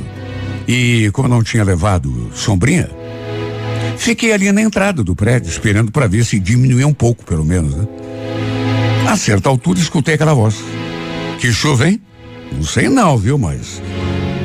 e 0.67 1.11
como 1.13 1.29
não 1.29 1.43
tinha 1.43 1.65
levado 1.65 2.31
sombrinha, 2.35 2.89
fiquei 3.97 4.33
ali 4.33 4.53
na 4.53 4.63
entrada 4.63 5.03
do 5.03 5.17
prédio 5.17 5.51
esperando 5.51 5.91
para 5.91 6.07
ver 6.07 6.25
se 6.25 6.39
diminuía 6.39 6.87
um 6.87 6.95
pouco, 6.95 7.25
pelo 7.25 7.45
menos. 7.45 7.75
Né? 7.75 7.89
A 9.09 9.17
certa 9.17 9.49
altura 9.49 9.81
escutei 9.81 10.15
aquela 10.15 10.35
voz. 10.35 10.57
Que 11.41 11.53
chuva, 11.53 11.89
hein? 11.89 12.01
Não 12.53 12.63
sei 12.63 12.89
não, 12.89 13.19
viu, 13.19 13.37
mas 13.37 13.83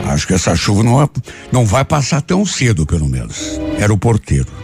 acho 0.06 0.26
que 0.26 0.34
essa 0.34 0.56
chuva 0.56 0.82
não, 0.84 1.10
não 1.52 1.66
vai 1.66 1.86
passar 1.86 2.22
tão 2.22 2.46
cedo, 2.46 2.86
pelo 2.86 3.08
menos. 3.08 3.60
Era 3.78 3.94
o 3.94 3.98
porteiro. 3.98 4.63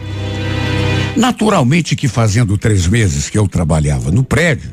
Naturalmente 1.16 1.96
que 1.96 2.08
fazendo 2.08 2.56
três 2.56 2.86
meses 2.86 3.28
que 3.28 3.38
eu 3.38 3.48
trabalhava 3.48 4.10
no 4.10 4.22
prédio, 4.22 4.72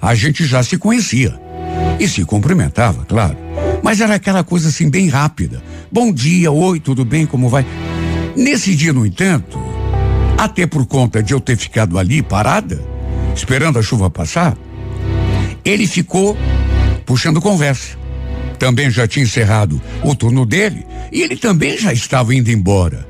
a 0.00 0.14
gente 0.14 0.44
já 0.44 0.62
se 0.62 0.76
conhecia. 0.76 1.38
E 1.98 2.08
se 2.08 2.24
cumprimentava, 2.24 3.04
claro. 3.04 3.36
Mas 3.82 4.00
era 4.00 4.14
aquela 4.14 4.42
coisa 4.42 4.68
assim 4.68 4.90
bem 4.90 5.08
rápida. 5.08 5.62
Bom 5.90 6.12
dia, 6.12 6.50
oi, 6.50 6.80
tudo 6.80 7.04
bem, 7.04 7.24
como 7.24 7.48
vai? 7.48 7.64
Nesse 8.36 8.74
dia, 8.74 8.92
no 8.92 9.06
entanto, 9.06 9.58
até 10.36 10.66
por 10.66 10.84
conta 10.86 11.22
de 11.22 11.32
eu 11.32 11.40
ter 11.40 11.56
ficado 11.56 11.98
ali 11.98 12.22
parada, 12.22 12.82
esperando 13.34 13.78
a 13.78 13.82
chuva 13.82 14.10
passar, 14.10 14.56
ele 15.64 15.86
ficou 15.86 16.36
puxando 17.04 17.40
conversa. 17.40 17.96
Também 18.58 18.90
já 18.90 19.06
tinha 19.06 19.24
encerrado 19.24 19.80
o 20.02 20.14
turno 20.14 20.44
dele 20.44 20.86
e 21.12 21.22
ele 21.22 21.36
também 21.36 21.78
já 21.78 21.92
estava 21.92 22.34
indo 22.34 22.50
embora. 22.50 23.06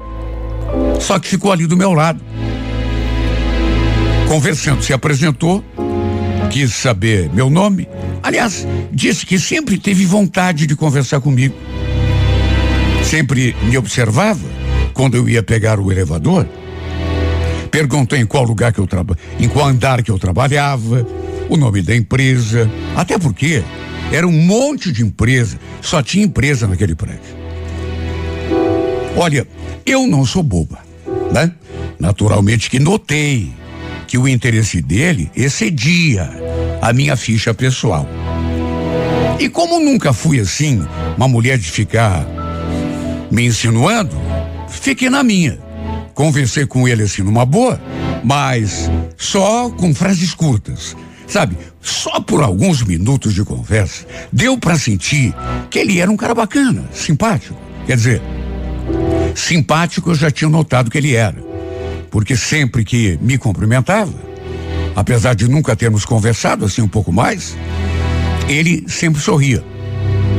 Só 1.01 1.19
que 1.19 1.29
ficou 1.29 1.53
ali 1.53 1.67
do 1.67 1.77
meu 1.77 1.93
lado. 1.93 2.21
Conversando, 4.29 4.83
se 4.83 4.93
apresentou, 4.93 5.65
quis 6.51 6.75
saber 6.75 7.31
meu 7.33 7.49
nome. 7.49 7.89
Aliás, 8.23 8.67
disse 8.93 9.25
que 9.25 9.39
sempre 9.39 9.79
teve 9.79 10.05
vontade 10.05 10.67
de 10.67 10.75
conversar 10.75 11.21
comigo. 11.21 11.55
Sempre 13.05 13.55
me 13.63 13.79
observava 13.79 14.45
quando 14.93 15.17
eu 15.17 15.29
ia 15.29 15.43
pegar 15.43 15.79
o 15.79 15.93
elevador. 15.93 16.47
Perguntou 17.71 18.19
em 18.19 18.27
qual 18.27 18.43
lugar 18.43 18.73
que 18.73 18.81
eu 18.81 18.87
trabalhava, 18.87 19.21
em 19.39 19.49
qual 19.49 19.69
andar 19.69 20.03
que 20.03 20.11
eu 20.11 20.19
trabalhava, 20.19 21.07
o 21.49 21.57
nome 21.57 21.83
da 21.83 21.95
empresa, 21.95 22.71
até 22.97 23.19
porque 23.19 23.63
era 24.11 24.27
um 24.27 24.33
monte 24.33 24.91
de 24.91 25.03
empresa, 25.03 25.59
só 25.81 26.03
tinha 26.03 26.25
empresa 26.25 26.67
naquele 26.67 26.95
prédio. 26.95 27.37
Olha, 29.17 29.47
eu 29.85 30.07
não 30.07 30.27
sou 30.27 30.43
boba, 30.43 30.79
né? 31.33 31.53
Naturalmente 31.99 32.69
que 32.69 32.79
notei 32.79 33.53
que 34.07 34.19
o 34.19 34.29
interesse 34.29 34.81
dele 34.81 35.31
excedia 35.35 36.31
a 36.81 36.93
minha 36.93 37.17
ficha 37.17 37.53
pessoal. 37.53 38.09
E 39.39 39.49
como 39.49 39.81
nunca 39.81 40.13
fui 40.13 40.41
assim, 40.41 40.87
uma 41.17 41.29
mulher 41.29 41.59
de 41.59 41.71
ficar 41.71 42.27
me 43.31 43.47
insinuando, 43.47 44.17
fiquei 44.69 45.11
na 45.11 45.23
minha. 45.23 45.59
Conversei 46.15 46.65
com 46.65 46.89
ele 46.89 47.03
assim 47.03 47.23
numa 47.23 47.45
boa, 47.45 47.81
mas 48.25 48.91
só 49.17 49.69
com 49.69 49.95
frases 49.95 50.33
curtas. 50.33 50.97
Sabe, 51.27 51.59
só 51.83 52.21
por 52.21 52.43
alguns 52.43 52.83
minutos 52.83 53.35
de 53.35 53.45
conversa, 53.45 54.07
deu 54.33 54.57
para 54.57 54.79
sentir 54.79 55.35
que 55.69 55.79
ele 55.79 56.01
era 56.01 56.11
um 56.11 56.17
cara 56.17 56.35
bacana, 56.35 56.85
simpático. 56.93 57.57
Quer 57.85 57.97
dizer, 57.97 58.23
simpático 59.35 60.11
eu 60.11 60.15
já 60.15 60.31
tinha 60.31 60.49
notado 60.49 60.91
que 60.91 60.97
ele 60.97 61.15
era. 61.15 61.46
Porque 62.17 62.35
sempre 62.35 62.83
que 62.83 63.19
me 63.21 63.37
cumprimentava, 63.37 64.15
apesar 64.95 65.35
de 65.35 65.47
nunca 65.47 65.77
termos 65.77 66.07
conversado 66.07 66.65
assim 66.65 66.81
um 66.81 66.89
pouco 66.89 67.13
mais, 67.13 67.55
ele 68.49 68.87
sempre 68.89 69.21
sorria. 69.21 69.63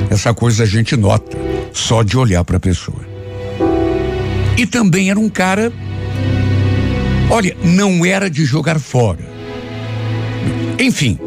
Essa 0.09 0.33
coisa 0.33 0.63
a 0.63 0.65
gente 0.65 0.97
nota 0.97 1.37
só 1.71 2.01
de 2.01 2.17
olhar 2.17 2.43
para 2.43 2.57
a 2.57 2.59
pessoa. 2.59 3.05
E 4.57 4.65
também 4.65 5.11
era 5.11 5.19
um 5.19 5.29
cara, 5.29 5.71
olha, 7.29 7.55
não 7.63 8.03
era 8.03 8.27
de 8.27 8.43
jogar 8.43 8.79
fora. 8.79 9.23
Enfim, 10.79 11.19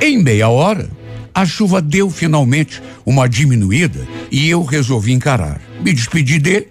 em 0.00 0.16
meia 0.16 0.48
hora, 0.48 0.88
a 1.34 1.44
chuva 1.44 1.82
deu 1.82 2.08
finalmente 2.08 2.82
uma 3.04 3.28
diminuída 3.28 4.08
e 4.30 4.48
eu 4.48 4.64
resolvi 4.64 5.12
encarar. 5.12 5.60
Me 5.82 5.92
despedi 5.92 6.38
dele 6.38 6.68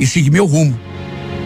e 0.00 0.04
segui 0.04 0.30
meu 0.30 0.46
rumo. 0.46 0.76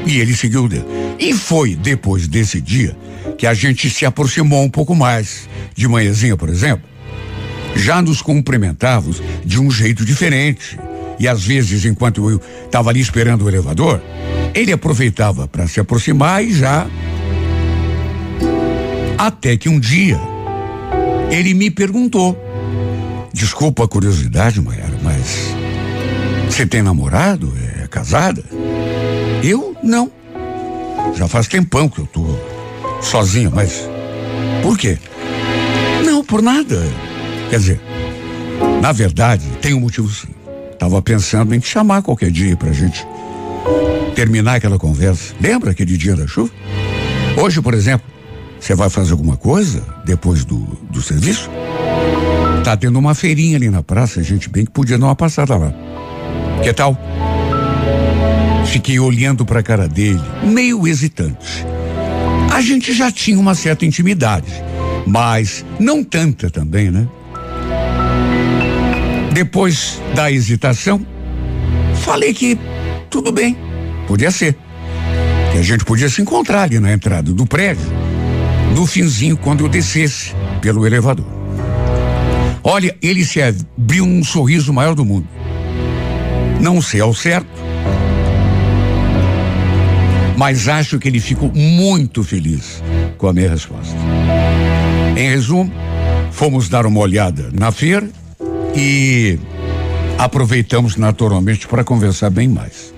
E 0.06 0.18
ele 0.18 0.34
seguiu 0.34 0.66
dele. 0.66 0.99
E 1.18 1.34
foi 1.34 1.74
depois 1.74 2.26
desse 2.26 2.60
dia 2.60 2.96
que 3.36 3.46
a 3.46 3.54
gente 3.54 3.88
se 3.90 4.04
aproximou 4.04 4.62
um 4.62 4.70
pouco 4.70 4.94
mais. 4.94 5.48
De 5.74 5.88
manhãzinha, 5.88 6.36
por 6.36 6.48
exemplo, 6.48 6.84
já 7.74 8.02
nos 8.02 8.20
cumprimentávamos 8.20 9.22
de 9.44 9.60
um 9.60 9.70
jeito 9.70 10.04
diferente. 10.04 10.78
E 11.18 11.28
às 11.28 11.42
vezes, 11.44 11.84
enquanto 11.84 12.28
eu 12.30 12.40
estava 12.64 12.90
ali 12.90 13.00
esperando 13.00 13.44
o 13.44 13.48
elevador, 13.48 14.00
ele 14.54 14.72
aproveitava 14.72 15.46
para 15.46 15.66
se 15.66 15.80
aproximar 15.80 16.44
e 16.44 16.52
já 16.52 16.86
até 19.18 19.56
que 19.56 19.68
um 19.68 19.78
dia 19.78 20.18
ele 21.30 21.54
me 21.54 21.70
perguntou: 21.70 22.36
Desculpa 23.32 23.84
a 23.84 23.88
curiosidade, 23.88 24.60
Maiara, 24.60 24.98
mas 25.02 25.54
você 26.46 26.66
tem 26.66 26.82
namorado? 26.82 27.52
É 27.82 27.86
casada? 27.86 28.42
Eu 29.42 29.76
não. 29.82 30.10
Já 31.14 31.28
faz 31.28 31.46
tempão 31.48 31.88
que 31.88 32.00
eu 32.00 32.06
tô 32.06 32.24
sozinho, 33.00 33.50
mas 33.54 33.88
por 34.62 34.78
quê? 34.78 34.98
Não, 36.04 36.24
por 36.24 36.42
nada. 36.42 36.80
Quer 37.50 37.58
dizer, 37.58 37.80
na 38.80 38.92
verdade, 38.92 39.46
tem 39.60 39.74
um 39.74 39.80
motivo 39.80 40.08
sim. 40.08 40.28
Tava 40.78 41.00
pensando 41.02 41.54
em 41.54 41.58
te 41.58 41.68
chamar 41.68 42.02
qualquer 42.02 42.30
dia 42.30 42.56
pra 42.56 42.72
gente 42.72 43.06
terminar 44.14 44.56
aquela 44.56 44.78
conversa. 44.78 45.34
Lembra 45.40 45.70
aquele 45.70 45.96
dia 45.96 46.16
da 46.16 46.26
chuva? 46.26 46.50
Hoje, 47.36 47.60
por 47.60 47.74
exemplo, 47.74 48.06
você 48.58 48.74
vai 48.74 48.90
fazer 48.90 49.12
alguma 49.12 49.36
coisa 49.36 49.82
depois 50.04 50.44
do, 50.44 50.58
do 50.90 51.00
serviço? 51.00 51.50
Tá 52.64 52.76
tendo 52.76 52.98
uma 52.98 53.14
feirinha 53.14 53.56
ali 53.56 53.70
na 53.70 53.82
praça, 53.82 54.22
gente 54.22 54.48
bem 54.48 54.64
que 54.64 54.70
podia 54.70 54.98
dar 54.98 55.06
uma 55.06 55.16
passada 55.16 55.56
lá. 55.56 55.72
Que 56.62 56.72
tal? 56.72 56.96
Fiquei 58.66 58.98
olhando 58.98 59.44
para 59.44 59.60
a 59.60 59.62
cara 59.62 59.88
dele, 59.88 60.20
meio 60.42 60.86
hesitante. 60.86 61.64
A 62.52 62.60
gente 62.60 62.92
já 62.92 63.10
tinha 63.10 63.38
uma 63.38 63.54
certa 63.54 63.84
intimidade, 63.84 64.50
mas 65.06 65.64
não 65.78 66.04
tanta 66.04 66.50
também, 66.50 66.90
né? 66.90 67.08
Depois 69.32 70.00
da 70.14 70.30
hesitação, 70.30 71.04
falei 71.94 72.34
que 72.34 72.58
tudo 73.08 73.32
bem, 73.32 73.56
podia 74.06 74.30
ser. 74.30 74.56
Que 75.52 75.58
a 75.58 75.62
gente 75.62 75.84
podia 75.84 76.08
se 76.08 76.20
encontrar 76.22 76.62
ali 76.62 76.78
na 76.78 76.92
entrada 76.92 77.32
do 77.32 77.46
prédio 77.46 77.90
no 78.74 78.86
finzinho, 78.86 79.36
quando 79.36 79.64
eu 79.64 79.68
descesse 79.68 80.34
pelo 80.60 80.86
elevador. 80.86 81.26
Olha, 82.62 82.96
ele 83.02 83.24
se 83.24 83.40
abriu 83.42 84.04
um 84.04 84.22
sorriso 84.22 84.72
maior 84.72 84.94
do 84.94 85.04
mundo. 85.04 85.26
Não 86.60 86.80
sei 86.80 87.00
ao 87.00 87.14
certo, 87.14 87.48
mas 90.40 90.68
acho 90.68 90.98
que 90.98 91.06
ele 91.06 91.20
ficou 91.20 91.52
muito 91.52 92.24
feliz 92.24 92.82
com 93.18 93.28
a 93.28 93.32
minha 93.34 93.50
resposta. 93.50 93.94
Em 95.14 95.28
resumo, 95.28 95.70
fomos 96.32 96.66
dar 96.66 96.86
uma 96.86 96.98
olhada 96.98 97.50
na 97.52 97.70
feira 97.70 98.08
e 98.74 99.38
aproveitamos 100.16 100.96
naturalmente 100.96 101.68
para 101.68 101.84
conversar 101.84 102.30
bem 102.30 102.48
mais. 102.48 102.94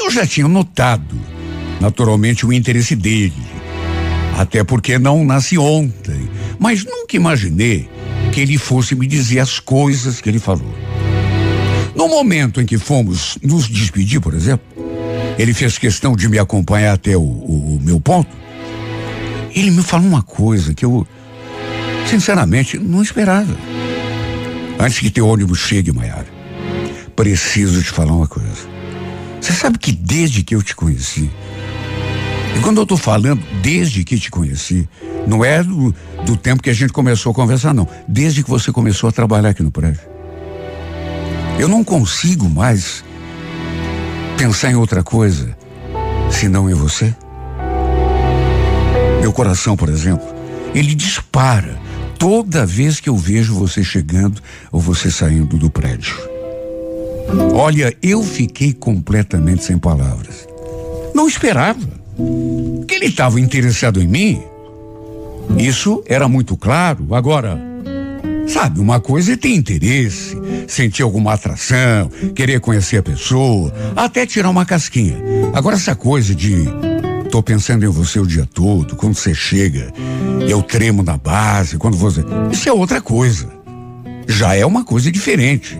Eu 0.00 0.10
já 0.10 0.26
tinha 0.26 0.48
notado, 0.48 1.14
naturalmente, 1.80 2.44
o 2.44 2.52
interesse 2.52 2.96
dele 2.96 3.32
até 4.36 4.64
porque 4.64 4.98
não 4.98 5.24
nasci 5.24 5.56
ontem. 5.56 6.28
Mas 6.58 6.84
nunca 6.84 7.14
imaginei 7.14 7.88
que 8.32 8.40
ele 8.40 8.58
fosse 8.58 8.96
me 8.96 9.06
dizer 9.06 9.38
as 9.38 9.60
coisas 9.60 10.20
que 10.20 10.28
ele 10.28 10.40
falou. 10.40 10.74
No 11.94 12.08
momento 12.08 12.60
em 12.60 12.66
que 12.66 12.78
fomos 12.78 13.38
nos 13.44 13.68
despedir, 13.68 14.20
por 14.20 14.34
exemplo, 14.34 14.77
ele 15.38 15.54
fez 15.54 15.78
questão 15.78 16.16
de 16.16 16.28
me 16.28 16.38
acompanhar 16.38 16.94
até 16.94 17.16
o, 17.16 17.20
o, 17.20 17.76
o 17.76 17.80
meu 17.80 18.00
ponto. 18.00 18.28
Ele 19.54 19.70
me 19.70 19.82
falou 19.82 20.06
uma 20.06 20.22
coisa 20.22 20.74
que 20.74 20.84
eu, 20.84 21.06
sinceramente, 22.06 22.78
não 22.78 23.02
esperava. 23.02 23.56
Antes 24.78 24.98
que 24.98 25.10
teu 25.10 25.26
ônibus 25.28 25.60
chegue, 25.60 25.92
Maiara, 25.92 26.26
preciso 27.14 27.82
te 27.82 27.90
falar 27.90 28.12
uma 28.12 28.26
coisa. 28.26 28.68
Você 29.40 29.52
sabe 29.52 29.78
que 29.78 29.92
desde 29.92 30.42
que 30.42 30.54
eu 30.54 30.62
te 30.62 30.74
conheci, 30.74 31.30
e 32.56 32.60
quando 32.60 32.78
eu 32.78 32.82
estou 32.82 32.98
falando, 32.98 33.40
desde 33.62 34.02
que 34.02 34.18
te 34.18 34.30
conheci, 34.30 34.88
não 35.26 35.44
é 35.44 35.62
do, 35.62 35.94
do 36.24 36.36
tempo 36.36 36.62
que 36.62 36.70
a 36.70 36.74
gente 36.74 36.92
começou 36.92 37.30
a 37.30 37.34
conversar, 37.34 37.72
não. 37.72 37.88
Desde 38.08 38.42
que 38.42 38.50
você 38.50 38.72
começou 38.72 39.08
a 39.08 39.12
trabalhar 39.12 39.50
aqui 39.50 39.62
no 39.62 39.70
prédio. 39.70 40.00
Eu 41.58 41.68
não 41.68 41.84
consigo 41.84 42.48
mais 42.48 43.04
pensar 44.38 44.70
em 44.70 44.76
outra 44.76 45.02
coisa 45.02 45.56
senão 46.30 46.70
em 46.70 46.74
você. 46.74 47.12
Meu 49.20 49.32
coração, 49.32 49.76
por 49.76 49.88
exemplo, 49.88 50.24
ele 50.72 50.94
dispara 50.94 51.76
toda 52.20 52.64
vez 52.64 53.00
que 53.00 53.08
eu 53.08 53.16
vejo 53.16 53.56
você 53.56 53.82
chegando 53.82 54.40
ou 54.70 54.80
você 54.80 55.10
saindo 55.10 55.58
do 55.58 55.68
prédio. 55.68 56.16
Olha, 57.52 57.92
eu 58.00 58.22
fiquei 58.22 58.72
completamente 58.72 59.64
sem 59.64 59.76
palavras. 59.76 60.46
Não 61.12 61.26
esperava 61.26 61.80
que 62.86 62.94
ele 62.94 63.06
estava 63.06 63.40
interessado 63.40 64.00
em 64.00 64.06
mim. 64.06 64.40
Isso 65.58 66.00
era 66.06 66.28
muito 66.28 66.56
claro. 66.56 67.12
Agora, 67.12 67.60
sabe, 68.48 68.80
uma 68.80 68.98
coisa 68.98 69.34
é 69.34 69.36
ter 69.36 69.54
interesse, 69.54 70.36
sentir 70.66 71.02
alguma 71.02 71.34
atração, 71.34 72.10
querer 72.34 72.60
conhecer 72.60 72.98
a 72.98 73.02
pessoa, 73.02 73.72
até 73.94 74.26
tirar 74.26 74.50
uma 74.50 74.64
casquinha. 74.64 75.16
Agora, 75.52 75.76
essa 75.76 75.94
coisa 75.94 76.34
de 76.34 76.64
tô 77.30 77.42
pensando 77.42 77.84
em 77.84 77.88
você 77.88 78.18
o 78.18 78.26
dia 78.26 78.46
todo, 78.46 78.96
quando 78.96 79.14
você 79.14 79.34
chega, 79.34 79.92
eu 80.48 80.62
tremo 80.62 81.02
na 81.02 81.16
base, 81.16 81.76
quando 81.76 81.96
você. 81.96 82.24
Isso 82.50 82.68
é 82.68 82.72
outra 82.72 83.00
coisa. 83.00 83.48
Já 84.26 84.54
é 84.54 84.64
uma 84.64 84.84
coisa 84.84 85.10
diferente. 85.10 85.78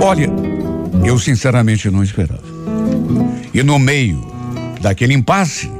Olha, 0.00 0.30
eu 1.04 1.18
sinceramente 1.18 1.90
não 1.90 2.02
esperava. 2.02 2.44
E 3.52 3.62
no 3.62 3.78
meio 3.78 4.24
daquele 4.80 5.14
impasse, 5.14 5.70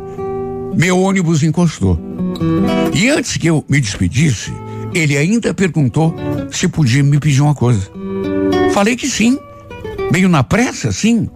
meu 0.76 0.98
ônibus 1.00 1.42
encostou. 1.42 1.98
E 2.94 3.08
antes 3.08 3.36
que 3.36 3.48
eu 3.48 3.64
me 3.68 3.80
despedisse, 3.80 4.52
ele 4.94 5.16
ainda 5.16 5.52
perguntou 5.52 6.14
se 6.50 6.68
podia 6.68 7.02
me 7.02 7.18
pedir 7.18 7.40
uma 7.40 7.54
coisa. 7.54 7.90
Falei 8.72 8.96
que 8.96 9.08
sim, 9.08 9.38
meio 10.12 10.28
na 10.28 10.42
pressa, 10.42 10.92
sim. 10.92 11.28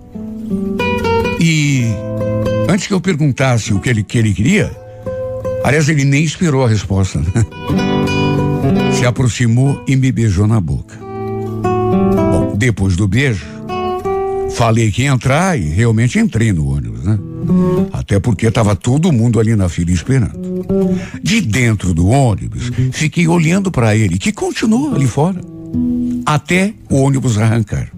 E 1.40 1.84
antes 2.68 2.86
que 2.86 2.92
eu 2.92 3.00
perguntasse 3.00 3.72
o 3.72 3.80
que 3.80 3.88
ele, 3.88 4.02
que 4.02 4.18
ele 4.18 4.34
queria, 4.34 4.70
aliás, 5.64 5.88
ele 5.88 6.04
nem 6.04 6.22
esperou 6.22 6.64
a 6.64 6.68
resposta. 6.68 7.18
Né? 7.18 7.46
Se 8.92 9.06
aproximou 9.06 9.82
e 9.88 9.96
me 9.96 10.12
beijou 10.12 10.46
na 10.46 10.60
boca. 10.60 10.98
Bom, 12.30 12.54
depois 12.56 12.94
do 12.96 13.08
beijo, 13.08 13.60
Falei 14.50 14.90
que 14.90 15.02
ia 15.02 15.10
entrar 15.10 15.58
e 15.58 15.68
realmente 15.68 16.18
entrei 16.18 16.52
no 16.52 16.68
ônibus, 16.68 17.04
né? 17.04 17.18
Até 17.92 18.18
porque 18.18 18.46
estava 18.46 18.74
todo 18.76 19.12
mundo 19.12 19.38
ali 19.40 19.54
na 19.56 19.68
fila 19.68 19.90
esperando. 19.90 20.38
De 21.22 21.40
dentro 21.40 21.94
do 21.94 22.08
ônibus, 22.08 22.70
fiquei 22.92 23.26
olhando 23.28 23.70
para 23.70 23.96
ele, 23.96 24.18
que 24.18 24.32
continuou 24.32 24.94
ali 24.94 25.06
fora, 25.06 25.40
até 26.26 26.74
o 26.88 26.96
ônibus 26.96 27.38
arrancar. 27.38 27.90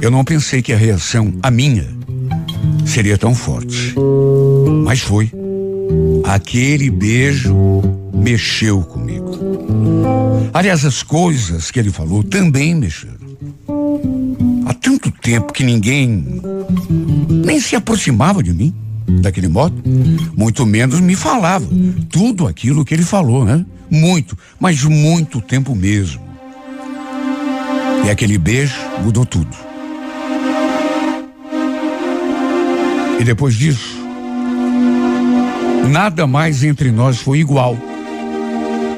Eu 0.00 0.10
não 0.10 0.24
pensei 0.24 0.62
que 0.62 0.72
a 0.72 0.76
reação, 0.76 1.34
a 1.42 1.50
minha, 1.50 1.86
seria 2.86 3.18
tão 3.18 3.34
forte. 3.34 3.94
Mas 4.84 5.00
foi. 5.00 5.30
Aquele 6.24 6.90
beijo 6.90 7.54
mexeu 8.12 8.80
comigo. 8.82 9.38
Aliás, 10.52 10.84
as 10.84 11.02
coisas 11.02 11.70
que 11.70 11.78
ele 11.78 11.90
falou 11.90 12.22
também 12.22 12.74
mexeram. 12.74 13.23
Há 14.66 14.74
tanto 14.74 15.10
tempo 15.10 15.52
que 15.52 15.64
ninguém 15.64 16.40
nem 17.44 17.60
se 17.60 17.76
aproximava 17.76 18.42
de 18.42 18.52
mim 18.52 18.74
daquele 19.20 19.48
modo, 19.48 19.82
muito 20.36 20.64
menos 20.64 21.00
me 21.00 21.14
falava 21.14 21.66
tudo 22.10 22.46
aquilo 22.46 22.84
que 22.84 22.94
ele 22.94 23.02
falou, 23.02 23.44
né? 23.44 23.64
Muito, 23.90 24.36
mas 24.58 24.82
muito 24.82 25.40
tempo 25.40 25.74
mesmo. 25.74 26.22
E 28.04 28.10
aquele 28.10 28.38
beijo 28.38 28.76
mudou 29.02 29.24
tudo. 29.24 29.54
E 33.20 33.24
depois 33.24 33.54
disso, 33.54 33.96
nada 35.90 36.26
mais 36.26 36.64
entre 36.64 36.90
nós 36.90 37.18
foi 37.18 37.38
igual. 37.38 37.76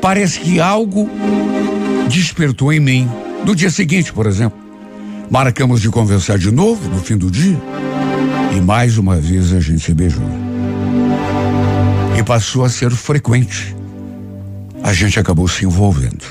Parece 0.01 0.41
que 0.41 0.61
algo 0.61 1.09
despertou 2.09 2.73
em 2.73 2.81
mim. 2.81 3.09
No 3.45 3.55
dia 3.55 3.71
seguinte, 3.71 4.13
por 4.13 4.27
exemplo, 4.27 4.59
marcamos 5.31 5.81
de 5.81 5.91
conversar 5.91 6.39
de 6.39 6.51
novo 6.51 6.89
no 6.89 7.01
fim 7.01 7.17
do 7.17 7.31
dia. 7.31 7.61
E 8.57 8.61
mais 8.61 8.99
uma 8.99 9.17
vez 9.17 9.53
a 9.53 9.61
gente 9.61 9.81
se 9.81 9.93
beijou. 9.93 10.25
E 12.19 12.23
passou 12.23 12.65
a 12.65 12.69
ser 12.69 12.91
frequente. 12.91 13.75
A 14.83 14.93
gente 14.93 15.19
acabou 15.19 15.49
se 15.49 15.65
envolvendo. 15.65 16.25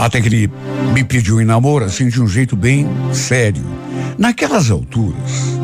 Até 0.00 0.20
que 0.20 0.28
ele 0.28 0.50
me 0.94 1.02
pediu 1.02 1.40
em 1.40 1.44
namoro, 1.44 1.84
assim, 1.84 2.08
de 2.08 2.22
um 2.22 2.28
jeito 2.28 2.54
bem 2.54 2.86
sério. 3.12 3.64
Naquelas 4.16 4.70
alturas, 4.70 5.58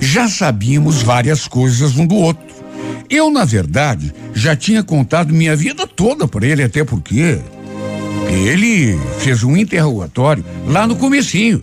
já 0.00 0.28
sabíamos 0.28 1.02
várias 1.02 1.48
coisas 1.48 1.96
um 1.96 2.06
do 2.06 2.14
outro. 2.14 2.52
Eu, 3.08 3.30
na 3.30 3.44
verdade, 3.44 4.12
já 4.34 4.54
tinha 4.54 4.82
contado 4.82 5.34
minha 5.34 5.56
vida 5.56 5.86
toda 5.86 6.28
para 6.28 6.46
ele, 6.46 6.62
até 6.62 6.84
porque 6.84 7.40
ele 8.32 8.98
fez 9.18 9.42
um 9.44 9.56
interrogatório 9.56 10.44
lá 10.66 10.86
no 10.86 10.96
comecinho. 10.96 11.62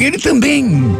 Ele 0.00 0.18
também 0.18 0.94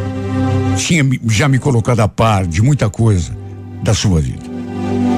tinha 0.76 1.04
já 1.28 1.48
me 1.48 1.58
colocado 1.58 2.00
a 2.00 2.08
par 2.08 2.46
de 2.46 2.62
muita 2.62 2.88
coisa 2.88 3.36
da 3.82 3.94
sua 3.94 4.20
vida. 4.20 4.54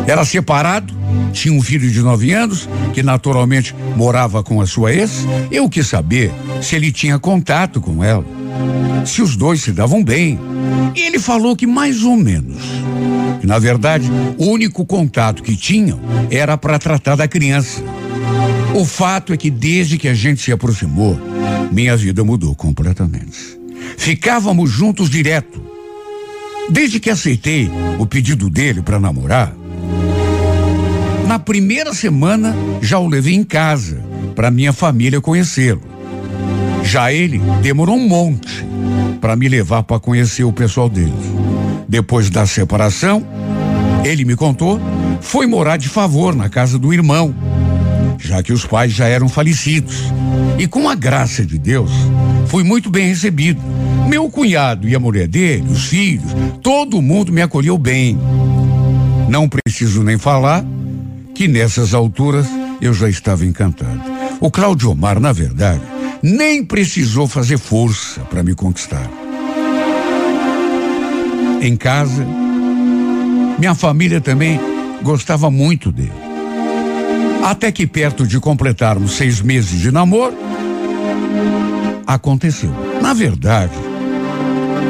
Era 0.06 0.24
separado, 0.24 0.94
tinha 1.32 1.52
um 1.52 1.60
filho 1.60 1.90
de 1.90 2.00
nove 2.00 2.32
anos, 2.32 2.68
que 2.94 3.02
naturalmente 3.02 3.74
morava 3.96 4.42
com 4.42 4.60
a 4.60 4.66
sua 4.66 4.92
ex. 4.92 5.26
Eu 5.50 5.68
quis 5.68 5.88
saber 5.88 6.32
se 6.62 6.76
ele 6.76 6.92
tinha 6.92 7.18
contato 7.18 7.80
com 7.80 8.02
ela, 8.02 8.24
se 9.04 9.20
os 9.20 9.36
dois 9.36 9.60
se 9.62 9.72
davam 9.72 10.02
bem. 10.02 10.38
E 10.94 11.00
ele 11.00 11.18
falou 11.18 11.56
que 11.56 11.66
mais 11.66 12.02
ou 12.02 12.16
menos. 12.16 12.62
Que, 13.40 13.46
na 13.46 13.58
verdade, 13.58 14.10
o 14.38 14.46
único 14.46 14.86
contato 14.86 15.42
que 15.42 15.56
tinham 15.56 16.00
era 16.30 16.56
para 16.56 16.78
tratar 16.78 17.16
da 17.16 17.28
criança. 17.28 17.82
O 18.76 18.84
fato 18.84 19.32
é 19.32 19.38
que 19.38 19.50
desde 19.50 19.96
que 19.96 20.06
a 20.06 20.12
gente 20.12 20.42
se 20.42 20.52
aproximou, 20.52 21.18
minha 21.72 21.96
vida 21.96 22.22
mudou 22.22 22.54
completamente. 22.54 23.58
Ficávamos 23.96 24.70
juntos 24.70 25.08
direto. 25.08 25.62
Desde 26.68 27.00
que 27.00 27.08
aceitei 27.08 27.70
o 27.98 28.04
pedido 28.04 28.50
dele 28.50 28.82
para 28.82 29.00
namorar, 29.00 29.56
na 31.26 31.38
primeira 31.38 31.94
semana 31.94 32.54
já 32.82 32.98
o 32.98 33.08
levei 33.08 33.34
em 33.34 33.44
casa 33.44 34.04
para 34.34 34.50
minha 34.50 34.74
família 34.74 35.22
conhecê-lo. 35.22 35.80
Já 36.84 37.10
ele 37.10 37.40
demorou 37.62 37.96
um 37.96 38.06
monte 38.06 38.62
para 39.22 39.36
me 39.36 39.48
levar 39.48 39.84
para 39.84 39.98
conhecer 39.98 40.44
o 40.44 40.52
pessoal 40.52 40.90
dele. 40.90 41.14
Depois 41.88 42.28
da 42.28 42.46
separação, 42.46 43.26
ele 44.04 44.26
me 44.26 44.36
contou, 44.36 44.78
foi 45.22 45.46
morar 45.46 45.78
de 45.78 45.88
favor 45.88 46.34
na 46.36 46.50
casa 46.50 46.78
do 46.78 46.92
irmão, 46.92 47.34
já 48.18 48.42
que 48.42 48.52
os 48.52 48.64
pais 48.64 48.92
já 48.92 49.06
eram 49.06 49.28
falecidos. 49.28 49.96
E 50.58 50.66
com 50.66 50.88
a 50.88 50.94
graça 50.94 51.44
de 51.44 51.58
Deus, 51.58 51.90
fui 52.46 52.62
muito 52.62 52.90
bem 52.90 53.08
recebido. 53.08 53.60
Meu 54.08 54.30
cunhado 54.30 54.88
e 54.88 54.94
a 54.94 55.00
mulher 55.00 55.26
dele, 55.26 55.66
os 55.68 55.86
filhos, 55.86 56.32
todo 56.62 57.02
mundo 57.02 57.32
me 57.32 57.42
acolheu 57.42 57.76
bem. 57.76 58.18
Não 59.28 59.48
preciso 59.48 60.02
nem 60.02 60.16
falar 60.16 60.64
que 61.34 61.48
nessas 61.48 61.92
alturas 61.92 62.46
eu 62.80 62.94
já 62.94 63.08
estava 63.08 63.44
encantado. 63.44 64.00
O 64.40 64.50
Claudio 64.50 64.90
Omar, 64.90 65.18
na 65.18 65.32
verdade, 65.32 65.82
nem 66.22 66.64
precisou 66.64 67.26
fazer 67.26 67.58
força 67.58 68.20
para 68.22 68.42
me 68.42 68.54
conquistar. 68.54 69.10
Em 71.60 71.76
casa, 71.76 72.26
minha 73.58 73.74
família 73.74 74.20
também 74.20 74.60
gostava 75.02 75.50
muito 75.50 75.90
dele. 75.90 76.25
Até 77.46 77.70
que 77.70 77.86
perto 77.86 78.26
de 78.26 78.40
completarmos 78.40 79.12
seis 79.12 79.40
meses 79.40 79.80
de 79.80 79.92
namoro, 79.92 80.34
aconteceu. 82.04 82.72
Na 83.00 83.14
verdade, 83.14 83.72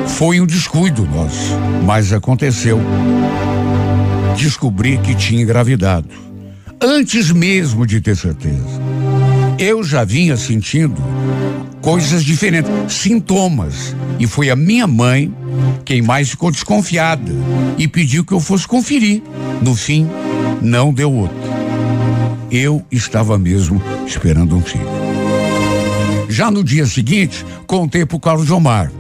foi 0.07 0.41
um 0.41 0.47
descuido 0.47 1.05
nosso, 1.05 1.53
mas 1.85 2.15
aconteceu. 2.15 2.81
Descobri 4.39 4.97
que 4.97 5.15
tinha 5.15 5.43
engravidado 5.43 6.09
antes 6.81 7.31
mesmo 7.31 7.87
de 7.87 8.01
ter 8.01 8.17
certeza. 8.17 8.81
Eu 9.59 9.85
já 9.85 10.03
vinha 10.03 10.35
sentindo 10.39 10.97
coisas 11.83 12.25
diferentes, 12.25 12.73
sintomas, 12.89 13.95
e 14.19 14.27
foi 14.27 14.49
a 14.49 14.57
minha 14.57 14.87
mãe 14.87 15.31
quem 15.85 16.01
mais 16.01 16.31
ficou 16.31 16.51
desconfiada 16.51 17.33
e 17.77 17.87
pediu 17.87 18.25
que 18.25 18.33
eu 18.33 18.41
fosse 18.41 18.67
conferir. 18.67 19.23
No 19.61 19.75
fim, 19.75 20.09
não 20.63 20.91
deu 20.91 21.13
outro. 21.13 21.66
Eu 22.51 22.85
estava 22.91 23.39
mesmo 23.39 23.83
esperando 24.07 24.57
um 24.57 24.63
filho. 24.63 24.87
Já 26.29 26.51
no 26.51 26.63
dia 26.63 26.87
seguinte, 26.87 27.45
contei 27.67 28.05
pro 28.05 28.21
Carlos 28.21 28.51
Omar. 28.51 28.91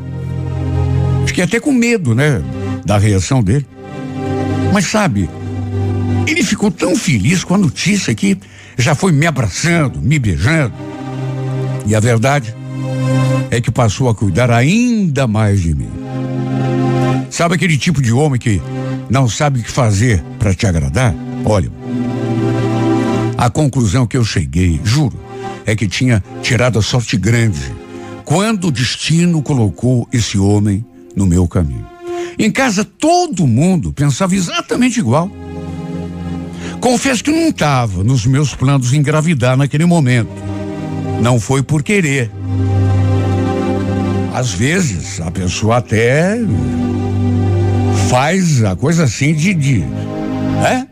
Fiquei 1.26 1.44
até 1.44 1.60
com 1.60 1.72
medo, 1.72 2.14
né? 2.14 2.42
Da 2.84 2.98
reação 2.98 3.42
dele. 3.42 3.66
Mas 4.72 4.86
sabe, 4.86 5.28
ele 6.26 6.42
ficou 6.42 6.70
tão 6.70 6.96
feliz 6.96 7.44
com 7.44 7.54
a 7.54 7.58
notícia 7.58 8.14
que 8.14 8.38
já 8.76 8.94
foi 8.94 9.12
me 9.12 9.26
abraçando, 9.26 10.00
me 10.00 10.18
beijando. 10.18 10.74
E 11.86 11.94
a 11.94 12.00
verdade 12.00 12.54
é 13.50 13.60
que 13.60 13.70
passou 13.70 14.08
a 14.08 14.14
cuidar 14.14 14.50
ainda 14.50 15.26
mais 15.26 15.60
de 15.60 15.74
mim. 15.74 15.90
Sabe 17.30 17.54
aquele 17.54 17.76
tipo 17.76 18.00
de 18.00 18.12
homem 18.12 18.38
que 18.38 18.60
não 19.08 19.28
sabe 19.28 19.60
o 19.60 19.62
que 19.62 19.70
fazer 19.70 20.22
para 20.38 20.54
te 20.54 20.66
agradar? 20.66 21.14
Olha, 21.44 21.70
a 23.36 23.50
conclusão 23.50 24.06
que 24.06 24.16
eu 24.16 24.24
cheguei, 24.24 24.80
juro, 24.82 25.18
é 25.64 25.74
que 25.76 25.86
tinha 25.86 26.22
tirado 26.42 26.78
a 26.78 26.82
sorte 26.82 27.16
grande 27.16 27.74
quando 28.24 28.68
o 28.68 28.72
destino 28.72 29.40
colocou 29.42 30.08
esse 30.12 30.38
homem 30.38 30.84
no 31.14 31.26
meu 31.26 31.46
caminho. 31.46 31.86
Em 32.38 32.50
casa 32.50 32.84
todo 32.84 33.46
mundo 33.46 33.92
pensava 33.92 34.34
exatamente 34.34 34.98
igual. 34.98 35.30
Confesso 36.80 37.24
que 37.24 37.30
não 37.30 37.48
estava 37.48 38.04
nos 38.04 38.26
meus 38.26 38.54
planos 38.54 38.92
engravidar 38.92 39.56
naquele 39.56 39.86
momento. 39.86 40.30
Não 41.22 41.40
foi 41.40 41.62
por 41.62 41.82
querer. 41.82 42.30
Às 44.34 44.52
vezes 44.52 45.20
a 45.20 45.30
pessoa 45.30 45.78
até 45.78 46.38
faz 48.10 48.62
a 48.62 48.76
coisa 48.76 49.04
assim 49.04 49.34
de, 49.34 49.54
de 49.54 49.84
é? 50.64 50.85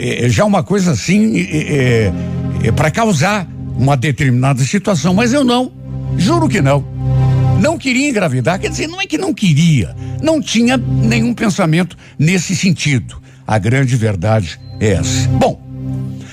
É 0.00 0.28
já 0.28 0.44
uma 0.44 0.62
coisa 0.62 0.92
assim 0.92 1.38
é, 1.38 1.42
é, 1.42 2.12
é 2.68 2.72
para 2.72 2.90
causar 2.90 3.46
uma 3.76 3.96
determinada 3.96 4.62
situação, 4.64 5.14
mas 5.14 5.32
eu 5.32 5.44
não, 5.44 5.72
juro 6.16 6.48
que 6.48 6.60
não. 6.60 6.84
Não 7.60 7.76
queria 7.76 8.08
engravidar, 8.08 8.58
quer 8.58 8.70
dizer, 8.70 8.86
não 8.86 9.00
é 9.00 9.06
que 9.06 9.18
não 9.18 9.34
queria, 9.34 9.94
não 10.22 10.40
tinha 10.40 10.76
nenhum 10.76 11.34
pensamento 11.34 11.96
nesse 12.18 12.56
sentido. 12.56 13.20
A 13.46 13.58
grande 13.58 13.96
verdade 13.96 14.58
é 14.78 14.92
essa. 14.92 15.28
Bom, 15.28 15.60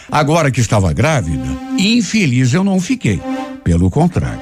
agora 0.10 0.52
que 0.52 0.62
estava 0.62 0.94
grávida, 0.94 1.46
infeliz 1.78 2.54
eu 2.54 2.64
não 2.64 2.80
fiquei. 2.80 3.20
Pelo 3.64 3.90
contrário. 3.90 4.40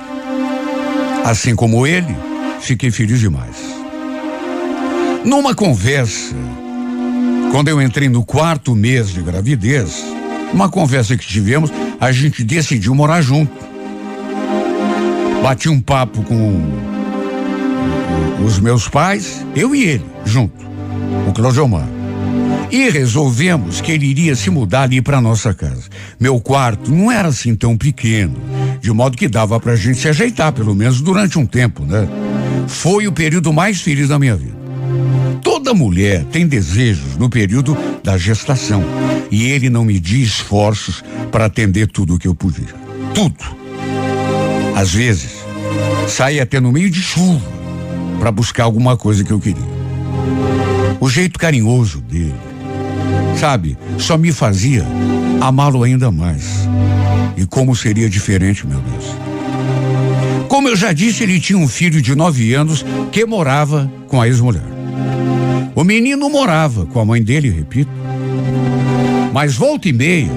Assim 1.24 1.56
como 1.56 1.88
ele, 1.88 2.16
fiquei 2.60 2.92
feliz 2.92 3.20
demais. 3.20 3.56
Numa 5.24 5.56
conversa, 5.56 6.36
quando 7.56 7.70
eu 7.70 7.82
entrei 7.82 8.10
no 8.10 8.22
quarto 8.22 8.76
mês 8.76 9.12
de 9.12 9.22
gravidez, 9.22 10.04
uma 10.52 10.68
conversa 10.68 11.16
que 11.16 11.26
tivemos, 11.26 11.72
a 12.02 12.12
gente 12.12 12.44
decidiu 12.44 12.94
morar 12.94 13.22
junto. 13.22 13.54
Bati 15.42 15.70
um 15.70 15.80
papo 15.80 16.22
com 16.24 16.62
os 18.46 18.60
meus 18.60 18.90
pais, 18.90 19.46
eu 19.56 19.74
e 19.74 19.86
ele, 19.86 20.06
junto, 20.26 20.68
o 21.30 21.32
Claudio 21.32 21.64
Omar. 21.64 21.88
E 22.70 22.90
resolvemos 22.90 23.80
que 23.80 23.94
ele 23.94 24.08
iria 24.08 24.36
se 24.36 24.50
mudar 24.50 24.82
ali 24.82 25.02
para 25.02 25.22
nossa 25.22 25.54
casa. 25.54 25.84
Meu 26.20 26.42
quarto 26.42 26.92
não 26.92 27.10
era 27.10 27.30
assim 27.30 27.56
tão 27.56 27.78
pequeno, 27.78 28.36
de 28.82 28.92
modo 28.92 29.16
que 29.16 29.30
dava 29.30 29.58
pra 29.62 29.78
gente 29.78 30.00
se 30.00 30.10
ajeitar, 30.10 30.52
pelo 30.52 30.76
menos 30.76 31.00
durante 31.00 31.40
um 31.40 31.46
tempo, 31.46 31.86
né? 31.86 32.06
Foi 32.68 33.08
o 33.08 33.14
período 33.14 33.54
mais 33.54 33.80
feliz 33.80 34.10
da 34.10 34.20
minha 34.20 34.36
vida. 34.36 34.55
Toda 35.66 35.80
mulher 35.80 36.24
tem 36.26 36.46
desejos 36.46 37.18
no 37.18 37.28
período 37.28 37.76
da 38.04 38.20
gestação. 38.20 38.84
E 39.32 39.46
ele 39.46 39.68
não 39.68 39.84
media 39.84 40.24
esforços 40.24 41.04
para 41.32 41.46
atender 41.46 41.88
tudo 41.88 42.14
o 42.14 42.20
que 42.20 42.28
eu 42.28 42.36
podia. 42.36 42.68
Tudo. 43.16 43.44
Às 44.76 44.94
vezes, 44.94 45.32
saía 46.08 46.44
até 46.44 46.60
no 46.60 46.72
meio 46.72 46.88
de 46.88 47.02
chuva 47.02 47.42
para 48.20 48.32
buscar 48.32 48.66
alguma 48.66 48.96
coisa 48.96 49.24
que 49.24 49.32
eu 49.32 49.40
queria. 49.40 49.66
O 51.00 51.10
jeito 51.10 51.40
carinhoso 51.40 52.00
dele, 52.00 52.36
sabe, 53.40 53.76
só 53.98 54.20
me 54.20 54.32
fazia 54.32 54.86
amá-lo 55.42 55.82
ainda 55.82 56.12
mais. 56.12 56.46
E 57.36 57.44
como 57.44 57.76
seria 57.76 58.08
diferente, 58.08 58.68
meu 58.68 58.80
Deus. 58.82 59.06
Como 60.48 60.70
eu 60.70 60.76
já 60.76 60.94
disse, 60.94 61.24
ele 61.24 61.40
tinha 61.40 61.58
um 61.58 61.68
filho 61.68 62.00
de 62.04 62.14
nove 62.14 62.54
anos 62.54 62.86
que 63.12 63.26
morava 63.26 63.92
com 64.08 64.22
a 64.22 64.28
ex-mulher. 64.28 64.75
O 65.76 65.84
menino 65.84 66.30
morava 66.30 66.86
com 66.86 67.02
a 67.02 67.06
mãe 67.06 67.22
dele, 67.22 67.50
repito. 67.50 67.92
Mas 69.34 69.56
volta 69.56 69.90
e 69.90 69.94
meia, 69.94 70.32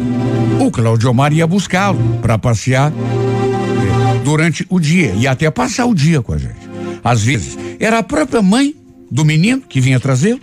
o 0.59 0.69
Claudio 0.69 1.11
Omar 1.11 1.33
ia 1.33 1.47
buscá-lo 1.47 2.19
para 2.21 2.37
passear 2.37 2.91
eh, 2.93 4.19
durante 4.25 4.67
o 4.69 4.81
dia 4.81 5.15
e 5.17 5.29
até 5.29 5.49
passar 5.49 5.87
o 5.87 5.95
dia 5.95 6.21
com 6.21 6.33
a 6.33 6.39
gente. 6.39 6.69
Às 7.05 7.23
vezes, 7.23 7.57
era 7.79 7.99
a 7.99 8.03
própria 8.03 8.43
mãe 8.43 8.75
do 9.09 9.25
menino 9.25 9.63
que 9.63 9.81
vinha 9.81 10.01
trazê-lo. 10.01 10.41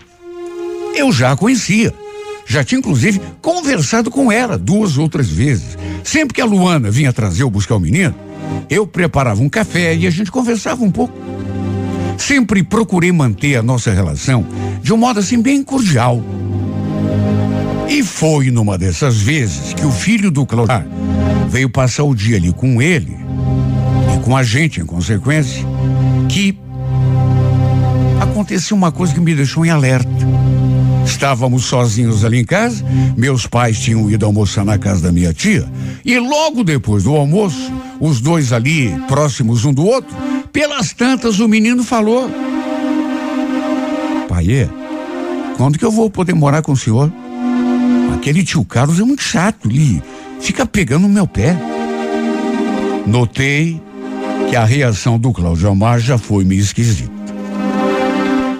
Eu 0.95 1.11
já 1.11 1.33
a 1.33 1.35
conhecia. 1.35 1.93
Já 2.47 2.63
tinha, 2.63 2.79
inclusive, 2.79 3.19
conversado 3.41 4.09
com 4.09 4.31
ela 4.31 4.57
duas 4.57 4.97
outras 4.97 5.27
vezes. 5.27 5.77
Sempre 6.03 6.35
que 6.35 6.41
a 6.41 6.45
Luana 6.45 6.89
vinha 6.89 7.11
trazer 7.11 7.43
ou 7.43 7.49
buscar 7.49 7.75
o 7.75 7.79
menino, 7.81 8.15
eu 8.69 8.87
preparava 8.87 9.41
um 9.41 9.49
café 9.49 9.93
e 9.93 10.07
a 10.07 10.09
gente 10.09 10.31
conversava 10.31 10.83
um 10.83 10.91
pouco. 10.91 11.13
Sempre 12.17 12.63
procurei 12.63 13.11
manter 13.11 13.57
a 13.57 13.63
nossa 13.63 13.91
relação 13.91 14.45
de 14.81 14.93
um 14.93 14.97
modo 14.97 15.19
assim 15.19 15.41
bem 15.41 15.63
cordial. 15.63 16.21
E 17.89 18.03
foi 18.03 18.49
numa 18.51 18.77
dessas 18.77 19.17
vezes 19.17 19.73
que 19.73 19.85
o 19.85 19.91
filho 19.91 20.31
do 20.31 20.45
Claudio 20.45 20.85
veio 21.49 21.69
passar 21.69 22.03
o 22.03 22.15
dia 22.15 22.37
ali 22.37 22.51
com 22.51 22.81
ele 22.81 23.15
e 24.15 24.19
com 24.23 24.35
a 24.35 24.43
gente, 24.43 24.81
em 24.81 24.85
consequência, 24.85 25.63
que 26.27 26.57
aconteceu 28.19 28.75
uma 28.75 28.91
coisa 28.91 29.13
que 29.13 29.19
me 29.19 29.35
deixou 29.35 29.65
em 29.65 29.69
alerta. 29.69 30.09
Estávamos 31.05 31.65
sozinhos 31.65 32.25
ali 32.25 32.39
em 32.39 32.43
casa, 32.43 32.83
meus 33.15 33.45
pais 33.45 33.79
tinham 33.79 34.09
ido 34.09 34.25
almoçar 34.25 34.65
na 34.65 34.77
casa 34.77 35.03
da 35.03 35.11
minha 35.11 35.31
tia, 35.31 35.65
e 36.03 36.19
logo 36.19 36.63
depois 36.63 37.03
do 37.03 37.15
almoço, 37.15 37.71
os 37.99 38.19
dois 38.19 38.51
ali, 38.51 38.93
próximos 39.07 39.63
um 39.63 39.73
do 39.73 39.85
outro, 39.85 40.13
pelas 40.55 40.93
tantas 40.93 41.41
o 41.41 41.49
menino 41.49 41.83
falou: 41.83 42.31
Pai, 44.29 44.69
quando 45.57 45.77
que 45.77 45.83
eu 45.83 45.91
vou 45.91 46.09
poder 46.09 46.33
morar 46.33 46.61
com 46.61 46.71
o 46.71 46.77
senhor? 46.77 47.11
Aquele 48.13 48.41
tio 48.41 48.63
Carlos 48.63 48.97
é 48.97 49.03
muito 49.03 49.21
chato, 49.21 49.69
ele 49.69 50.01
fica 50.39 50.65
pegando 50.65 51.01
no 51.01 51.09
meu 51.09 51.27
pé. 51.27 51.57
Notei 53.05 53.81
que 54.49 54.55
a 54.55 54.63
reação 54.63 55.19
do 55.19 55.33
Cláudio 55.33 55.69
Amar 55.69 55.99
já 55.99 56.17
foi 56.17 56.45
meio 56.45 56.61
esquisita. 56.61 57.11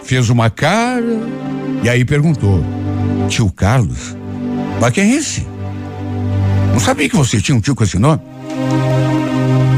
Fez 0.04 0.30
uma 0.30 0.50
cara 0.50 1.02
e 1.82 1.88
aí 1.88 2.04
perguntou: 2.04 2.62
Tio 3.30 3.50
Carlos? 3.50 4.18
Mas 4.82 4.92
quem 4.92 5.14
é 5.14 5.16
esse? 5.16 5.48
Não 6.74 6.80
sabia 6.82 7.08
que 7.08 7.16
você 7.16 7.40
tinha 7.40 7.56
um 7.56 7.62
tio 7.62 7.74
com 7.74 7.86
esse 7.86 7.98
nome? 7.98 8.22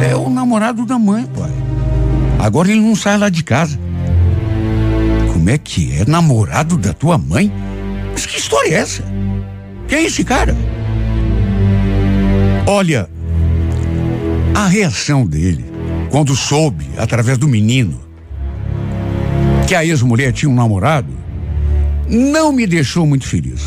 É 0.09 0.15
o 0.15 0.31
namorado 0.31 0.83
da 0.83 0.97
mãe, 0.97 1.23
pai. 1.27 1.66
Agora 2.47 2.71
ele 2.71 2.79
não 2.79 2.95
sai 2.95 3.17
lá 3.17 3.27
de 3.27 3.43
casa. 3.43 3.77
Como 5.33 5.49
é 5.49 5.57
que 5.57 5.91
é? 5.97 6.05
Namorado 6.09 6.77
da 6.77 6.93
tua 6.93 7.17
mãe? 7.17 7.51
Mas 8.13 8.25
que 8.25 8.37
história 8.37 8.69
é 8.69 8.73
essa? 8.75 9.03
Quem 9.85 9.97
é 9.97 10.03
esse 10.03 10.23
cara? 10.23 10.55
Olha, 12.65 13.09
a 14.55 14.65
reação 14.65 15.25
dele, 15.25 15.65
quando 16.09 16.37
soube, 16.37 16.87
através 16.97 17.37
do 17.37 17.49
menino, 17.49 17.99
que 19.67 19.75
a 19.75 19.83
ex-mulher 19.83 20.31
tinha 20.31 20.49
um 20.49 20.55
namorado, 20.55 21.11
não 22.07 22.53
me 22.53 22.65
deixou 22.65 23.05
muito 23.05 23.27
feliz. 23.27 23.61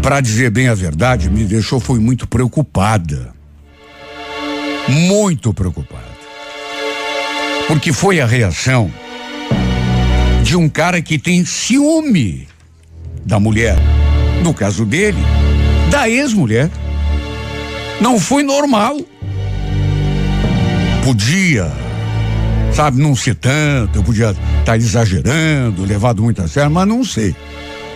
Para 0.00 0.20
dizer 0.20 0.48
bem 0.50 0.68
a 0.68 0.74
verdade, 0.74 1.28
me 1.28 1.42
deixou 1.42 1.80
foi 1.80 1.98
muito 1.98 2.28
preocupada. 2.28 3.34
Muito 4.88 5.52
preocupada. 5.52 6.13
Porque 7.68 7.92
foi 7.92 8.20
a 8.20 8.26
reação 8.26 8.90
de 10.42 10.56
um 10.56 10.68
cara 10.68 11.00
que 11.00 11.18
tem 11.18 11.44
ciúme 11.44 12.46
da 13.24 13.40
mulher. 13.40 13.76
No 14.42 14.52
caso 14.52 14.84
dele, 14.84 15.18
da 15.90 16.08
ex-mulher. 16.08 16.70
Não 18.00 18.20
foi 18.20 18.42
normal. 18.42 18.98
Podia, 21.02 21.70
sabe, 22.72 23.00
não 23.00 23.14
ser 23.14 23.34
tanto, 23.34 23.98
eu 23.98 24.02
podia 24.02 24.30
estar 24.30 24.64
tá 24.64 24.76
exagerando, 24.76 25.84
levado 25.84 26.22
muito 26.22 26.42
a 26.42 26.48
sério, 26.48 26.70
mas 26.70 26.88
não 26.88 27.04
sei. 27.04 27.34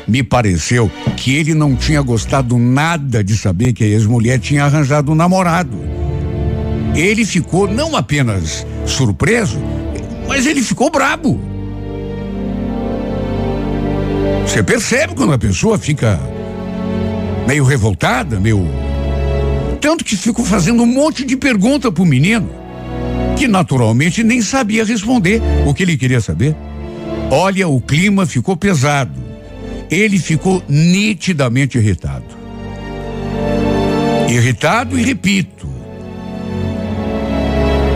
Me 0.06 0.22
pareceu 0.22 0.90
que 1.16 1.34
ele 1.34 1.54
não 1.54 1.74
tinha 1.74 2.00
gostado 2.00 2.58
nada 2.58 3.22
de 3.22 3.36
saber 3.36 3.72
que 3.72 3.84
a 3.84 3.86
ex-mulher 3.86 4.38
tinha 4.38 4.64
arranjado 4.64 5.12
um 5.12 5.14
namorado. 5.14 5.78
Ele 6.94 7.24
ficou 7.24 7.68
não 7.68 7.94
apenas 7.94 8.66
surpreso, 8.88 9.58
mas 10.26 10.46
ele 10.46 10.62
ficou 10.62 10.90
brabo. 10.90 11.40
Você 14.46 14.62
percebe 14.62 15.14
quando 15.14 15.32
a 15.32 15.38
pessoa 15.38 15.78
fica 15.78 16.18
meio 17.46 17.64
revoltada, 17.64 18.40
meio. 18.40 18.66
Tanto 19.80 20.04
que 20.04 20.16
ficou 20.16 20.44
fazendo 20.44 20.82
um 20.82 20.86
monte 20.86 21.24
de 21.24 21.36
pergunta 21.36 21.92
pro 21.92 22.04
menino, 22.04 22.50
que 23.36 23.46
naturalmente 23.46 24.24
nem 24.24 24.42
sabia 24.42 24.84
responder 24.84 25.40
o 25.66 25.72
que 25.72 25.82
ele 25.82 25.96
queria 25.96 26.20
saber. 26.20 26.56
Olha, 27.30 27.68
o 27.68 27.80
clima 27.80 28.26
ficou 28.26 28.56
pesado. 28.56 29.28
Ele 29.90 30.18
ficou 30.18 30.62
nitidamente 30.68 31.78
irritado. 31.78 32.24
Irritado 34.28 34.98
e 34.98 35.02
repito. 35.02 35.57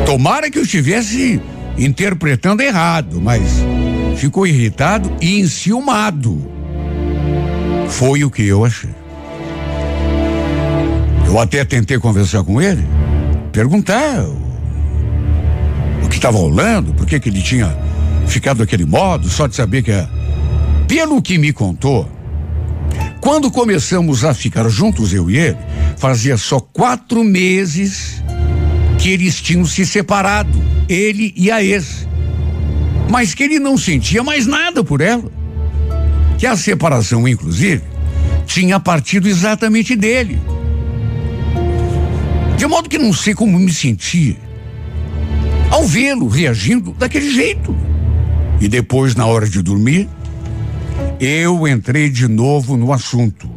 Tomara 0.07 0.51
que 0.51 0.59
eu 0.59 0.63
estivesse 0.63 1.41
interpretando 1.79 2.63
errado, 2.63 3.21
mas 3.21 3.43
ficou 4.17 4.47
irritado 4.47 5.11
e 5.21 5.41
enciumado. 5.41 6.51
Foi 7.89 8.25
o 8.25 8.31
que 8.31 8.47
eu 8.47 8.65
achei. 8.65 8.91
Eu 11.27 11.39
até 11.39 11.65
tentei 11.65 11.99
conversar 11.99 12.45
com 12.45 12.61
ele, 12.61 12.87
perguntar 13.53 14.23
o, 16.05 16.09
que 16.09 16.17
estava 16.17 16.37
rolando, 16.37 16.93
por 16.93 17.07
que 17.07 17.19
que 17.19 17.31
ele 17.31 17.41
tinha 17.41 17.75
ficado 18.27 18.59
daquele 18.59 18.85
modo, 18.85 19.29
só 19.29 19.47
de 19.47 19.55
saber 19.55 19.83
que 19.83 19.93
é. 19.93 20.07
Pelo 20.87 21.23
que 21.23 21.39
me 21.39 21.53
contou, 21.53 22.07
quando 23.21 23.51
começamos 23.51 24.25
a 24.25 24.35
ficar 24.35 24.69
juntos, 24.69 25.15
eu 25.15 25.31
e 25.31 25.39
ele, 25.39 25.59
fazia 25.97 26.37
só 26.37 26.61
quatro 26.61 27.25
meses 27.25 28.23
que 29.03 29.11
eles 29.11 29.41
tinham 29.41 29.65
se 29.65 29.85
separado, 29.85 30.63
ele 30.89 31.35
e 31.37 31.51
a 31.51 31.61
ex. 31.61 32.07
Mas 33.11 33.35
que 33.35 33.43
ele 33.43 33.59
não 33.59 33.77
sentia 33.77 34.23
mais 34.23 34.47
nada 34.47 34.85
por 34.85 35.01
ela. 35.01 35.29
Que 36.39 36.47
a 36.47 36.57
separação, 36.57 37.27
inclusive, 37.27 37.83
tinha 38.47 38.79
partido 38.79 39.29
exatamente 39.29 39.97
dele. 39.97 40.39
De 42.57 42.65
modo 42.69 42.89
que 42.89 42.97
não 42.97 43.13
sei 43.13 43.35
como 43.35 43.59
me 43.59 43.73
sentir 43.73 44.39
ao 45.69 45.85
vê-lo 45.85 46.29
reagindo 46.29 46.93
daquele 46.93 47.29
jeito. 47.29 47.75
E 48.61 48.69
depois, 48.69 49.17
na 49.17 49.27
hora 49.27 49.49
de 49.49 49.61
dormir, 49.63 50.09
eu 51.19 51.67
entrei 51.67 52.09
de 52.09 52.29
novo 52.29 52.77
no 52.77 52.93
assunto. 52.93 53.51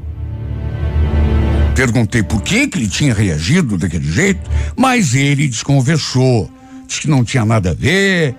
Perguntei 1.75 2.23
por 2.23 2.41
que, 2.41 2.67
que 2.67 2.77
ele 2.79 2.87
tinha 2.87 3.13
reagido 3.13 3.77
daquele 3.77 4.09
jeito, 4.09 4.49
mas 4.77 5.13
ele 5.13 5.47
desconversou. 5.47 6.49
Disse 6.87 7.01
que 7.01 7.09
não 7.09 7.23
tinha 7.23 7.43
nada 7.43 7.71
a 7.71 7.73
ver, 7.73 8.33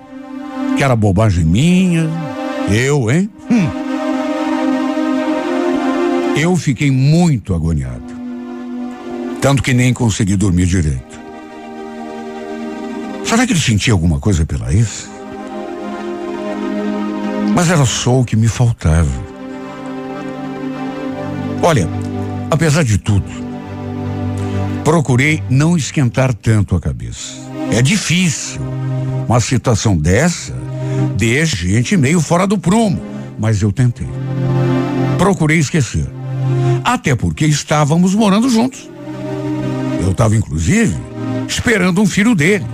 que 0.77 0.83
era 0.83 0.97
bobagem 0.97 1.45
minha. 1.45 2.09
Eu, 2.71 3.11
hein? 3.11 3.31
Hum. 3.51 3.69
Eu 6.37 6.57
fiquei 6.57 6.91
muito 6.91 7.55
agoniado. 7.55 8.17
Tanto 9.41 9.63
que 9.63 9.75
nem 9.75 9.93
consegui 9.93 10.35
dormir 10.37 10.67
direito. 10.67 11.21
Será 13.25 13.47
que 13.47 13.53
ele 13.53 13.61
sentia 13.61 13.93
alguma 13.93 14.19
coisa 14.19 14.47
pela 14.47 14.73
ex? 14.73 15.09
Mas 17.55 17.71
era 17.71 17.85
só 17.85 18.21
o 18.21 18.25
que 18.25 18.37
me 18.37 18.49
faltava. 18.49 19.11
Olha, 21.63 21.89
apesar 22.51 22.85
de 22.85 22.99
tudo, 22.99 23.25
procurei 24.85 25.43
não 25.51 25.77
esquentar 25.77 26.33
tanto 26.33 26.77
a 26.77 26.81
cabeça. 26.81 27.35
É 27.71 27.83
difícil. 27.83 28.61
Uma 29.29 29.41
situação 29.41 29.97
dessa 29.97 30.55
deixa 31.17 31.57
gente 31.57 31.97
meio 31.97 32.21
fora 32.21 32.47
do 32.47 32.57
prumo, 32.57 33.01
mas 33.39 33.61
eu 33.61 33.73
tentei. 33.73 34.09
Procurei 35.19 35.59
esquecer. 35.59 36.07
Até 36.85 37.15
porque 37.17 37.45
estávamos 37.47 38.15
morando 38.15 38.49
juntos. 38.49 38.89
Eu 40.01 40.13
estava, 40.13 40.37
inclusive, 40.37 40.97
esperando 41.49 42.01
um 42.01 42.07
filho 42.07 42.35
dele. 42.35 42.65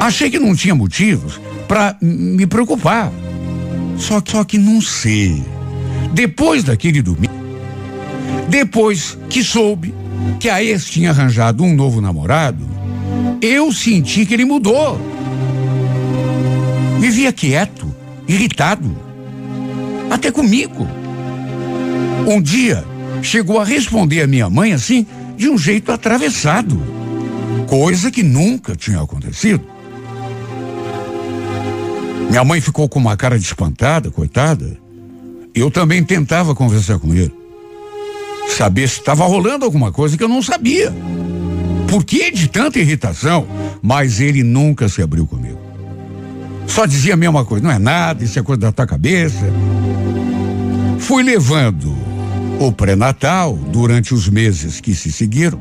Achei 0.00 0.30
que 0.30 0.38
não 0.38 0.54
tinha 0.54 0.74
motivos 0.74 1.40
para 1.68 1.96
me 2.00 2.46
preocupar. 2.46 3.12
Só, 3.96 4.22
só 4.26 4.44
que 4.44 4.58
não 4.58 4.80
sei. 4.80 5.44
Depois 6.12 6.64
daquele 6.64 7.02
domingo, 7.02 7.34
depois 8.48 9.18
que 9.28 9.42
soube 9.42 9.94
que 10.40 10.48
a 10.48 10.62
ex 10.62 10.86
tinha 10.86 11.10
arranjado 11.10 11.62
um 11.62 11.74
novo 11.74 12.00
namorado, 12.00 12.66
eu 13.40 13.72
senti 13.72 14.26
que 14.26 14.34
ele 14.34 14.44
mudou. 14.44 15.00
Vivia 16.98 17.32
quieto, 17.32 17.94
irritado, 18.26 18.96
até 20.10 20.30
comigo. 20.30 20.86
Um 22.26 22.40
dia, 22.40 22.84
chegou 23.22 23.60
a 23.60 23.64
responder 23.64 24.22
a 24.22 24.26
minha 24.26 24.50
mãe 24.50 24.72
assim, 24.72 25.06
de 25.36 25.48
um 25.48 25.56
jeito 25.56 25.92
atravessado, 25.92 26.82
coisa 27.66 28.10
que 28.10 28.22
nunca 28.22 28.74
tinha 28.74 29.00
acontecido. 29.00 29.64
Minha 32.28 32.44
mãe 32.44 32.60
ficou 32.60 32.88
com 32.88 32.98
uma 32.98 33.16
cara 33.16 33.38
de 33.38 33.44
espantada, 33.44 34.10
coitada. 34.10 34.76
Eu 35.58 35.70
também 35.70 36.02
tentava 36.04 36.54
conversar 36.54 36.98
com 36.98 37.14
ele. 37.14 37.32
Saber 38.56 38.88
se 38.88 39.00
estava 39.00 39.24
rolando 39.26 39.64
alguma 39.64 39.92
coisa 39.92 40.16
que 40.16 40.22
eu 40.22 40.28
não 40.28 40.42
sabia. 40.42 40.94
Por 41.88 42.04
que 42.04 42.30
de 42.30 42.48
tanta 42.48 42.78
irritação? 42.78 43.46
Mas 43.82 44.20
ele 44.20 44.42
nunca 44.42 44.88
se 44.88 45.02
abriu 45.02 45.26
comigo. 45.26 45.58
Só 46.66 46.86
dizia 46.86 47.14
a 47.14 47.16
mesma 47.16 47.44
coisa, 47.44 47.64
não 47.64 47.72
é 47.72 47.78
nada, 47.78 48.22
isso 48.22 48.38
é 48.38 48.42
coisa 48.42 48.60
da 48.60 48.72
tua 48.72 48.86
cabeça. 48.86 49.50
Fui 50.98 51.22
levando 51.22 51.96
o 52.60 52.70
pré-natal 52.70 53.54
durante 53.54 54.12
os 54.12 54.28
meses 54.28 54.80
que 54.80 54.94
se 54.94 55.10
seguiram. 55.10 55.58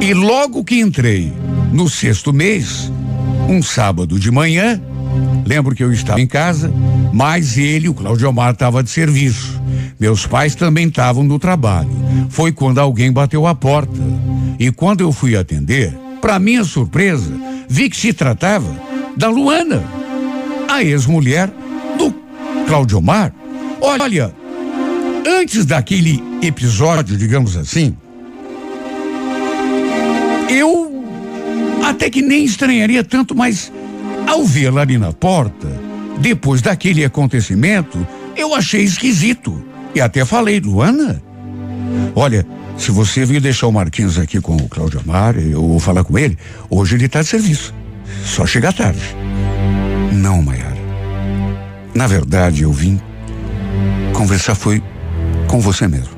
E 0.00 0.14
logo 0.14 0.64
que 0.64 0.80
entrei 0.80 1.32
no 1.72 1.88
sexto 1.88 2.32
mês, 2.32 2.90
um 3.48 3.62
sábado 3.62 4.18
de 4.18 4.30
manhã, 4.30 4.80
lembro 5.44 5.74
que 5.74 5.84
eu 5.84 5.92
estava 5.92 6.20
em 6.20 6.26
casa, 6.26 6.72
mas 7.12 7.58
ele, 7.58 7.88
o 7.88 7.94
Claudio 7.94 8.28
Omar, 8.28 8.52
estava 8.52 8.82
de 8.82 8.90
serviço. 8.90 9.60
Meus 10.00 10.26
pais 10.26 10.54
também 10.54 10.88
estavam 10.88 11.22
no 11.22 11.38
trabalho. 11.38 11.90
Foi 12.30 12.50
quando 12.50 12.78
alguém 12.78 13.12
bateu 13.12 13.46
a 13.46 13.54
porta. 13.54 14.00
E 14.58 14.72
quando 14.72 15.02
eu 15.02 15.12
fui 15.12 15.36
atender, 15.36 15.92
para 16.20 16.38
minha 16.38 16.64
surpresa, 16.64 17.32
vi 17.68 17.90
que 17.90 17.96
se 17.96 18.12
tratava 18.12 18.74
da 19.16 19.28
Luana, 19.28 19.84
a 20.68 20.82
ex-mulher 20.82 21.50
do 21.98 22.14
Claudio 22.66 22.98
Omar. 22.98 23.32
Olha, 23.80 24.32
antes 25.26 25.66
daquele 25.66 26.22
episódio, 26.40 27.16
digamos 27.16 27.56
assim, 27.56 27.94
eu 30.48 31.04
até 31.84 32.08
que 32.08 32.22
nem 32.22 32.44
estranharia 32.44 33.02
tanto, 33.02 33.34
mas 33.34 33.72
ao 34.26 34.44
vê-la 34.44 34.82
ali 34.82 34.98
na 34.98 35.12
porta, 35.12 35.68
depois 36.18 36.62
daquele 36.62 37.04
acontecimento, 37.04 38.06
eu 38.36 38.54
achei 38.54 38.82
esquisito. 38.82 39.62
E 39.94 40.00
até 40.00 40.24
falei, 40.24 40.60
Luana, 40.60 41.22
olha, 42.14 42.46
se 42.76 42.90
você 42.90 43.24
vir 43.24 43.40
deixar 43.40 43.66
o 43.66 43.72
Marquinhos 43.72 44.18
aqui 44.18 44.40
com 44.40 44.56
o 44.56 44.68
Cláudio 44.68 45.00
Amar, 45.00 45.36
eu 45.36 45.60
vou 45.60 45.78
falar 45.78 46.04
com 46.04 46.18
ele, 46.18 46.38
hoje 46.70 46.96
ele 46.96 47.06
está 47.06 47.20
de 47.22 47.28
serviço. 47.28 47.74
Só 48.24 48.46
chega 48.46 48.72
tarde. 48.72 49.02
Não, 50.12 50.42
Maiara. 50.42 50.76
Na 51.94 52.06
verdade, 52.06 52.62
eu 52.62 52.72
vim 52.72 53.00
conversar 54.12 54.54
foi 54.54 54.82
com 55.46 55.60
você 55.60 55.86
mesmo. 55.86 56.14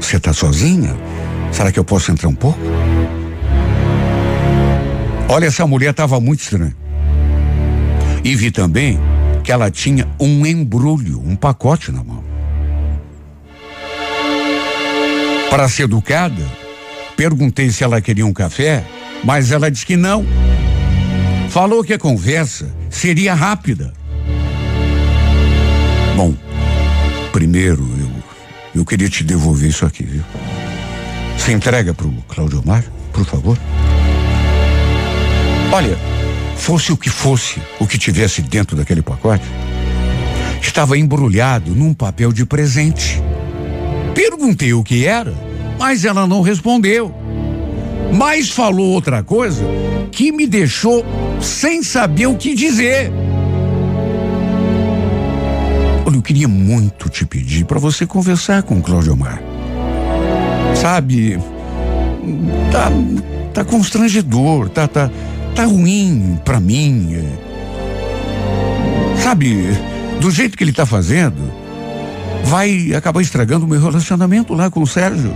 Você 0.00 0.16
está 0.16 0.32
sozinha? 0.32 0.96
Será 1.52 1.70
que 1.70 1.78
eu 1.78 1.84
posso 1.84 2.10
entrar 2.10 2.28
um 2.28 2.34
pouco? 2.34 2.58
Olha, 5.28 5.46
essa 5.46 5.66
mulher 5.66 5.90
estava 5.90 6.20
muito 6.20 6.40
estranha. 6.40 6.74
E 8.22 8.34
vi 8.34 8.50
também 8.50 8.98
que 9.42 9.50
ela 9.50 9.70
tinha 9.70 10.06
um 10.18 10.44
embrulho, 10.44 11.20
um 11.24 11.34
pacote 11.34 11.90
na 11.90 12.04
mão. 12.04 12.22
Para 15.48 15.68
ser 15.68 15.84
educada, 15.84 16.42
perguntei 17.16 17.70
se 17.70 17.82
ela 17.82 18.00
queria 18.00 18.24
um 18.24 18.32
café, 18.32 18.84
mas 19.24 19.50
ela 19.50 19.70
disse 19.70 19.84
que 19.84 19.96
não. 19.96 20.24
Falou 21.48 21.82
que 21.82 21.92
a 21.92 21.98
conversa 21.98 22.72
seria 22.88 23.34
rápida. 23.34 23.92
Bom, 26.16 26.34
primeiro 27.32 27.82
eu, 27.98 28.80
eu 28.80 28.84
queria 28.84 29.08
te 29.08 29.24
devolver 29.24 29.70
isso 29.70 29.84
aqui, 29.84 30.04
viu? 30.04 30.22
Você 31.36 31.52
entrega 31.52 31.94
para 31.94 32.06
o 32.06 32.12
Claudio 32.28 32.62
Mar, 32.64 32.84
por 33.12 33.24
favor? 33.24 33.58
Olha, 35.72 35.98
fosse 36.60 36.92
o 36.92 36.96
que 36.96 37.08
fosse 37.08 37.60
o 37.80 37.86
que 37.86 37.98
tivesse 37.98 38.42
dentro 38.42 38.76
daquele 38.76 39.00
pacote, 39.00 39.44
estava 40.60 40.96
embrulhado 40.96 41.74
num 41.74 41.94
papel 41.94 42.32
de 42.32 42.44
presente. 42.44 43.20
Perguntei 44.14 44.74
o 44.74 44.84
que 44.84 45.06
era, 45.06 45.34
mas 45.78 46.04
ela 46.04 46.26
não 46.26 46.42
respondeu. 46.42 47.12
Mas 48.12 48.50
falou 48.50 48.88
outra 48.90 49.22
coisa 49.22 49.64
que 50.12 50.30
me 50.30 50.46
deixou 50.46 51.04
sem 51.40 51.82
saber 51.82 52.26
o 52.26 52.36
que 52.36 52.54
dizer. 52.54 53.10
Olha, 56.06 56.16
eu 56.16 56.22
queria 56.22 56.48
muito 56.48 57.08
te 57.08 57.24
pedir 57.24 57.64
para 57.64 57.78
você 57.78 58.04
conversar 58.04 58.62
com 58.64 58.82
Cláudio 58.82 59.14
Omar. 59.14 59.40
Sabe, 60.74 61.38
tá, 62.70 62.90
tá 63.54 63.64
constrangedor, 63.64 64.68
tá, 64.68 64.86
tá, 64.86 65.10
tá 65.54 65.64
ruim 65.64 66.38
para 66.44 66.60
mim. 66.60 67.16
Sabe, 69.22 69.76
do 70.20 70.30
jeito 70.30 70.56
que 70.56 70.64
ele 70.64 70.72
tá 70.72 70.86
fazendo, 70.86 71.52
vai 72.44 72.92
acabar 72.94 73.20
estragando 73.20 73.66
o 73.66 73.68
meu 73.68 73.80
relacionamento 73.80 74.54
lá 74.54 74.70
com 74.70 74.82
o 74.82 74.86
Sérgio. 74.86 75.32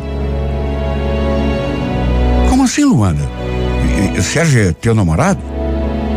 Como 2.49 2.65
assim, 2.65 2.85
Luana? 2.85 3.29
Sérgio 4.23 4.69
é 4.69 4.73
teu 4.73 4.95
namorado? 4.95 5.41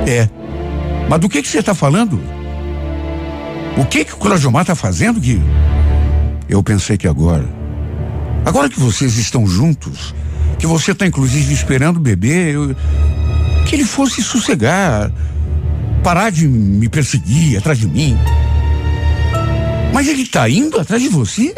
É. 0.08 0.30
Mas 1.10 1.20
do 1.20 1.30
que 1.30 1.42
que 1.42 1.48
você 1.48 1.60
está 1.60 1.74
falando? 1.74 2.20
O 3.78 3.86
que 3.86 4.04
que 4.04 4.14
o 4.14 4.18
Claudiomar 4.18 4.64
está 4.64 4.76
fazendo 4.76 5.22
que 5.22 5.40
eu 6.50 6.64
pensei 6.64 6.98
que 6.98 7.08
agora, 7.08 7.46
agora 8.46 8.70
que 8.70 8.80
vocês 8.80 9.18
estão 9.18 9.46
juntos, 9.46 10.16
que 10.58 10.66
você 10.66 10.94
está 10.94 11.06
inclusive 11.06 11.54
esperando 11.54 11.98
o 11.98 12.00
bebê, 12.00 12.56
eu, 12.56 12.76
que 13.68 13.76
ele 13.76 13.84
fosse 13.84 14.24
sossegar, 14.24 15.12
parar 16.02 16.32
de 16.32 16.48
me 16.48 16.88
perseguir 16.88 17.58
atrás 17.58 17.78
de 17.78 17.88
mim. 17.88 18.18
Mas 19.94 20.08
ele 20.08 20.22
está 20.22 20.50
indo 20.50 20.80
atrás 20.80 21.02
de 21.02 21.10
você? 21.10 21.54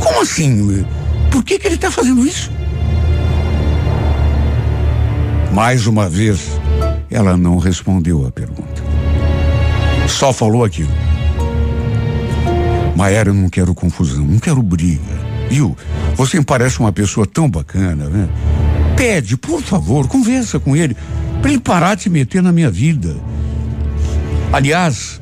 Como 0.00 0.20
assim? 0.20 0.84
Por 1.30 1.44
que 1.44 1.58
que 1.58 1.68
ele 1.68 1.76
está 1.76 1.90
fazendo 1.90 2.26
isso? 2.26 2.50
Mais 5.52 5.86
uma 5.86 6.08
vez, 6.08 6.40
ela 7.08 7.36
não 7.36 7.58
respondeu 7.58 8.26
a 8.26 8.32
pergunta. 8.32 8.82
Só 10.08 10.32
falou 10.32 10.64
aquilo. 10.64 10.90
Maera, 12.96 13.30
eu 13.30 13.34
não 13.34 13.48
quero 13.48 13.74
confusão, 13.74 14.24
não 14.24 14.38
quero 14.38 14.62
briga. 14.62 15.00
Viu? 15.48 15.76
Você 16.16 16.38
me 16.38 16.44
parece 16.44 16.80
uma 16.80 16.92
pessoa 16.92 17.26
tão 17.26 17.48
bacana, 17.48 18.06
né? 18.08 18.28
Pede, 18.96 19.36
por 19.36 19.62
favor, 19.62 20.06
conversa 20.06 20.60
com 20.60 20.76
ele, 20.76 20.96
para 21.40 21.50
ele 21.50 21.60
parar 21.60 21.94
de 21.94 22.04
se 22.04 22.10
meter 22.10 22.42
na 22.42 22.52
minha 22.52 22.70
vida. 22.70 23.16
Aliás, 24.52 25.20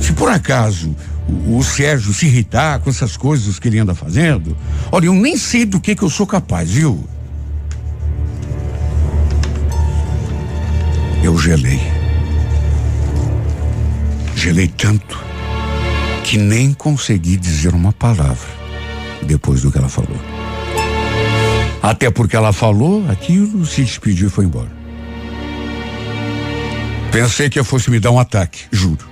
se 0.00 0.12
por 0.12 0.30
acaso 0.30 0.96
o, 1.28 1.58
o, 1.58 1.62
Sérgio 1.62 2.12
se 2.14 2.26
irritar 2.26 2.80
com 2.80 2.88
essas 2.88 3.16
coisas 3.16 3.58
que 3.58 3.68
ele 3.68 3.78
anda 3.78 3.94
fazendo, 3.94 4.56
olha, 4.90 5.06
eu 5.06 5.14
nem 5.14 5.36
sei 5.36 5.64
do 5.64 5.80
que 5.80 5.94
que 5.94 6.02
eu 6.02 6.10
sou 6.10 6.26
capaz, 6.26 6.70
viu? 6.70 7.06
Eu 11.22 11.36
gelei. 11.36 11.80
Gelei 14.34 14.68
tanto 14.68 15.18
que 16.24 16.38
nem 16.38 16.72
consegui 16.72 17.36
dizer 17.36 17.74
uma 17.74 17.92
palavra 17.92 18.48
depois 19.22 19.62
do 19.62 19.70
que 19.70 19.78
ela 19.78 19.88
falou. 19.88 20.16
Até 21.82 22.10
porque 22.10 22.36
ela 22.36 22.52
falou 22.52 23.08
aquilo, 23.08 23.64
se 23.64 23.82
despediu 23.82 24.28
e 24.28 24.30
foi 24.30 24.44
embora. 24.44 24.70
Pensei 27.12 27.48
que 27.48 27.58
eu 27.58 27.64
fosse 27.64 27.90
me 27.90 28.00
dar 28.00 28.10
um 28.10 28.18
ataque, 28.18 28.64
juro. 28.70 29.08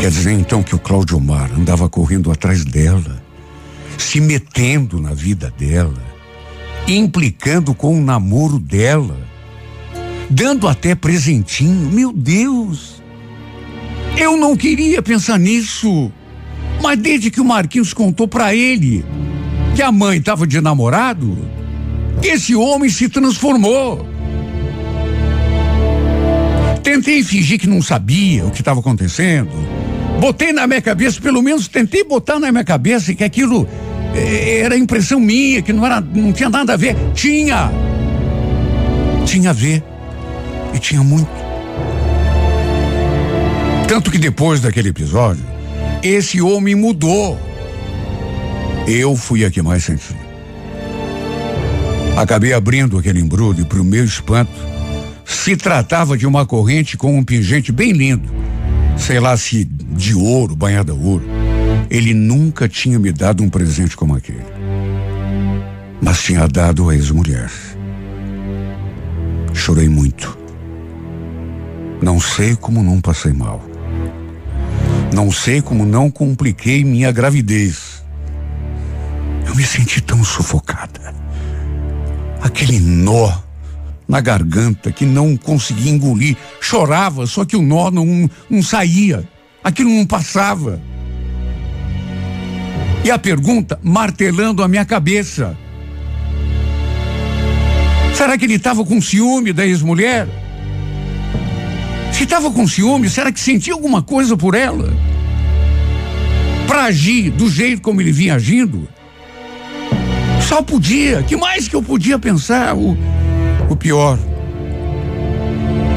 Quer 0.00 0.10
dizer 0.10 0.32
então 0.32 0.62
que 0.62 0.74
o 0.74 0.78
Cláudio 0.78 1.20
Mar 1.20 1.50
andava 1.52 1.88
correndo 1.88 2.30
atrás 2.30 2.64
dela, 2.64 3.22
se 3.98 4.20
metendo 4.20 5.00
na 5.00 5.12
vida 5.14 5.52
dela, 5.56 6.02
implicando 6.86 7.74
com 7.74 7.98
o 7.98 8.02
namoro 8.02 8.58
dela, 8.58 9.16
dando 10.30 10.68
até 10.68 10.94
presentinho. 10.94 11.90
Meu 11.90 12.12
Deus! 12.12 13.02
Eu 14.16 14.36
não 14.36 14.56
queria 14.56 15.02
pensar 15.02 15.38
nisso. 15.38 16.12
Mas 16.82 16.98
desde 16.98 17.30
que 17.30 17.40
o 17.40 17.44
Marquinhos 17.44 17.92
contou 17.92 18.28
para 18.28 18.54
ele 18.54 19.04
que 19.74 19.82
a 19.82 19.90
mãe 19.90 20.18
estava 20.18 20.46
de 20.46 20.60
namorado, 20.60 21.36
esse 22.22 22.54
homem 22.54 22.88
se 22.88 23.08
transformou. 23.08 24.06
Tentei 26.82 27.24
fingir 27.24 27.58
que 27.58 27.66
não 27.66 27.82
sabia 27.82 28.44
o 28.46 28.50
que 28.50 28.60
estava 28.60 28.78
acontecendo. 28.80 29.50
Botei 30.20 30.52
na 30.52 30.66
minha 30.66 30.80
cabeça, 30.80 31.20
pelo 31.20 31.42
menos 31.42 31.66
tentei 31.66 32.04
botar 32.04 32.38
na 32.38 32.52
minha 32.52 32.62
cabeça 32.62 33.12
que 33.14 33.24
aquilo 33.24 33.66
eh, 34.14 34.60
era 34.60 34.76
impressão 34.76 35.18
minha, 35.18 35.60
que 35.60 35.72
não 35.72 35.84
era, 35.84 36.00
não 36.00 36.32
tinha 36.32 36.48
nada 36.48 36.74
a 36.74 36.76
ver. 36.76 36.96
Tinha. 37.14 37.70
Tinha 39.26 39.50
a 39.50 39.52
ver. 39.52 39.82
E 40.72 40.78
tinha 40.78 41.02
muito. 41.02 41.28
Tanto 43.88 44.10
que 44.10 44.18
depois 44.18 44.60
daquele 44.60 44.90
episódio, 44.90 45.44
esse 46.02 46.40
homem 46.40 46.74
mudou. 46.74 47.38
Eu 48.86 49.16
fui 49.16 49.44
a 49.44 49.50
que 49.50 49.62
mais 49.62 49.84
senti. 49.84 50.14
Acabei 52.16 52.52
abrindo 52.52 52.98
aquele 52.98 53.18
embrulho 53.18 53.62
e, 53.62 53.64
para 53.64 53.80
o 53.80 53.84
meu 53.84 54.04
espanto, 54.04 54.52
se 55.24 55.56
tratava 55.56 56.16
de 56.16 56.26
uma 56.26 56.44
corrente 56.44 56.96
com 56.96 57.18
um 57.18 57.24
pingente 57.24 57.72
bem 57.72 57.92
lindo, 57.92 58.30
sei 58.96 59.18
lá 59.18 59.36
se 59.36 59.64
de 59.64 60.14
ouro, 60.14 60.54
banhada 60.54 60.92
a 60.92 60.94
ouro. 60.94 61.24
Ele 61.90 62.12
nunca 62.12 62.68
tinha 62.68 62.98
me 62.98 63.10
dado 63.10 63.42
um 63.42 63.48
presente 63.48 63.96
como 63.96 64.14
aquele. 64.14 64.44
Mas 66.00 66.22
tinha 66.22 66.46
dado 66.46 66.88
à 66.90 66.94
ex-mulher. 66.94 67.50
Chorei 69.54 69.88
muito. 69.88 70.36
Não 72.02 72.20
sei 72.20 72.54
como 72.54 72.82
não 72.82 73.00
passei 73.00 73.32
mal. 73.32 73.64
Não 75.12 75.30
sei 75.30 75.62
como 75.62 75.86
não 75.86 76.10
compliquei 76.10 76.84
minha 76.84 77.10
gravidez. 77.10 77.93
Eu 79.54 79.58
me 79.58 79.64
senti 79.64 80.00
tão 80.00 80.24
sufocada. 80.24 81.14
Aquele 82.42 82.80
nó 82.80 83.32
na 84.08 84.20
garganta 84.20 84.90
que 84.90 85.06
não 85.06 85.36
conseguia 85.36 85.92
engolir. 85.92 86.36
Chorava, 86.60 87.24
só 87.24 87.44
que 87.44 87.54
o 87.54 87.62
nó 87.62 87.88
não, 87.88 88.28
não 88.50 88.62
saía. 88.64 89.22
Aquilo 89.62 89.90
não 89.90 90.04
passava. 90.04 90.82
E 93.04 93.12
a 93.12 93.16
pergunta 93.16 93.78
martelando 93.80 94.60
a 94.60 94.66
minha 94.66 94.84
cabeça. 94.84 95.56
Será 98.12 98.36
que 98.36 98.46
ele 98.46 98.54
estava 98.54 98.84
com 98.84 99.00
ciúme 99.00 99.52
da 99.52 99.64
ex-mulher? 99.64 100.26
Se 102.12 102.24
estava 102.24 102.50
com 102.50 102.66
ciúme, 102.66 103.08
será 103.08 103.30
que 103.30 103.38
sentia 103.38 103.72
alguma 103.72 104.02
coisa 104.02 104.36
por 104.36 104.56
ela? 104.56 104.92
Para 106.66 106.86
agir 106.86 107.30
do 107.30 107.48
jeito 107.48 107.82
como 107.82 108.00
ele 108.00 108.10
vinha 108.10 108.34
agindo? 108.34 108.88
Só 110.48 110.62
podia. 110.62 111.22
Que 111.22 111.36
mais 111.36 111.68
que 111.68 111.74
eu 111.74 111.82
podia 111.82 112.18
pensar? 112.18 112.76
O, 112.76 112.96
o 113.70 113.76
pior 113.76 114.18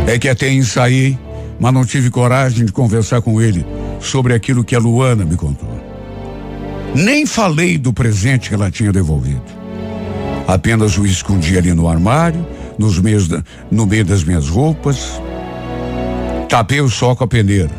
é 0.07 0.17
que 0.17 0.29
até 0.29 0.49
ensaiei, 0.51 1.17
mas 1.59 1.73
não 1.73 1.85
tive 1.85 2.09
coragem 2.09 2.65
de 2.65 2.71
conversar 2.71 3.21
com 3.21 3.41
ele 3.41 3.65
sobre 3.99 4.33
aquilo 4.33 4.63
que 4.63 4.75
a 4.75 4.79
Luana 4.79 5.25
me 5.25 5.35
contou. 5.35 5.69
Nem 6.95 7.25
falei 7.25 7.77
do 7.77 7.91
presente 7.91 8.49
que 8.49 8.55
ela 8.55 8.71
tinha 8.71 8.91
devolvido. 8.91 9.43
Apenas 10.47 10.97
o 10.97 11.05
escondi 11.05 11.57
ali 11.57 11.73
no 11.73 11.89
armário, 11.89 12.47
nos 12.77 12.99
meios 12.99 13.27
da, 13.27 13.43
no 13.69 13.85
meio 13.85 14.05
das 14.05 14.23
minhas 14.23 14.47
roupas. 14.47 15.21
Tapei 16.47 16.79
o 16.79 16.87
sol 16.87 17.15
com 17.17 17.25
a 17.25 17.27
peneira. 17.27 17.69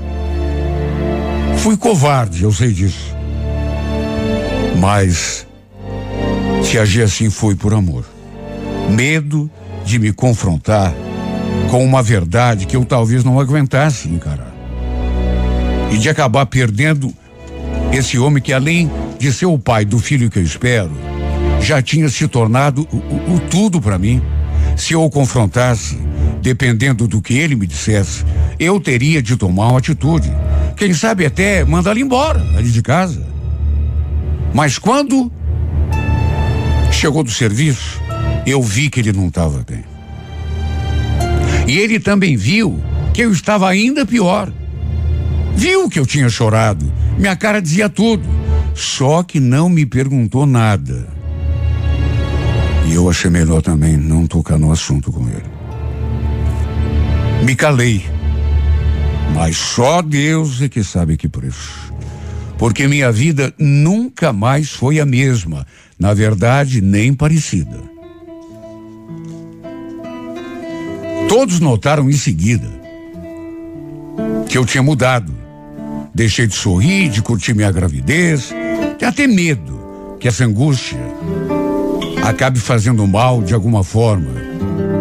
Fui 1.57 1.79
covarde, 1.79 2.43
eu 2.43 2.53
sei 2.53 2.73
disso. 2.73 3.17
Mas 4.79 5.48
se 6.69 6.79
agir 6.79 7.01
assim 7.03 7.31
foi 7.31 7.55
por 7.55 7.73
amor. 7.73 8.05
Medo 8.91 9.51
de 9.87 9.99
me 9.99 10.13
confrontar 10.13 10.93
com 11.71 11.83
uma 11.83 12.03
verdade 12.03 12.67
que 12.67 12.77
eu 12.77 12.85
talvez 12.85 13.25
não 13.25 13.41
aguentasse 13.41 14.07
encarar. 14.07 14.53
E 15.91 15.97
de 15.97 16.11
acabar 16.11 16.45
perdendo 16.45 17.11
esse 17.91 18.19
homem 18.19 18.43
que, 18.43 18.53
além 18.53 18.91
de 19.19 19.33
ser 19.33 19.47
o 19.47 19.59
pai 19.59 19.87
do 19.87 19.99
filho 19.99 20.29
que 20.29 20.39
eu 20.39 20.43
espero, 20.43 20.91
já 21.63 21.81
tinha 21.81 22.07
se 22.11 22.29
tornado 22.29 22.87
o, 22.93 22.97
o, 22.97 23.37
o 23.37 23.41
tudo 23.49 23.81
para 23.81 23.99
mim. 23.99 24.21
Se 24.77 24.93
eu 24.93 25.03
o 25.03 25.09
confrontasse, 25.09 25.99
dependendo 26.43 27.09
do 27.09 27.23
que 27.23 27.33
ele 27.33 27.57
me 27.57 27.67
dissesse, 27.67 28.27
eu 28.61 28.79
teria 28.79 29.23
de 29.23 29.39
tomar 29.39 29.69
uma 29.69 29.79
atitude. 29.79 30.31
Quem 30.77 30.93
sabe 30.93 31.25
até 31.25 31.65
mandá-lo 31.65 31.99
embora 31.99 32.41
ali 32.59 32.71
de 32.71 32.83
casa. 32.83 33.27
Mas 34.53 34.77
quando 34.77 35.33
chegou 36.99 37.23
do 37.23 37.31
serviço, 37.31 38.03
eu 38.45 38.61
vi 38.61 38.91
que 38.91 38.99
ele 38.99 39.13
não 39.13 39.29
estava 39.29 39.65
bem. 39.69 39.85
E 41.67 41.79
ele 41.79 42.01
também 42.01 42.37
viu 42.37 42.83
que 43.15 43.23
eu 43.23 43.31
estava 43.31 43.69
ainda 43.69 44.05
pior. 44.05 44.53
Viu 45.55 45.89
que 45.89 45.99
eu 45.99 46.07
tinha 46.07 46.29
chorado. 46.29 46.93
Minha 47.17 47.37
cara 47.37 47.63
dizia 47.63 47.89
tudo. 47.89 48.29
Só 48.75 49.23
que 49.23 49.39
não 49.39 49.69
me 49.69 49.87
perguntou 49.87 50.45
nada. 50.45 51.09
E 52.87 52.95
eu 52.95 53.09
achei 53.09 53.31
melhor 53.31 53.63
também 53.63 53.97
não 53.97 54.27
tocar 54.27 54.59
no 54.59 54.73
assunto 54.73 55.13
com 55.13 55.29
ele. 55.29 55.45
Me 57.45 57.55
calei. 57.55 58.05
Mas 59.35 59.57
só 59.57 60.03
Deus 60.03 60.61
é 60.63 60.69
que 60.69 60.83
sabe 60.83 61.17
que 61.17 61.29
preço. 61.29 61.93
Porque 62.57 62.89
minha 62.89 63.13
vida 63.13 63.55
nunca 63.57 64.33
mais 64.33 64.71
foi 64.71 64.99
a 64.99 65.07
mesma. 65.07 65.65
Na 65.99 66.15
verdade, 66.15 66.81
nem 66.81 67.13
parecida. 67.13 67.79
Todos 71.29 71.61
notaram 71.61 72.09
em 72.09 72.15
seguida 72.15 72.69
que 74.49 74.57
eu 74.57 74.65
tinha 74.65 74.83
mudado. 74.83 75.37
Deixei 76.15 76.47
de 76.47 76.55
sorrir, 76.55 77.09
de 77.11 77.23
curtir 77.23 77.55
minha 77.55 77.71
gravidez, 77.71 78.53
Tenho 78.99 79.11
até 79.11 79.29
medo 79.29 79.79
que 80.19 80.27
essa 80.27 80.45
angústia 80.45 80.99
acabe 82.27 82.59
fazendo 82.59 83.07
mal 83.07 83.41
de 83.41 83.55
alguma 83.55 83.85
forma 83.85 84.33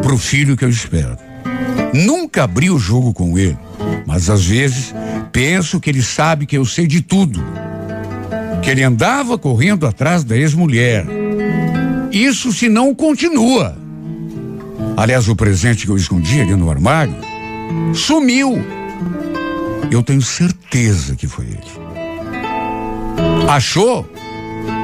pro 0.03 0.19
filho 0.19 0.55
que 0.55 0.63
eu 0.63 0.69
espero. 0.69 1.17
Nunca 1.93 2.43
abri 2.43 2.69
o 2.69 2.77
jogo 2.77 3.11
com 3.11 3.39
ele, 3.39 3.57
mas 4.05 4.29
às 4.29 4.45
vezes 4.45 4.93
penso 5.31 5.79
que 5.79 5.89
ele 5.89 6.03
sabe 6.03 6.45
que 6.45 6.55
eu 6.55 6.63
sei 6.63 6.85
de 6.85 7.01
tudo. 7.01 7.43
Que 8.61 8.69
ele 8.69 8.83
andava 8.83 9.37
correndo 9.37 9.85
atrás 9.87 10.23
da 10.23 10.35
ex-mulher. 10.35 11.05
Isso 12.11 12.51
se 12.51 12.67
não 12.67 12.93
continua. 12.93 13.77
Aliás, 14.95 15.27
o 15.27 15.35
presente 15.35 15.85
que 15.85 15.91
eu 15.91 15.97
escondi 15.97 16.41
ali 16.41 16.55
no 16.55 16.69
armário 16.69 17.15
sumiu. 17.93 18.63
Eu 19.91 20.03
tenho 20.03 20.21
certeza 20.21 21.15
que 21.15 21.27
foi 21.27 21.45
ele. 21.45 21.87
Achou 23.47 24.09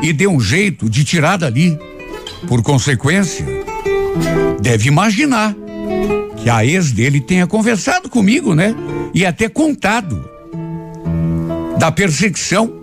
e 0.01 0.13
deu 0.13 0.31
um 0.31 0.39
jeito 0.39 0.89
de 0.89 1.03
tirar 1.03 1.37
dali. 1.37 1.77
Por 2.47 2.61
consequência, 2.61 3.45
deve 4.61 4.87
imaginar 4.87 5.55
que 6.37 6.49
a 6.49 6.65
ex 6.65 6.91
dele 6.91 7.21
tenha 7.21 7.47
conversado 7.47 8.09
comigo, 8.09 8.53
né? 8.53 8.75
E 9.13 9.25
até 9.25 9.47
contado 9.47 10.29
da 11.79 11.91
perseguição 11.91 12.82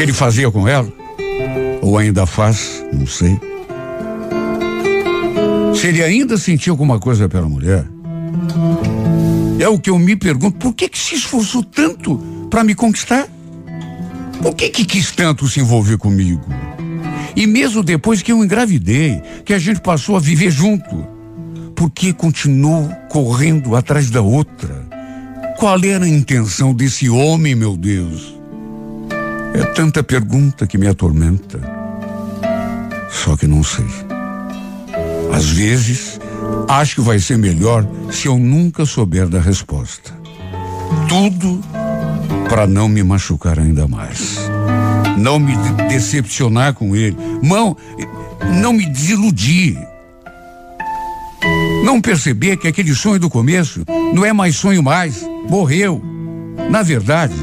que 0.00 0.04
ele 0.04 0.12
fazia 0.14 0.50
com 0.50 0.66
ela. 0.66 0.90
Ou 1.82 1.98
ainda 1.98 2.24
faz, 2.24 2.82
não 2.90 3.06
sei. 3.06 3.38
Se 5.74 5.88
ele 5.88 6.02
ainda 6.02 6.38
sentia 6.38 6.72
alguma 6.72 6.98
coisa 6.98 7.28
pela 7.28 7.46
mulher, 7.46 7.84
é 9.58 9.68
o 9.68 9.78
que 9.78 9.90
eu 9.90 9.98
me 9.98 10.16
pergunto, 10.16 10.56
por 10.56 10.72
que 10.72 10.88
que 10.88 10.98
se 10.98 11.16
esforçou 11.16 11.62
tanto 11.62 12.16
para 12.48 12.64
me 12.64 12.74
conquistar? 12.74 13.28
Por 14.40 14.54
que 14.54 14.70
que 14.70 14.86
quis 14.86 15.10
tanto 15.10 15.46
se 15.46 15.60
envolver 15.60 15.98
comigo? 15.98 16.46
E 17.36 17.46
mesmo 17.46 17.82
depois 17.82 18.22
que 18.22 18.32
eu 18.32 18.42
engravidei, 18.42 19.20
que 19.44 19.52
a 19.52 19.58
gente 19.58 19.82
passou 19.82 20.16
a 20.16 20.18
viver 20.18 20.50
junto, 20.50 21.06
por 21.76 21.90
que 21.90 22.14
continuou 22.14 22.88
correndo 23.10 23.76
atrás 23.76 24.08
da 24.08 24.22
outra? 24.22 24.82
Qual 25.58 25.78
era 25.84 26.06
a 26.06 26.08
intenção 26.08 26.72
desse 26.72 27.10
homem, 27.10 27.54
meu 27.54 27.76
Deus? 27.76 28.39
É 29.52 29.64
tanta 29.74 30.02
pergunta 30.02 30.66
que 30.66 30.78
me 30.78 30.86
atormenta. 30.86 31.60
Só 33.10 33.36
que 33.36 33.46
não 33.46 33.62
sei. 33.62 33.86
Às 35.32 35.50
vezes, 35.50 36.20
acho 36.68 36.96
que 36.96 37.00
vai 37.00 37.18
ser 37.18 37.36
melhor 37.36 37.86
se 38.10 38.28
eu 38.28 38.38
nunca 38.38 38.86
souber 38.86 39.28
da 39.28 39.40
resposta. 39.40 40.12
Tudo 41.08 41.60
para 42.48 42.66
não 42.66 42.88
me 42.88 43.02
machucar 43.02 43.58
ainda 43.58 43.86
mais. 43.86 44.38
Não 45.18 45.38
me 45.38 45.56
decepcionar 45.88 46.74
com 46.74 46.94
ele. 46.94 47.16
Não, 47.42 47.76
não 48.60 48.72
me 48.72 48.86
desiludir. 48.86 49.76
Não 51.84 52.00
perceber 52.00 52.56
que 52.56 52.68
aquele 52.68 52.94
sonho 52.94 53.18
do 53.18 53.30
começo 53.30 53.84
não 54.14 54.24
é 54.24 54.32
mais 54.32 54.56
sonho 54.56 54.82
mais. 54.82 55.22
Morreu. 55.48 56.02
Na 56.70 56.82
verdade, 56.82 57.34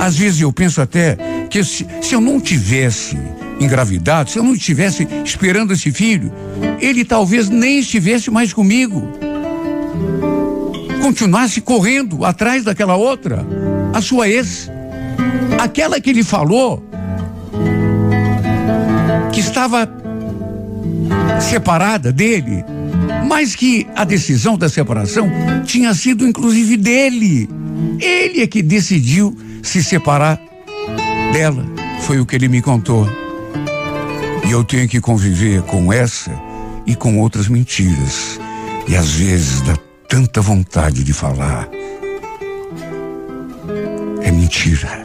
às 0.00 0.16
vezes 0.16 0.40
eu 0.40 0.52
penso 0.52 0.80
até 0.80 1.16
que 1.48 1.62
se, 1.62 1.86
se 2.02 2.14
eu 2.14 2.20
não 2.20 2.40
tivesse 2.40 3.18
engravidado, 3.60 4.30
se 4.30 4.38
eu 4.38 4.42
não 4.42 4.54
estivesse 4.54 5.06
esperando 5.24 5.72
esse 5.72 5.90
filho, 5.92 6.32
ele 6.80 7.04
talvez 7.04 7.48
nem 7.48 7.78
estivesse 7.78 8.30
mais 8.30 8.52
comigo. 8.52 9.08
Continuasse 11.02 11.60
correndo 11.60 12.24
atrás 12.24 12.64
daquela 12.64 12.96
outra, 12.96 13.44
a 13.92 14.00
sua 14.00 14.28
ex. 14.28 14.70
Aquela 15.58 16.00
que 16.00 16.10
ele 16.10 16.24
falou 16.24 16.82
que 19.32 19.40
estava 19.40 19.88
separada 21.40 22.12
dele, 22.12 22.64
mas 23.26 23.54
que 23.54 23.86
a 23.94 24.04
decisão 24.04 24.56
da 24.56 24.68
separação 24.68 25.30
tinha 25.64 25.92
sido 25.94 26.26
inclusive 26.26 26.76
dele. 26.76 27.48
Ele 28.00 28.40
é 28.40 28.46
que 28.46 28.62
decidiu 28.62 29.36
se 29.64 29.82
separar 29.82 30.38
dela. 31.32 31.64
Foi 32.02 32.20
o 32.20 32.26
que 32.26 32.36
ele 32.36 32.48
me 32.48 32.62
contou. 32.62 33.08
E 34.46 34.52
eu 34.52 34.62
tenho 34.62 34.86
que 34.86 35.00
conviver 35.00 35.62
com 35.62 35.92
essa 35.92 36.30
e 36.86 36.94
com 36.94 37.18
outras 37.18 37.48
mentiras. 37.48 38.38
E 38.86 38.94
às 38.94 39.10
vezes 39.12 39.62
dá 39.62 39.76
tanta 40.06 40.40
vontade 40.40 41.02
de 41.02 41.12
falar. 41.12 41.68
É 44.22 44.30
mentira. 44.30 45.02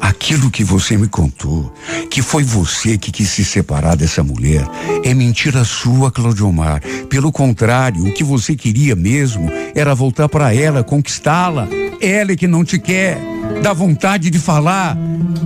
Aquilo 0.00 0.50
que 0.50 0.64
você 0.64 0.96
me 0.96 1.06
contou, 1.06 1.72
que 2.10 2.22
foi 2.22 2.42
você 2.42 2.96
que 2.96 3.12
quis 3.12 3.28
se 3.28 3.44
separar 3.44 3.96
dessa 3.96 4.22
mulher, 4.22 4.66
é 5.04 5.14
mentira 5.14 5.64
sua, 5.64 6.10
Claudiomar. 6.10 6.80
Pelo 7.08 7.30
contrário, 7.30 8.06
o 8.06 8.12
que 8.12 8.24
você 8.24 8.56
queria 8.56 8.96
mesmo 8.96 9.50
era 9.74 9.94
voltar 9.94 10.28
para 10.28 10.54
ela, 10.54 10.82
conquistá-la. 10.82 11.68
Ela 12.02 12.34
que 12.34 12.48
não 12.48 12.64
te 12.64 12.80
quer, 12.80 13.16
dá 13.62 13.72
vontade 13.72 14.28
de 14.28 14.40
falar. 14.40 14.96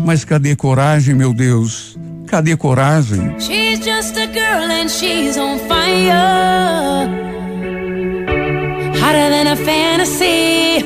Mas 0.07 0.25
cadê 0.25 0.57
coragem, 0.57 1.15
meu 1.15 1.35
Deus? 1.35 1.99
Cadê 2.27 2.57
coragem? 2.57 3.39
She's 3.39 3.79
just 3.85 4.17
a 4.17 4.27
girl 4.27 4.71
and 4.71 4.89
she's 4.89 5.37
on 5.37 5.59
fire. 5.69 7.11
Hotter 8.99 9.31
than 9.31 9.49
a 9.49 9.57
fantasy. 9.57 10.83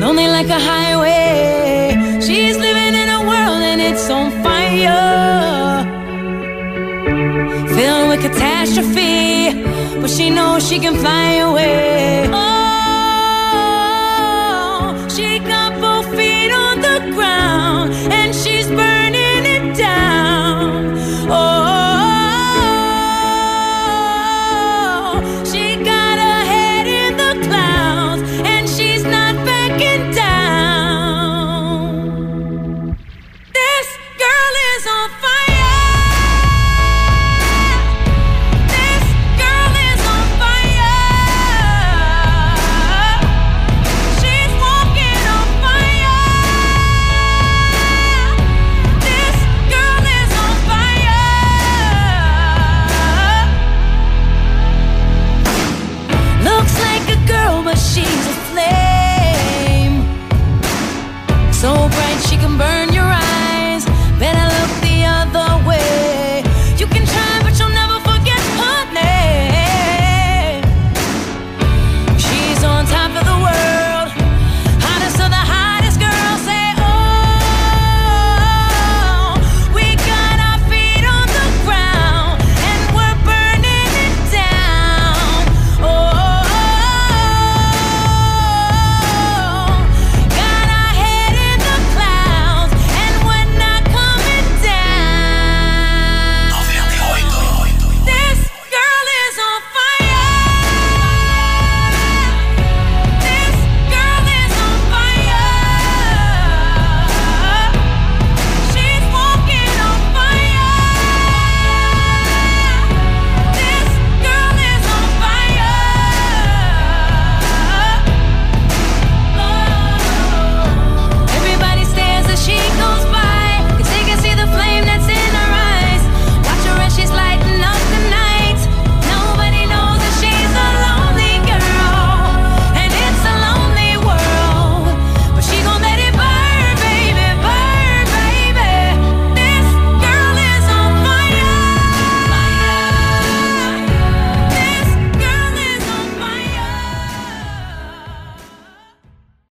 Lonely 0.00 0.26
like 0.26 0.50
a 0.50 0.58
highway. 0.58 2.20
She's 2.20 2.56
living 2.56 2.96
in 2.96 3.08
a 3.08 3.20
world 3.20 3.62
and 3.62 3.80
it's 3.80 4.10
on 4.10 4.32
fire. 4.42 5.86
Filled 7.68 8.08
with 8.08 8.20
catastrophe. 8.20 9.64
But 10.00 10.10
she 10.10 10.30
knows 10.30 10.68
she 10.68 10.80
can 10.80 10.96
fly 10.96 11.34
away. 11.34 12.28
Oh. 12.32 12.57